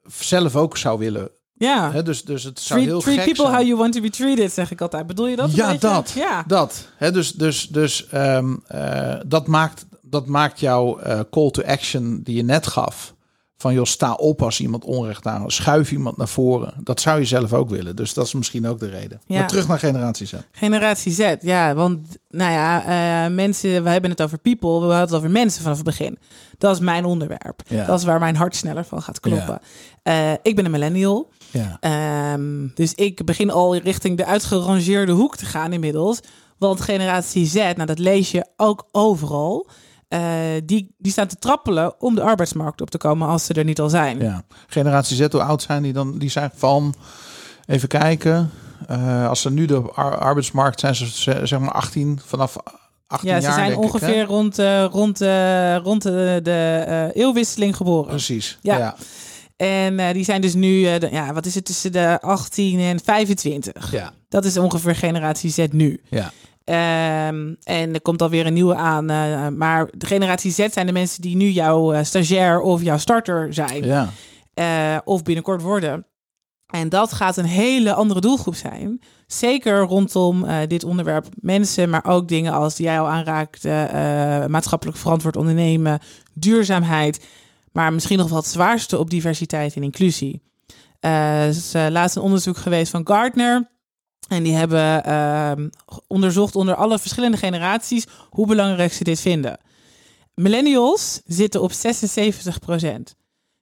[0.07, 1.29] zelf ook zou willen.
[1.53, 2.01] ja.
[2.01, 3.55] Dus, dus het zou Treat, heel treat gek people zijn.
[3.57, 5.07] how you want to be treated, zeg ik altijd.
[5.07, 5.51] Bedoel je dat?
[5.51, 6.11] Ja, dat.
[6.15, 6.43] Ja.
[6.47, 6.87] Dat.
[6.99, 12.35] Dus, dus, dus ehm, eh, dat, maakt, dat maakt jouw eh, call to action die
[12.35, 13.13] je net gaf.
[13.59, 15.51] Van joh, sta op als iemand onrecht aan.
[15.51, 16.73] Schuif iemand naar voren.
[16.83, 17.95] Dat zou je zelf ook willen.
[17.95, 19.21] Dus dat is misschien ook de reden.
[19.25, 19.39] Ja.
[19.39, 20.33] Maar terug naar generatie Z.
[20.51, 21.73] Generatie Z, ja.
[21.73, 22.81] Want, nou ja,
[23.25, 24.69] eh, mensen, we hebben het over people.
[24.69, 26.17] We hadden het over mensen vanaf het begin.
[26.57, 27.61] Dat is mijn onderwerp.
[27.67, 27.85] Ja.
[27.85, 29.59] Dat is waar mijn hart sneller van gaat kloppen.
[30.03, 31.29] Eh, ik ben een millennial.
[31.51, 31.77] Ja.
[31.79, 36.19] Ehm, dus ik begin al richting de uitgerangeerde hoek te gaan inmiddels.
[36.57, 39.67] Want generatie Z, nou dat lees je ook overal.
[40.09, 40.19] Eh,
[40.65, 43.79] die, die staan te trappelen om de arbeidsmarkt op te komen als ze er niet
[43.79, 44.19] al zijn.
[44.19, 44.43] ja.
[44.67, 46.17] Generatie Z, hoe oud zijn die dan?
[46.17, 46.93] Die zijn van,
[47.65, 48.49] even kijken,
[48.87, 52.55] Eh, als ze nu de ar- arbeidsmarkt zijn, ze ze- zeg maar 18 vanaf
[53.07, 53.51] 18 Ja, jaar.
[53.51, 55.19] ze zijn ik, ongeveer rond, eh, rond,
[55.83, 58.07] rond de, eeuwwisseling geboren.
[58.09, 58.57] Precies.
[58.61, 58.77] Ja.
[58.77, 58.95] Ja.
[59.57, 63.91] En die zijn dus nu, de- ja, wat is het, tussen de 18 en 25.
[63.91, 64.11] Ja.
[64.29, 66.01] Dat is ongeveer generatie Z nu.
[66.09, 66.31] Ja.
[66.69, 69.09] Ehm, en er komt alweer een nieuwe aan.
[69.09, 72.97] eh, maar de generatie Z zijn de mensen die nu jouw eh, stagiair of jouw
[72.97, 73.85] starter zijn.
[73.85, 74.09] Ja.
[74.53, 76.05] eh, of binnenkort worden.
[76.67, 79.01] En dat gaat een hele andere doelgroep zijn.
[79.27, 83.63] Zeker rondom dit onderwerp mensen, maar ook dingen als die jij al aanraakt,
[84.49, 85.99] maatschappelijk verantwoord ondernemen,
[86.33, 87.25] duurzaamheid,
[87.71, 90.41] maar misschien nog wel het zwaarste op diversiteit en inclusie.
[90.99, 93.69] Er is laatst een onderzoek geweest van Gartner.
[94.29, 95.69] En die hebben ehm,
[96.07, 99.59] onderzocht onder alle verschillende generaties hoe belangrijk ze dit vinden.
[100.33, 101.75] Millennials zitten op 76%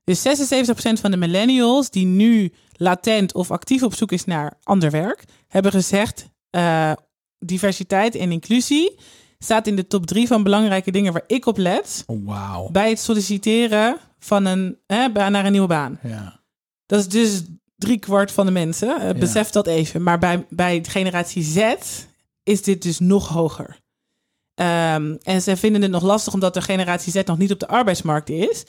[0.07, 4.91] dus 76% van de millennials die nu latent of actief op zoek is naar ander
[4.91, 6.91] werk, hebben gezegd eh,
[7.39, 8.99] diversiteit en inclusie
[9.39, 12.70] staat in de top drie van belangrijke dingen waar ik op let Oh, Wauw.
[12.72, 15.99] bij het solliciteren van een, hè, naar een nieuwe baan.
[16.03, 16.39] Ja.
[16.86, 17.43] Dat is dus
[17.78, 19.01] drie kwart van de mensen.
[19.01, 19.19] Eh.
[19.19, 20.03] Besef dat even.
[20.03, 21.73] Maar bij, bij generatie Z
[22.43, 23.80] is dit dus nog hoger.
[24.55, 27.67] Ehm, en ze vinden het nog lastig omdat de generatie Z nog niet op de
[27.67, 28.63] arbeidsmarkt is.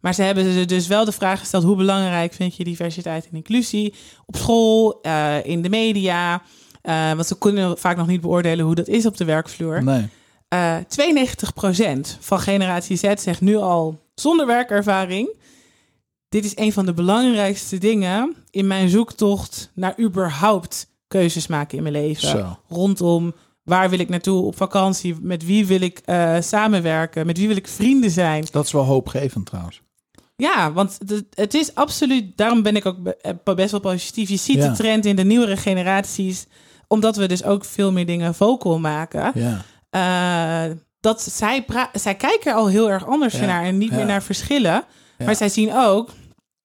[0.00, 3.36] Maar ze hebben ze dus wel de vraag gesteld: hoe belangrijk vind je diversiteit en
[3.36, 3.94] inclusie
[4.26, 6.42] op school, eh, in de media?
[6.82, 9.84] Eh, want ze kunnen vaak nog niet beoordelen hoe dat is op de werkvloer.
[9.84, 10.08] Nee.
[10.48, 15.28] Eh 92% van generatie Z zegt nu al zonder werkervaring.
[16.34, 21.82] Dit is een van de belangrijkste dingen in mijn zoektocht naar überhaupt keuzes maken in
[21.82, 22.28] mijn leven.
[22.28, 22.58] Zo.
[22.68, 27.48] Rondom waar wil ik naartoe op vakantie, met wie wil ik eh, samenwerken, met wie
[27.48, 28.46] wil ik vrienden zijn.
[28.50, 29.82] Dat is wel hoopgevend trouwens.
[30.36, 30.98] Ja, want
[31.30, 34.28] het, is absoluut, daarom ben ik ook eh, best wel positief.
[34.28, 34.68] Je ziet Ja.
[34.68, 36.46] de trend in de nieuwere generaties,
[36.88, 39.32] omdat we dus ook veel meer dingen vocal maken.
[39.34, 39.64] Ja.
[39.90, 44.22] Eh, dat zij, zij kijken al heel erg anders Ja, naar en niet meer naar
[44.22, 44.84] verschillen.
[45.18, 46.10] Maar zij zien ook,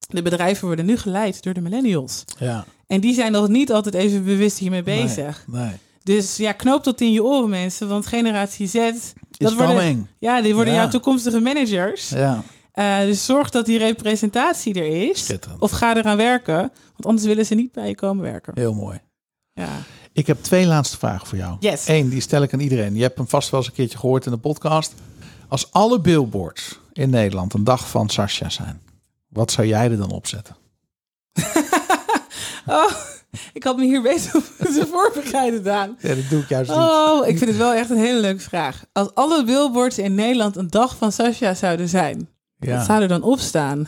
[0.10, 2.26] de bedrijven worden nu geleid door de millennials.
[2.40, 2.66] Ja.
[2.88, 5.44] En die zijn nog niet altijd even bewust hiermee bezig.
[5.48, 5.72] Nee.
[6.04, 10.42] Dus ja, knoop dat in je oren mensen, want generatie Z, Is dat worden, ja,
[10.42, 10.80] die worden Ja.
[10.80, 12.10] jouw toekomstige managers.
[12.10, 12.44] Ja.
[12.72, 15.32] Eh, dus zorg dat die representatie er is.
[15.60, 18.54] Of ga eraan werken, want anders willen ze niet bij je komen werken.
[18.56, 19.00] Heel mooi.
[19.54, 19.70] Ja.
[20.14, 21.58] Ik heb twee laatste vragen voor jou.
[21.60, 21.88] Yes.
[21.88, 22.96] Eén, die stel ik aan iedereen.
[22.96, 24.94] Je hebt hem vast wel eens een keertje gehoord in de podcast.
[25.48, 28.82] Als alle billboards in Nederland een dag van Sascha zijn,
[29.30, 30.56] wat zou jij er dan opzetten?
[32.66, 32.92] Oh,
[33.54, 35.98] ik had me hier beter op moeten voorbereiden, Daan.
[36.00, 36.80] Ja, dat doe ik juist niet.
[36.80, 38.84] Oh, ik vind het wel echt een hele leuke vraag.
[38.92, 43.08] Als alle billboards in Nederland een dag van Sasha zouden zijn, Ja, wat zou er
[43.08, 43.78] dan op staan?
[43.78, 43.88] dat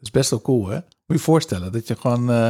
[0.00, 0.74] is best wel cool, hè?
[0.74, 2.48] Moet je je voorstellen dat je gewoon, eh,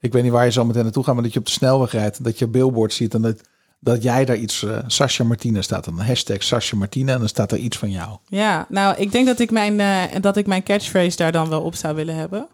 [0.00, 1.92] ik weet niet waar je zo meteen naartoe gaat, maar dat je op de snelweg
[1.92, 3.40] rijdt dat je billboard ziet en dat,
[3.86, 7.52] dat jij daar iets, eh Sascha Martina staat, dan hashtag Sascha Martina en dan staat
[7.52, 8.18] er iets van jou.
[8.26, 11.62] Ja, nou, ik denk dat ik mijn, eh, dat ik mijn catchphrase daar dan wel
[11.62, 12.48] op zou willen hebben.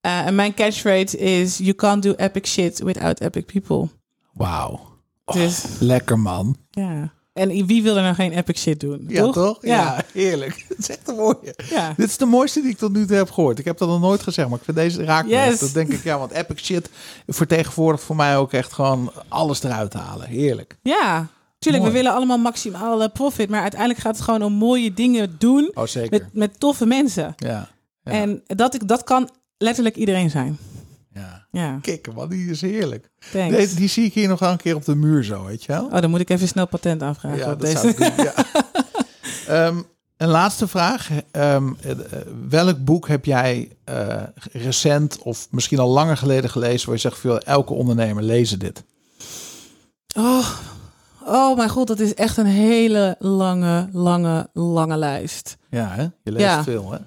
[0.00, 3.88] Eh, en mijn catchphrase is: You can't do epic shit without epic people.
[4.32, 4.80] Wauw.
[5.24, 6.56] Dus Lekker man.
[6.70, 7.14] ja.
[7.36, 9.04] En wie wil er nou geen epic shit doen?
[9.08, 9.34] Ja, toch?
[9.34, 9.58] toch?
[9.60, 9.74] Ja.
[9.76, 10.64] Ja, heerlijk.
[10.68, 11.54] Het is echt een mooie.
[11.70, 11.94] ja.
[11.96, 13.58] Dit is de mooiste die ik tot nu toe heb gehoord.
[13.58, 15.58] Ik heb dat nog nooit gezegd, maar ik vind deze raak Yes.
[15.58, 16.90] Dat denk ik, ja, want epic shit
[17.26, 20.26] vertegenwoordigt voor mij ook echt gewoon alles eruit halen.
[20.28, 20.76] Heerlijk.
[20.82, 21.26] Ja.
[21.58, 21.96] Tuurlijk, Mooi.
[21.96, 25.70] we willen allemaal maximaal eh, profit, maar uiteindelijk gaat het gewoon om mooie dingen doen
[25.74, 26.10] Oh, zeker.
[26.10, 27.34] met, met toffe mensen.
[27.36, 27.68] Ja.
[28.02, 28.12] Ja.
[28.12, 29.28] En dat, ik, dat kan
[29.58, 30.58] letterlijk iedereen zijn.
[31.50, 31.78] Ja.
[31.82, 33.10] Kikken, man, die is heerlijk.
[33.32, 35.84] Die, die zie ik hier nog een keer op de muur zo, weet je wel?
[35.84, 37.76] Oh, dan moet ik even snel patent aanvragen ja, op dat deze.
[37.76, 38.34] zou ik doen, ja.
[39.66, 39.82] Ehm,
[40.16, 41.10] een laatste vraag.
[41.30, 41.90] Ehm, eh,
[42.48, 44.22] welk boek heb jij eh,
[44.52, 48.84] recent of misschien al langer geleden gelezen waar je zegt veel elke ondernemer lezen dit?
[50.16, 50.48] Oh,
[51.26, 55.56] oh mijn god, dat is echt een hele lange, lange, lange lijst.
[55.70, 56.02] Ja, hè?
[56.02, 56.62] Je leest Ja.
[56.62, 56.98] veel, hè?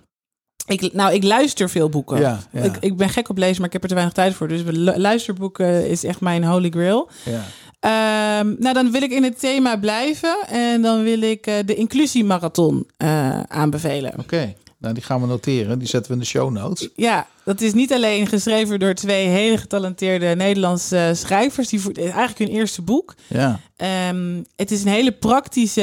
[0.70, 2.20] Ik, nou, ik luister veel boeken.
[2.20, 2.62] Ja, ja.
[2.62, 4.48] Ik, ik ben gek op lezen, maar ik heb er te weinig tijd voor.
[4.48, 7.10] Dus lu- luisterboeken is echt mijn holy grail.
[7.26, 7.42] Ja.
[7.80, 10.38] Ehm, nou, dan wil ik in het thema blijven.
[10.50, 14.14] En dan wil ik eh, de inclusiemarathon eh aanbevelen.
[14.20, 15.80] Oké, nou die gaan we noteren.
[15.80, 16.90] Die zetten we in de show notes.
[16.96, 21.70] Ja, dat is niet alleen geschreven door twee hele getalenteerde Nederlandse schrijvers.
[21.70, 23.16] Die voor, eigenlijk hun eerste boek.
[23.28, 25.82] Ja, Ehm, het is een hele praktische,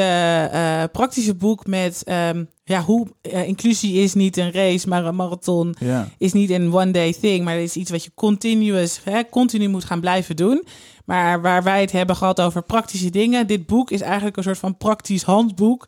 [0.52, 5.14] eh, praktische boek met ehm, ja, hoe eh, inclusie is niet een race, maar een
[5.14, 5.74] marathon.
[5.78, 6.08] ja.
[6.18, 9.68] Is niet een one day thing, maar het is iets wat je continuous, hè, continu
[9.68, 10.64] moet gaan blijven doen.
[11.06, 14.58] Maar waar wij het hebben gehad over praktische dingen, dit boek is eigenlijk een soort
[14.58, 15.86] van praktisch handboek.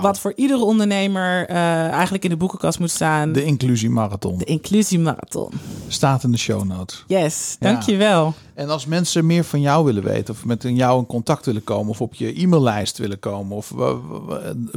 [0.00, 3.32] Wat voor iedere ondernemer eh, eigenlijk in de boekenkast moet staan.
[3.32, 4.38] De inclusiemarathon.
[4.38, 5.52] De inclusiemarathon.
[5.88, 7.04] Staat in de show notes.
[7.06, 7.70] Yes, Ja.
[7.72, 8.34] dankjewel.
[8.54, 11.90] En als mensen meer van jou willen weten, of met jou in contact willen komen,
[11.90, 13.94] of op je e-maillijst willen komen, of uh,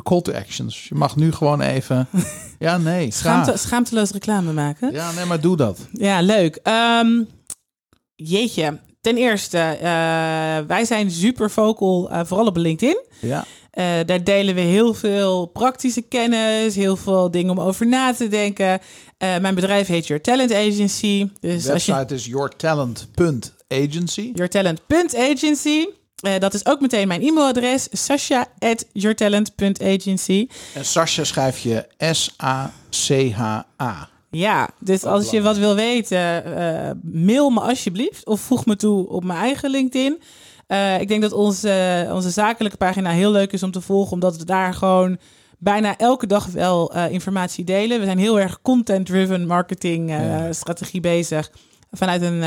[0.04, 0.88] call to actions.
[0.88, 2.08] Je mag nu gewoon even.
[2.60, 3.12] Ja, nee.
[3.12, 4.92] Schaamte, schaamteloos reclame maken.
[4.92, 5.88] Ja, nee, maar doe dat.
[5.92, 6.56] Ja, leuk.
[6.56, 7.24] Ehm,
[8.16, 8.80] jeetje.
[9.04, 13.02] Ten eerste, eh, wij zijn super vocal, eh, vooral op LinkedIn.
[13.20, 13.46] Ja.
[13.72, 18.28] Eh, daar delen we heel veel praktische kennis, heel veel dingen om over na te
[18.28, 18.80] denken.
[19.18, 21.30] Mijn bedrijf heet Your Talent Agency.
[21.40, 24.32] Dus De als je website is yourtalent.agency.
[24.34, 25.86] yourtalent.agency.
[26.40, 30.48] Dat is ook meteen mijn e-mailadres, sasha.yourtalent.agency.
[30.74, 34.12] En Sascha schrijf je S-A-C-H-A.
[34.36, 39.10] Ja, dus als je wat wil weten, eh, mail me alsjeblieft of voeg me toe
[39.10, 40.22] op mijn eigen LinkedIn.
[40.68, 44.38] Eh, ik denk dat onze, onze zakelijke pagina heel leuk is om te volgen, omdat
[44.38, 45.18] we daar gewoon
[45.58, 48.00] bijna elke dag wel eh, informatie delen.
[48.00, 50.54] We zijn heel erg content-driven marketing Ja.
[50.54, 51.52] strategie bezig
[51.92, 52.42] vanuit een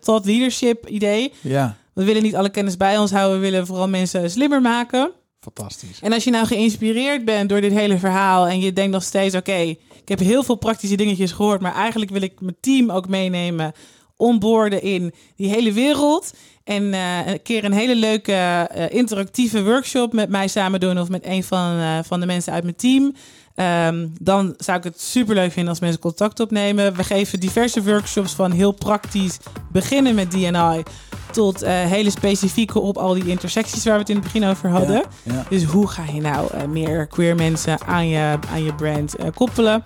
[0.00, 1.32] thought leadership idee.
[1.40, 5.10] Ja, We willen niet alle kennis bij ons houden, we willen vooral mensen slimmer maken.
[5.42, 6.00] Fantastisch.
[6.00, 9.34] En als je nou geïnspireerd bent door dit hele verhaal en je denkt nog steeds,
[9.34, 9.58] oké,
[10.02, 13.72] ik heb heel veel praktische dingetjes gehoord, maar eigenlijk wil ik mijn team ook meenemen,
[14.16, 16.32] onboorden in die hele wereld.
[16.64, 21.08] En eh, een keer een hele leuke eh, interactieve workshop met mij samen doen of
[21.08, 23.14] met een van, eh, van de mensen uit mijn team.
[23.54, 26.94] Ehm, dan zou ik het super leuk vinden als mensen contact opnemen.
[26.94, 29.38] We geven diverse workshops van heel praktisch
[29.72, 30.82] beginnen met DNI
[31.30, 34.68] tot eh, hele specifieke op al die intersecties waar we het in het begin over
[34.68, 35.02] hadden.
[35.22, 35.44] Ja, ja.
[35.48, 39.26] Dus hoe ga je nou eh, meer queer mensen aan je, aan je brand eh,
[39.34, 39.82] koppelen?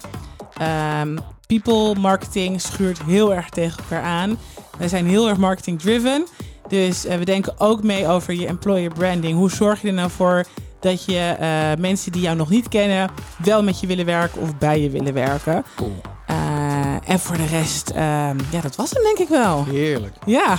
[0.57, 1.17] Ehm,
[1.47, 4.39] people marketing schuurt heel erg tegen elkaar aan.
[4.79, 6.27] Wij zijn heel erg marketing driven.
[6.69, 9.37] Dus we denken ook mee over je employer branding.
[9.39, 10.45] Hoe zorg je er nou voor
[10.87, 13.11] dat je eh, mensen die jou nog niet kennen
[13.45, 15.65] wel met je willen werken of bij je willen werken?
[15.77, 16.01] Cool.
[16.27, 19.65] Eh, en voor de rest, ehm, ja, dat was hem denk ik wel.
[19.65, 20.15] Heerlijk.
[20.27, 20.59] Ja,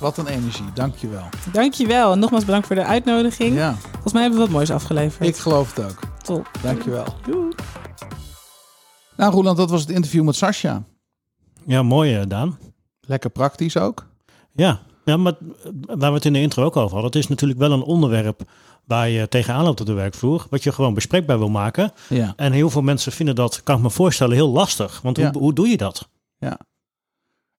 [0.00, 0.64] Wat een energie.
[0.74, 1.28] Dankjewel.
[1.52, 2.12] dankjewel.
[2.12, 3.56] En nogmaals bedankt voor de uitnodiging.
[3.56, 5.28] Ja, Volgens mij hebben we wat moois afgeleverd.
[5.28, 5.98] ik geloof het ook.
[6.22, 6.50] Top.
[6.62, 7.04] Dankjewel.
[7.26, 7.54] Doei.
[9.16, 10.82] Nou, Roland, dat was het interview met Sascha.
[11.66, 12.58] Ja, mooi eh, Daan.
[13.00, 14.06] Lekker praktisch ook.
[14.52, 14.80] Ja.
[15.04, 15.34] Ja, maar
[15.86, 18.42] waar we het in de intro ook over hadden, het is natuurlijk wel een onderwerp
[18.84, 21.92] waar je tegenaan loopt op de werkvloer, wat je gewoon bespreekbaar wil maken.
[22.08, 22.32] Ja.
[22.36, 25.00] En heel veel mensen vinden dat, kan ik me voorstellen, heel lastig.
[25.00, 25.30] Want Ja.
[25.32, 26.08] hoe, hoe doe je dat?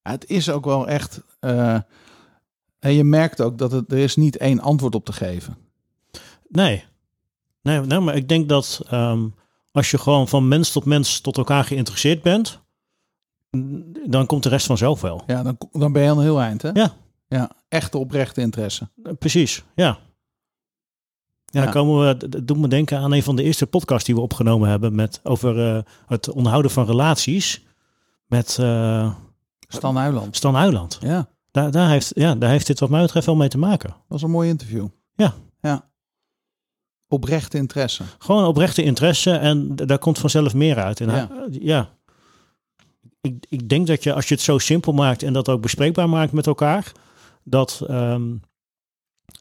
[0.02, 1.22] Het is ook wel echt.
[1.40, 1.78] eh,
[2.80, 5.57] en je merkt ook dat het, er is niet één antwoord op te geven.
[6.49, 6.84] Nee.
[7.61, 9.28] Nee, nee maar ik denk dat ehm,
[9.72, 12.60] als je gewoon van mens tot mens tot elkaar geïnteresseerd bent,
[14.06, 15.24] dan komt de rest vanzelf wel.
[15.28, 16.70] Ja, dan, dan ben je aan een heel eind, hè?
[16.74, 16.94] Ja.
[17.34, 18.89] Ja, echte oprechte interesse.
[19.03, 19.97] Eh, Precies, ja.
[21.45, 24.22] Ja, komen we, dat doet me denken aan een van de eerste podcasts die we
[24.22, 27.65] opgenomen hebben met, over eh, het onderhouden van relaties
[28.27, 29.15] met eh,
[29.68, 30.35] Stan Uyland.
[30.35, 30.89] Stan.
[30.99, 33.89] Ja, Daar, daar, heeft, ja, daar heeft dit wat mij betreft wel mee te maken.
[33.89, 34.88] dat was een mooi interview.
[35.15, 35.34] Ja.
[35.61, 35.89] Ja.
[37.07, 38.03] Oprechte interesse.
[38.18, 40.99] Gewoon oprechte interesse en daar komt vanzelf meer uit.
[40.99, 41.14] En Ja.
[41.31, 41.89] hij- ja.
[43.22, 46.10] Ik, ik denk dat je, als je het zo simpel maakt en dat ook bespreekbaar
[46.10, 46.91] maakt met elkaar,
[47.44, 48.36] dat ehm,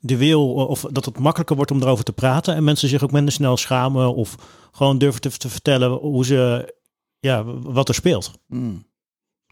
[0.00, 3.12] de wil, of dat het makkelijker wordt om erover te praten en mensen zich ook
[3.12, 4.36] minder snel schamen of
[4.72, 6.74] gewoon durven te, te vertellen hoe ze,
[7.18, 8.32] ja, wat er speelt.
[8.46, 8.84] Mm.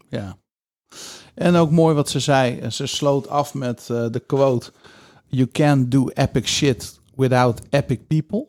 [0.09, 0.37] Ja.
[1.33, 2.69] En ook mooi wat ze zei.
[2.69, 4.71] Ze sloot af met eh, de quote:
[5.27, 8.47] You can't do epic shit without epic people.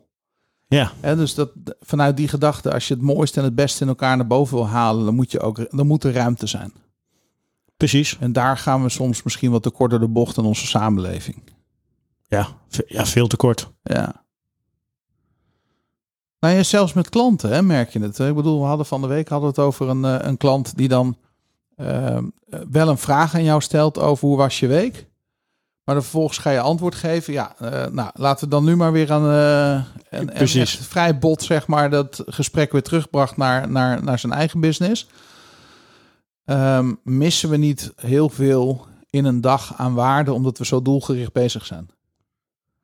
[0.67, 1.49] Ja, Hè, dus dat,
[1.81, 4.67] vanuit die gedachte, als je het mooiste en het beste in elkaar naar boven wil
[4.67, 6.73] halen, dan moet, je ook, dan moet er ruimte zijn.
[7.77, 8.17] Precies.
[8.19, 11.43] En daar gaan we soms misschien wat te kort door de bocht in onze samenleving.
[12.27, 12.47] Ja,
[12.87, 13.71] ja veel te kort.
[13.83, 14.23] Ja.
[16.39, 18.19] Nou ja, zelfs met klanten hè, merk je het.
[18.19, 20.77] Ik bedoel, we hadden van de week hadden we het over een, eh, een klant
[20.77, 21.17] die dan
[21.75, 22.23] eh, eh,
[22.71, 25.07] wel een vraag aan jou stelt over hoe was je week.
[25.83, 27.33] Maar dan vervolgens ga je antwoord geven.
[27.33, 27.55] Ja,
[27.91, 29.25] nou laten we dan nu maar weer aan.
[29.25, 30.75] eh en, en Precies.
[30.75, 35.07] vrij bot, zeg maar, dat gesprek weer terugbracht naar, naar, naar zijn eigen business.
[36.45, 41.31] Ehm, missen we niet heel veel in een dag aan waarde omdat we zo doelgericht
[41.33, 41.89] bezig zijn?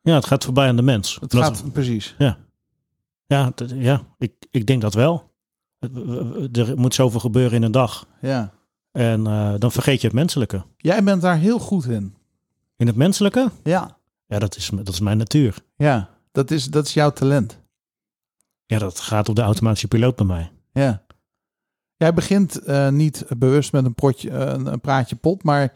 [0.01, 1.17] Ja, het gaat voorbij aan de mens.
[1.21, 2.15] Het Dat- gaat precies.
[2.17, 5.27] Ja, dat- ja ik, ik denk dat wel.
[6.51, 8.07] Er moet zoveel gebeuren in een dag.
[8.21, 8.51] Ja.
[8.91, 10.63] En eh, dan vergeet je het menselijke.
[10.77, 12.15] Jij bent daar heel goed in.
[12.77, 13.51] In het menselijke?
[13.63, 13.97] Ja.
[14.25, 15.55] Ja, dat is, dat is mijn natuur.
[15.75, 17.59] Ja, dat is, dat is jouw talent.
[18.65, 20.51] Ja, dat gaat op de automatische piloot bij mij.
[20.73, 21.03] Ja.
[21.99, 25.73] Jij begint eh, niet bewust met een, potje, eh, een, praatje pot, maar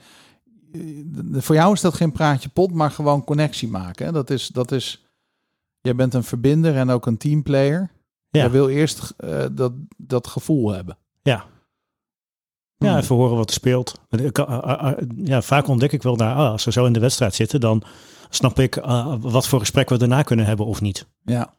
[1.06, 4.06] de- voor jou is dat geen praatje pot, maar gewoon connectie maken.
[4.06, 4.12] Hè?
[4.12, 5.06] Dat is, dat is,
[5.82, 7.92] jij bent een verbinder en ook een teamplayer.
[8.30, 8.50] Ja.
[8.50, 10.98] Wil eerst eh, dat, dat gevoel hebben.
[11.22, 11.46] Ja.
[12.78, 12.98] Ja, Hmm.
[12.98, 14.00] even horen wat er speelt.
[15.16, 17.84] Ja, vaak ontdek ik wel daar, ah, als we zo in de wedstrijd zitten, dan
[18.30, 18.76] snap ik
[19.20, 21.08] wat voor gesprek we daarna kunnen hebben of niet.
[21.24, 21.54] Ja.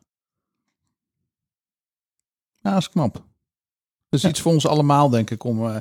[2.61, 3.25] Ja, dat is knap.
[4.15, 4.29] Is Ja.
[4.29, 5.45] iets voor ons allemaal, denk ik.
[5.45, 5.77] Om, eh,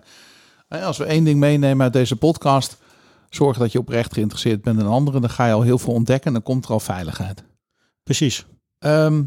[0.68, 2.78] eh, als we één ding meenemen uit deze podcast,
[3.30, 5.22] zorg dat je oprecht geïnteresseerd bent in anderen.
[5.22, 7.44] Dan ga je al heel veel ontdekken en dan komt er al veiligheid.
[8.04, 8.46] Precies.
[8.80, 9.24] Ehm,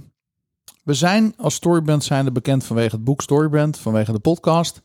[0.85, 4.83] we zijn als Storybrand zijnde bekend vanwege het boek Storybrand, vanwege de podcast.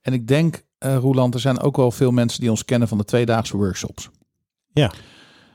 [0.00, 3.04] En ik denk, Roeland, er zijn ook wel veel mensen die ons kennen van de
[3.04, 4.10] tweedaagse workshops.
[4.72, 4.92] Ja.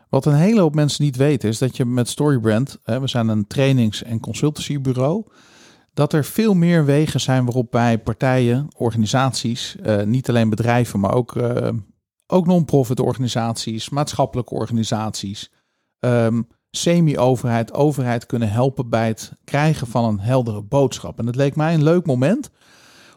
[0.10, 3.28] Wat een hele hoop mensen niet weten, is dat je met Storybrand, hè, we zijn
[3.28, 5.26] een trainings- en consultancybureau,
[5.98, 11.14] dat er veel meer wegen zijn waarop wij partijen, organisaties, eh, niet alleen bedrijven, maar
[11.14, 11.70] ook, eh,
[12.28, 15.52] ook non-profit organisaties, maatschappelijke organisaties,
[16.00, 16.42] ehm,
[16.72, 21.20] semi-overheid, overheid kunnen helpen bij het krijgen van een heldere boodschap.
[21.20, 22.50] En het leek mij een leuk moment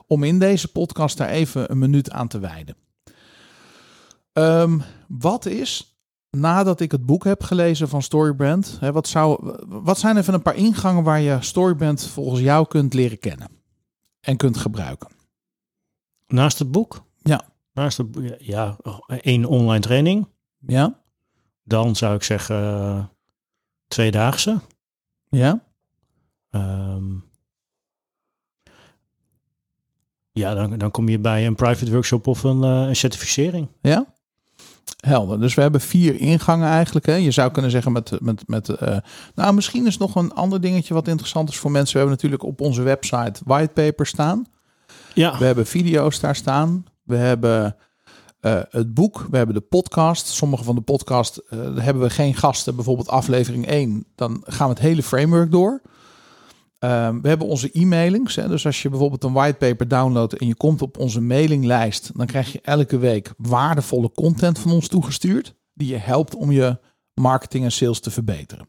[0.06, 2.76] om in deze podcast daar even een minuut aan te wijden.
[4.32, 4.78] Ehm,
[5.08, 5.89] wat is,
[6.30, 10.42] nadat ik het boek heb gelezen van Storybrand, hè, wat, zou, wat zijn even een
[10.42, 13.48] paar ingangen waar je Storybrand volgens jou kunt leren kennen
[14.20, 15.08] en kunt gebruiken?
[16.26, 17.04] Naast het boek?
[17.16, 17.42] Ja.
[17.72, 18.76] Naast het boek, ja,
[19.06, 20.28] één online training.
[20.58, 21.00] Ja?
[21.62, 23.10] Dan zou ik zeggen
[23.86, 24.60] tweedaagse.
[25.28, 25.64] Ja?
[26.50, 27.14] Ehm,
[30.32, 33.68] ja, dan, dan kom je bij een private workshop of een, eh, een certificering.
[33.80, 34.14] Ja?
[34.96, 35.40] Helder.
[35.40, 37.06] Dus we hebben vier ingangen eigenlijk.
[37.06, 37.14] Hè.
[37.14, 38.12] Je zou kunnen zeggen met...
[38.20, 38.96] met, met eh,
[39.34, 41.92] nou, misschien is nog een ander dingetje wat interessant is voor mensen.
[41.92, 44.46] We hebben natuurlijk op onze website whitepaper staan.
[45.14, 46.84] Ja, We hebben video's daar staan.
[47.02, 47.76] We hebben
[48.40, 49.26] eh, het boek.
[49.30, 50.26] We hebben de podcast.
[50.26, 52.74] Sommige van de podcast eh, hebben we geen gasten.
[52.74, 54.04] Bijvoorbeeld aflevering 1.
[54.14, 55.82] Dan gaan we het hele framework door.
[56.80, 58.36] Ehm, we hebben onze e-mailings.
[58.36, 58.48] Hè.
[58.48, 62.52] Dus als je bijvoorbeeld een whitepaper downloadt en je komt op onze mailinglijst, dan krijg
[62.52, 65.54] je elke week waardevolle content van ons toegestuurd.
[65.74, 66.78] Die je helpt om je
[67.14, 68.68] marketing en sales te verbeteren.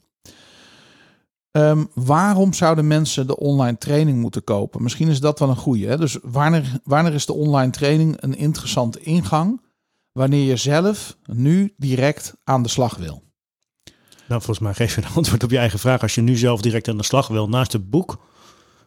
[1.52, 4.84] Ehm, waarom zouden mensen de online training moeten kopen?
[4.84, 5.88] Misschien is dat wel een goede.
[5.88, 5.98] Hè?
[5.98, 9.62] Dus wanneer, wanneer is de online training een interessante ingang?
[10.12, 13.24] Wanneer je zelf nu direct aan de slag wil.
[14.32, 16.02] Nou, volgens mij geef je een antwoord op je eigen vraag.
[16.02, 18.26] Als je nu zelf direct aan de slag wil naast het boek,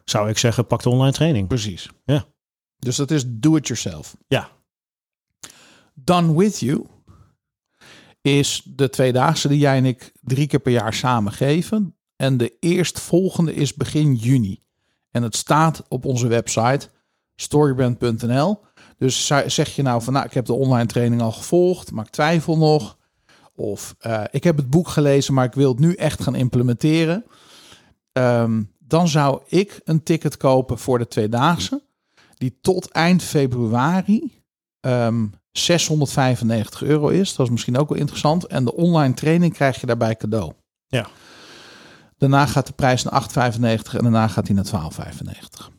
[0.05, 1.47] zou ik zeggen, pak de online training.
[1.47, 1.89] Precies.
[2.05, 2.25] Ja.
[2.77, 4.15] Dus dat is do it yourself.
[4.27, 4.49] Ja.
[5.93, 6.85] Done with you
[8.21, 11.97] is de tweedaagse die jij en ik drie keer per jaar samen geven.
[12.15, 14.63] En de eerstvolgende is begin juni.
[15.11, 16.89] En het staat op onze website
[17.35, 18.59] storybrand.nl.
[18.97, 22.11] Dus zeg je nou van nou, ik heb de online training al gevolgd, maar ik
[22.11, 22.97] twijfel nog.
[23.55, 27.25] Of eh, ik heb het boek gelezen, maar ik wil het nu echt gaan implementeren.
[28.11, 31.83] Ehm, dan zou ik een ticket kopen voor de tweedaagse.
[32.37, 34.41] Die tot eind februari
[34.79, 37.35] ehm, 695 euro is.
[37.35, 38.45] Dat is misschien ook wel interessant.
[38.45, 40.53] En de online training krijg je daarbij cadeau.
[40.87, 41.07] Ja.
[42.17, 45.69] Daarna gaat de prijs naar 8,95 en daarna gaat hij naar 12,95.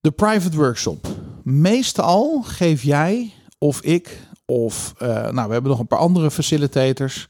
[0.00, 1.06] De private workshop.
[1.42, 4.18] Meestal geef jij of ik
[4.52, 7.28] of eh, nou, we hebben nog een paar andere facilitators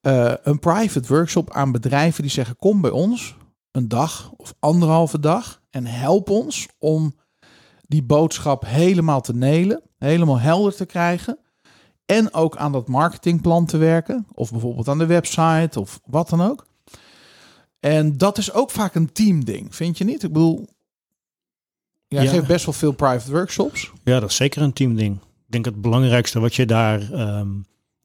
[0.00, 3.36] eh, een private workshop aan bedrijven die zeggen kom bij ons
[3.70, 7.14] een dag of anderhalve dag en help ons om
[7.86, 11.38] die boodschap helemaal te nelen, helemaal helder te krijgen
[12.06, 16.40] en ook aan dat marketingplan te werken of bijvoorbeeld aan de website of wat dan
[16.42, 16.66] ook.
[17.80, 20.22] En dat is ook vaak een teamding, vind je niet?
[20.22, 20.68] Ik bedoel,
[22.08, 22.30] jij Ja.
[22.30, 23.92] geeft best wel veel private workshops.
[24.04, 25.18] Ja, dat is zeker een teamding.
[25.50, 27.48] Ik denk het belangrijkste wat je daar, ehm,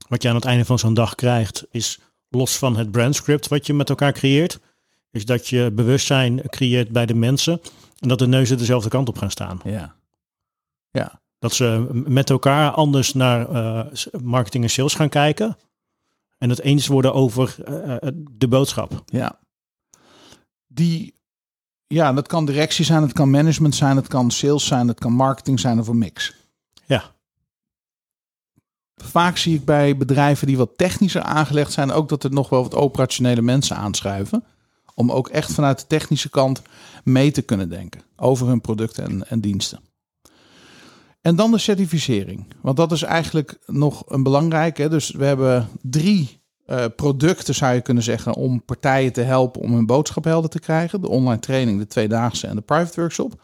[0.07, 1.99] wat je aan het einde van zo'n dag krijgt, is
[2.29, 4.59] los van het brandscript wat je met elkaar creëert,
[5.11, 7.61] is dat je bewustzijn creëert bij de mensen
[7.99, 9.59] en dat de neuzen dezelfde kant op gaan staan.
[9.63, 9.95] Ja.
[10.91, 11.21] Ja.
[11.39, 13.85] Dat ze met elkaar anders naar eh,
[14.21, 15.57] marketing en sales gaan kijken
[16.37, 19.03] en het eens worden over eh, eh, de boodschap.
[19.05, 19.39] Ja.
[20.67, 21.13] Die,
[21.87, 25.13] ja, dat kan directie zijn, het kan management zijn, het kan sales zijn, het kan
[25.13, 26.35] marketing zijn of een mix.
[26.85, 27.14] Ja.
[28.95, 32.61] Vaak zie ik bij bedrijven die wat technischer aangelegd zijn, ook dat er nog wel
[32.63, 34.43] wat operationele mensen aanschuiven.
[34.93, 36.61] Om ook echt vanuit de technische kant
[37.03, 39.79] mee te kunnen denken over hun producten en, en diensten.
[41.21, 42.45] En dan de certificering.
[42.61, 44.87] Want dat is eigenlijk nog een belangrijke.
[44.87, 49.73] Dus we hebben drie eh, producten, zou je kunnen zeggen, om partijen te helpen om
[49.73, 51.01] hun boodschap helder te krijgen.
[51.01, 53.41] De online training, de tweedaagse en de private workshop.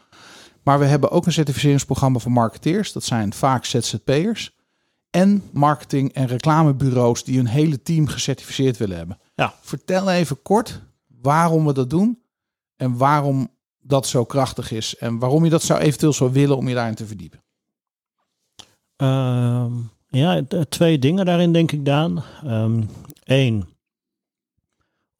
[0.62, 2.92] Maar we hebben ook een certificeringsprogramma voor marketeers.
[2.92, 4.56] Dat zijn vaak ZZP'ers.
[5.12, 9.18] En marketing- en reclamebureaus die hun hele team gecertificeerd willen hebben.
[9.34, 9.54] Ja.
[9.60, 10.80] Vertel even kort
[11.20, 12.22] waarom we dat doen
[12.76, 13.48] en waarom
[13.80, 14.96] dat zo krachtig is.
[14.96, 17.42] En waarom je dat zou eventueel zou willen om je daarin te verdiepen.
[18.96, 19.72] Ehm,
[20.08, 22.24] ja, twee dingen daarin denk ik, Daan.
[23.24, 23.66] Eén,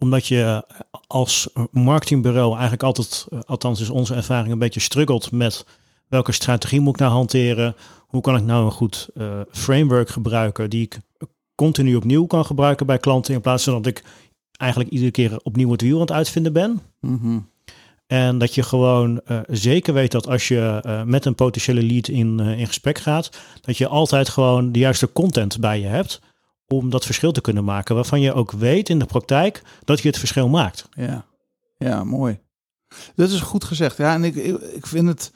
[0.03, 0.65] omdat je
[1.07, 5.67] als marketingbureau eigenlijk altijd, eh, althans is onze ervaring, een beetje struggelt met
[6.09, 7.77] welke strategie moet ik nou hanteren?
[8.13, 11.01] Hoe kan ik nou een goed eh, framework gebruiken die ik
[11.55, 14.05] continu opnieuw kan gebruiken bij klanten in plaats van dat ik
[14.53, 16.81] eigenlijk iedere keer opnieuw het wiel aan het uitvinden ben?
[18.07, 22.09] En dat je gewoon eh, zeker weet dat als je eh, met een potentiële lead
[22.09, 23.31] in, in gesprek gaat,
[23.61, 26.21] dat je altijd gewoon de juiste content bij je hebt
[26.67, 27.95] om dat verschil te kunnen maken.
[27.95, 30.89] Waarvan je ook weet in de praktijk dat je het verschil maakt.
[30.91, 31.25] Ja,
[31.79, 32.39] ja mooi.
[33.15, 33.97] Dat is goed gezegd.
[33.97, 35.33] Ja, en ik, ik, ik vind het.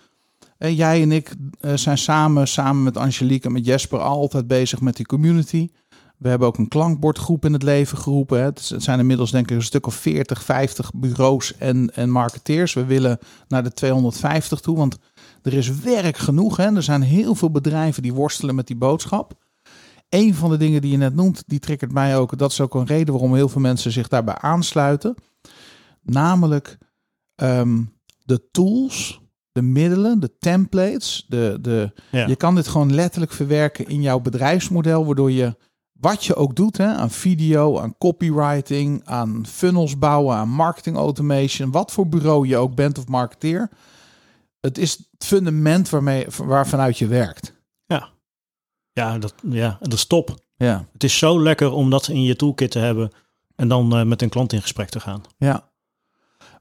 [0.58, 4.96] Jij en ik eh, zijn samen, samen met Angelique en met Jesper, altijd bezig met
[4.96, 5.68] die community.
[6.16, 8.38] We hebben ook een klankbordgroep in het leven geroepen.
[8.38, 8.44] Hè.
[8.44, 12.72] Het zijn inmiddels denk ik een stuk of 40, 50 bureaus en, en marketeers.
[12.72, 13.18] We willen
[13.48, 14.98] naar de 250 toe, want
[15.42, 16.56] er is werk genoeg.
[16.56, 16.74] Hè.
[16.74, 19.34] Er zijn heel veel bedrijven die worstelen met die boodschap.
[20.08, 22.38] Een van de dingen die je net noemt, die triggert mij ook.
[22.38, 25.14] Dat is ook een reden waarom heel veel mensen zich daarbij aansluiten.
[26.02, 26.78] Namelijk
[27.34, 27.82] ehm,
[28.24, 29.20] de tools,
[29.56, 31.24] de middelen, de templates.
[31.28, 32.26] De, de, Ja.
[32.26, 35.56] Je kan dit gewoon letterlijk verwerken in jouw bedrijfsmodel, waardoor je
[35.92, 41.70] wat je ook doet, hè, aan video, aan copywriting, aan funnels bouwen, aan marketing automation,
[41.70, 43.70] wat voor bureau je ook bent of marketeer.
[44.60, 47.54] Het is het fundament waarmee, waarvanuit je werkt.
[48.92, 50.44] Ja, dat, ja, dat is top.
[50.56, 53.10] Ja, Het is zo lekker om dat in je toolkit te hebben
[53.54, 55.22] en dan eh, met een klant in gesprek te gaan.
[55.38, 55.74] ja.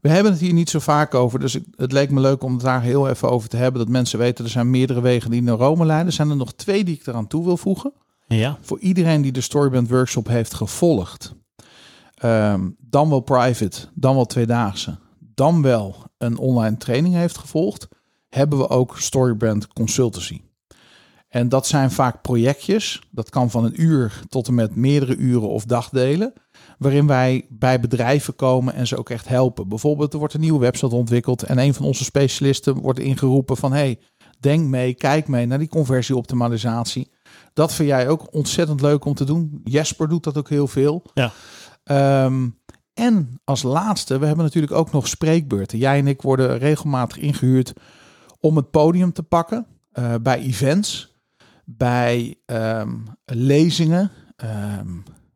[0.05, 2.61] We hebben het hier niet zo vaak over, dus het leek me leuk om het
[2.61, 3.81] daar heel even over te hebben.
[3.81, 6.07] Dat mensen weten, er zijn meerdere wegen die naar Rome leiden.
[6.07, 7.93] Er zijn er nog twee die ik eraan toe wil voegen.
[8.27, 11.35] Ja, voor iedereen die de Storyband Workshop heeft gevolgd,
[12.15, 17.87] ehm, dan wel private, dan wel tweedaagse, dan wel een online training heeft gevolgd,
[18.29, 20.41] hebben we ook Storybrand Consultancy.
[21.27, 25.49] En dat zijn vaak projectjes, dat kan van een uur tot en met meerdere uren
[25.49, 26.33] of dagdelen,
[26.77, 29.67] waarin wij bij bedrijven komen en ze ook echt helpen.
[29.67, 33.73] Bijvoorbeeld, er wordt een nieuwe website ontwikkeld en een van onze specialisten wordt ingeroepen van,
[33.73, 33.99] hey,
[34.39, 37.11] denk mee, kijk mee naar die conversieoptimalisatie.
[37.53, 39.61] Dat vind jij ook ontzettend leuk om te doen.
[39.63, 41.03] Jesper doet dat ook heel veel.
[41.13, 41.31] Ja.
[41.83, 42.47] Ehm,
[42.93, 45.77] en als laatste, we hebben natuurlijk ook nog spreekbeurten.
[45.77, 47.73] Jij en ik worden regelmatig ingehuurd
[48.39, 51.15] om het podium te pakken eh, bij events,
[51.65, 52.93] bij ehm,
[53.25, 54.89] lezingen, ehm,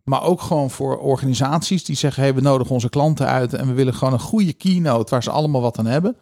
[0.10, 3.74] maar ook gewoon voor organisaties die zeggen: hey, we nodigen onze klanten uit en we
[3.74, 6.16] willen gewoon een goede keynote waar ze allemaal wat aan hebben.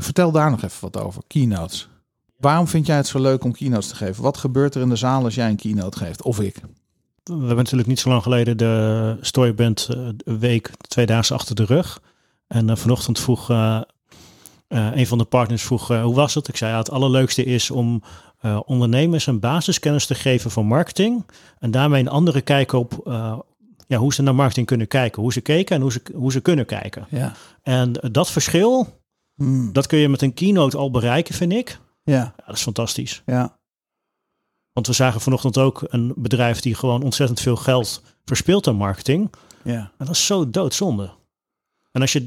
[0.00, 1.22] Vertel daar nog even wat over.
[1.26, 1.88] Keynotes.
[2.36, 4.22] Waarom vind jij het zo leuk om keynotes te geven?
[4.22, 6.22] Wat gebeurt er in de zaal als jij een keynote geeft?
[6.22, 6.60] Of ik?
[7.26, 10.08] we hebben natuurlijk niet zo lang geleden de Storyband eh,
[10.38, 12.00] week tweedaagse achter de rug.
[12.46, 13.80] En eh, vanochtend vroeg eh,
[14.68, 16.48] een van de partners vroeg hoe was het?
[16.48, 18.02] Ik zei ja, het allerleukste is om
[18.46, 21.26] eh, ondernemers een basiskennis te geven van marketing.
[21.58, 23.38] En daarmee een andere kijk op eh,
[23.86, 25.22] ja, hoe ze naar marketing kunnen kijken.
[25.22, 27.06] Hoe ze keken en hoe ze, hoe ze kunnen kijken.
[27.10, 27.32] Ja.
[27.62, 29.00] En eh, dat verschil,
[29.34, 29.72] Hmm.
[29.72, 31.78] dat kun je met een keynote al bereiken, vind ik.
[32.02, 32.14] Ja.
[32.14, 33.22] Ja, dat is fantastisch.
[33.26, 33.58] Ja.
[34.72, 39.32] Want we zagen vanochtend ook een bedrijf die gewoon ontzettend veel geld verspeelt aan marketing.
[39.64, 39.74] Ja.
[39.98, 41.10] En dat is zo doodzonde.
[41.92, 42.24] En als je,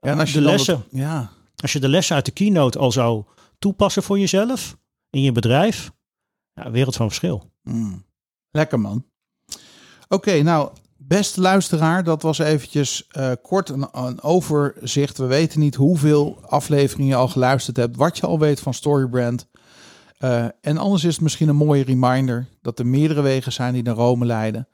[0.00, 1.30] Ja, en als je de lessen, dat- ja.
[1.62, 3.24] als je de lessen uit de keynote al zou
[3.58, 4.76] toepassen voor jezelf,
[5.10, 5.90] in je bedrijf,
[6.52, 7.50] ja, wereld van verschil.
[7.62, 8.04] Mm.
[8.50, 9.04] Lekker man.
[10.08, 15.18] Oké, nou, beste luisteraar, dat was eventjes eh, kort een, een overzicht.
[15.18, 19.48] We weten niet hoeveel afleveringen je al geluisterd hebt, wat je al weet van Storybrand.
[20.18, 23.82] Eh, en anders is het misschien een mooie reminder dat er meerdere wegen zijn die
[23.82, 24.68] naar Rome leiden.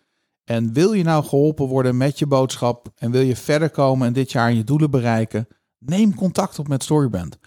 [0.44, 4.12] En wil je nou geholpen worden met je boodschap en wil je verder komen en
[4.12, 5.48] dit jaar je doelen bereiken,
[5.78, 7.38] neem contact op met Storybrand.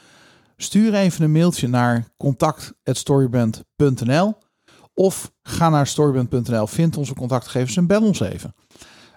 [0.61, 4.37] Stuur even een mailtje naar contact@storybrand.nl
[4.93, 8.55] of ga naar storybrand.nl, vind onze contactgevers en bel ons even.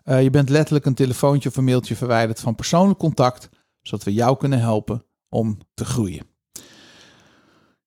[0.03, 3.49] Eh, je bent letterlijk een telefoontje of een mailtje verwijderd van persoonlijk contact,
[3.81, 6.27] zodat we jou kunnen helpen om te groeien.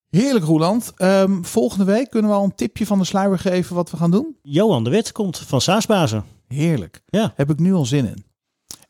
[0.09, 0.91] Heerlijk, Roeland.
[0.95, 4.11] Ehm, volgende week kunnen we al een tipje van de sluier geven wat we gaan
[4.11, 4.37] doen.
[4.41, 6.25] Johan de Wit komt van Saasbazen.
[6.47, 7.01] Heerlijk.
[7.05, 7.33] Ja.
[7.35, 8.25] Heb ik nu al zin in.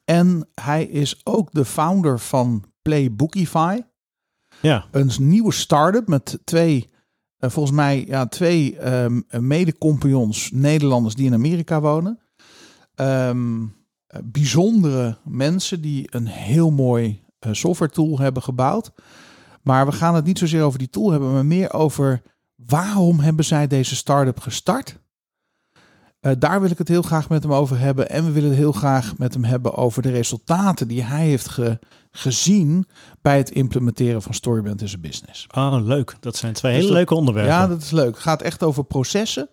[0.03, 3.79] En hij is ook de founder van Playbookify.
[4.61, 6.89] Ja, Een nieuwe start-up met twee,
[7.37, 12.19] eh, volgens mij, ja, twee ehm mede-compagnons Nederlanders die in Amerika wonen.
[12.95, 13.63] Ehm,
[14.07, 18.91] eh, bijzondere mensen die een heel mooi eh, software tool hebben gebouwd.
[19.61, 22.21] Maar we gaan het niet zozeer over die tool hebben, maar meer over
[22.55, 24.99] Waarom hebben zij deze start-up gestart?
[26.25, 28.09] Eh, daar wil ik het heel graag met hem over hebben.
[28.09, 31.47] En we willen het heel graag met hem hebben over de resultaten die hij heeft
[31.49, 31.79] ge-
[32.11, 32.85] gezien
[33.21, 35.47] bij het implementeren van Storybrand in zijn business.
[35.55, 36.15] Oh, leuk.
[36.19, 37.53] Dat zijn twee Dus hele dat- leuke onderwerpen.
[37.53, 38.13] Ja, dat is leuk.
[38.13, 39.49] Het gaat echt over processen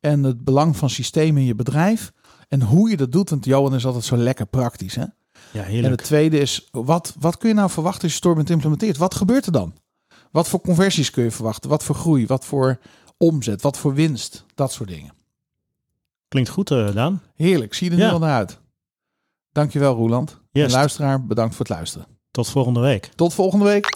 [0.00, 2.12] en het belang van systemen in je bedrijf.
[2.48, 4.94] En hoe je dat doet, want Johan is altijd zo lekker praktisch.
[4.94, 5.04] Hè?
[5.52, 5.96] ja En heerlijk.
[5.96, 8.96] het tweede is, wat, wat kun je nou verwachten als je Storybrand implementeert?
[8.96, 9.74] Wat gebeurt er dan?
[10.30, 11.70] Wat voor conversies kun je verwachten?
[11.70, 12.26] Wat voor groei?
[12.26, 12.78] Wat voor
[13.16, 13.62] omzet?
[13.62, 14.44] Wat voor winst?
[14.54, 15.16] Dat soort dingen.
[16.28, 17.22] Klinkt goed, eh, Daan.
[17.34, 18.06] Heerlijk, zie je er Ja.
[18.08, 18.60] nu al naar uit.
[19.52, 20.40] Dankjewel Roeland.
[20.50, 20.64] Yes.
[20.64, 22.06] En luisteraar, bedankt voor het luisteren.
[22.30, 23.10] Tot volgende week.
[23.14, 23.86] Tot volgende week.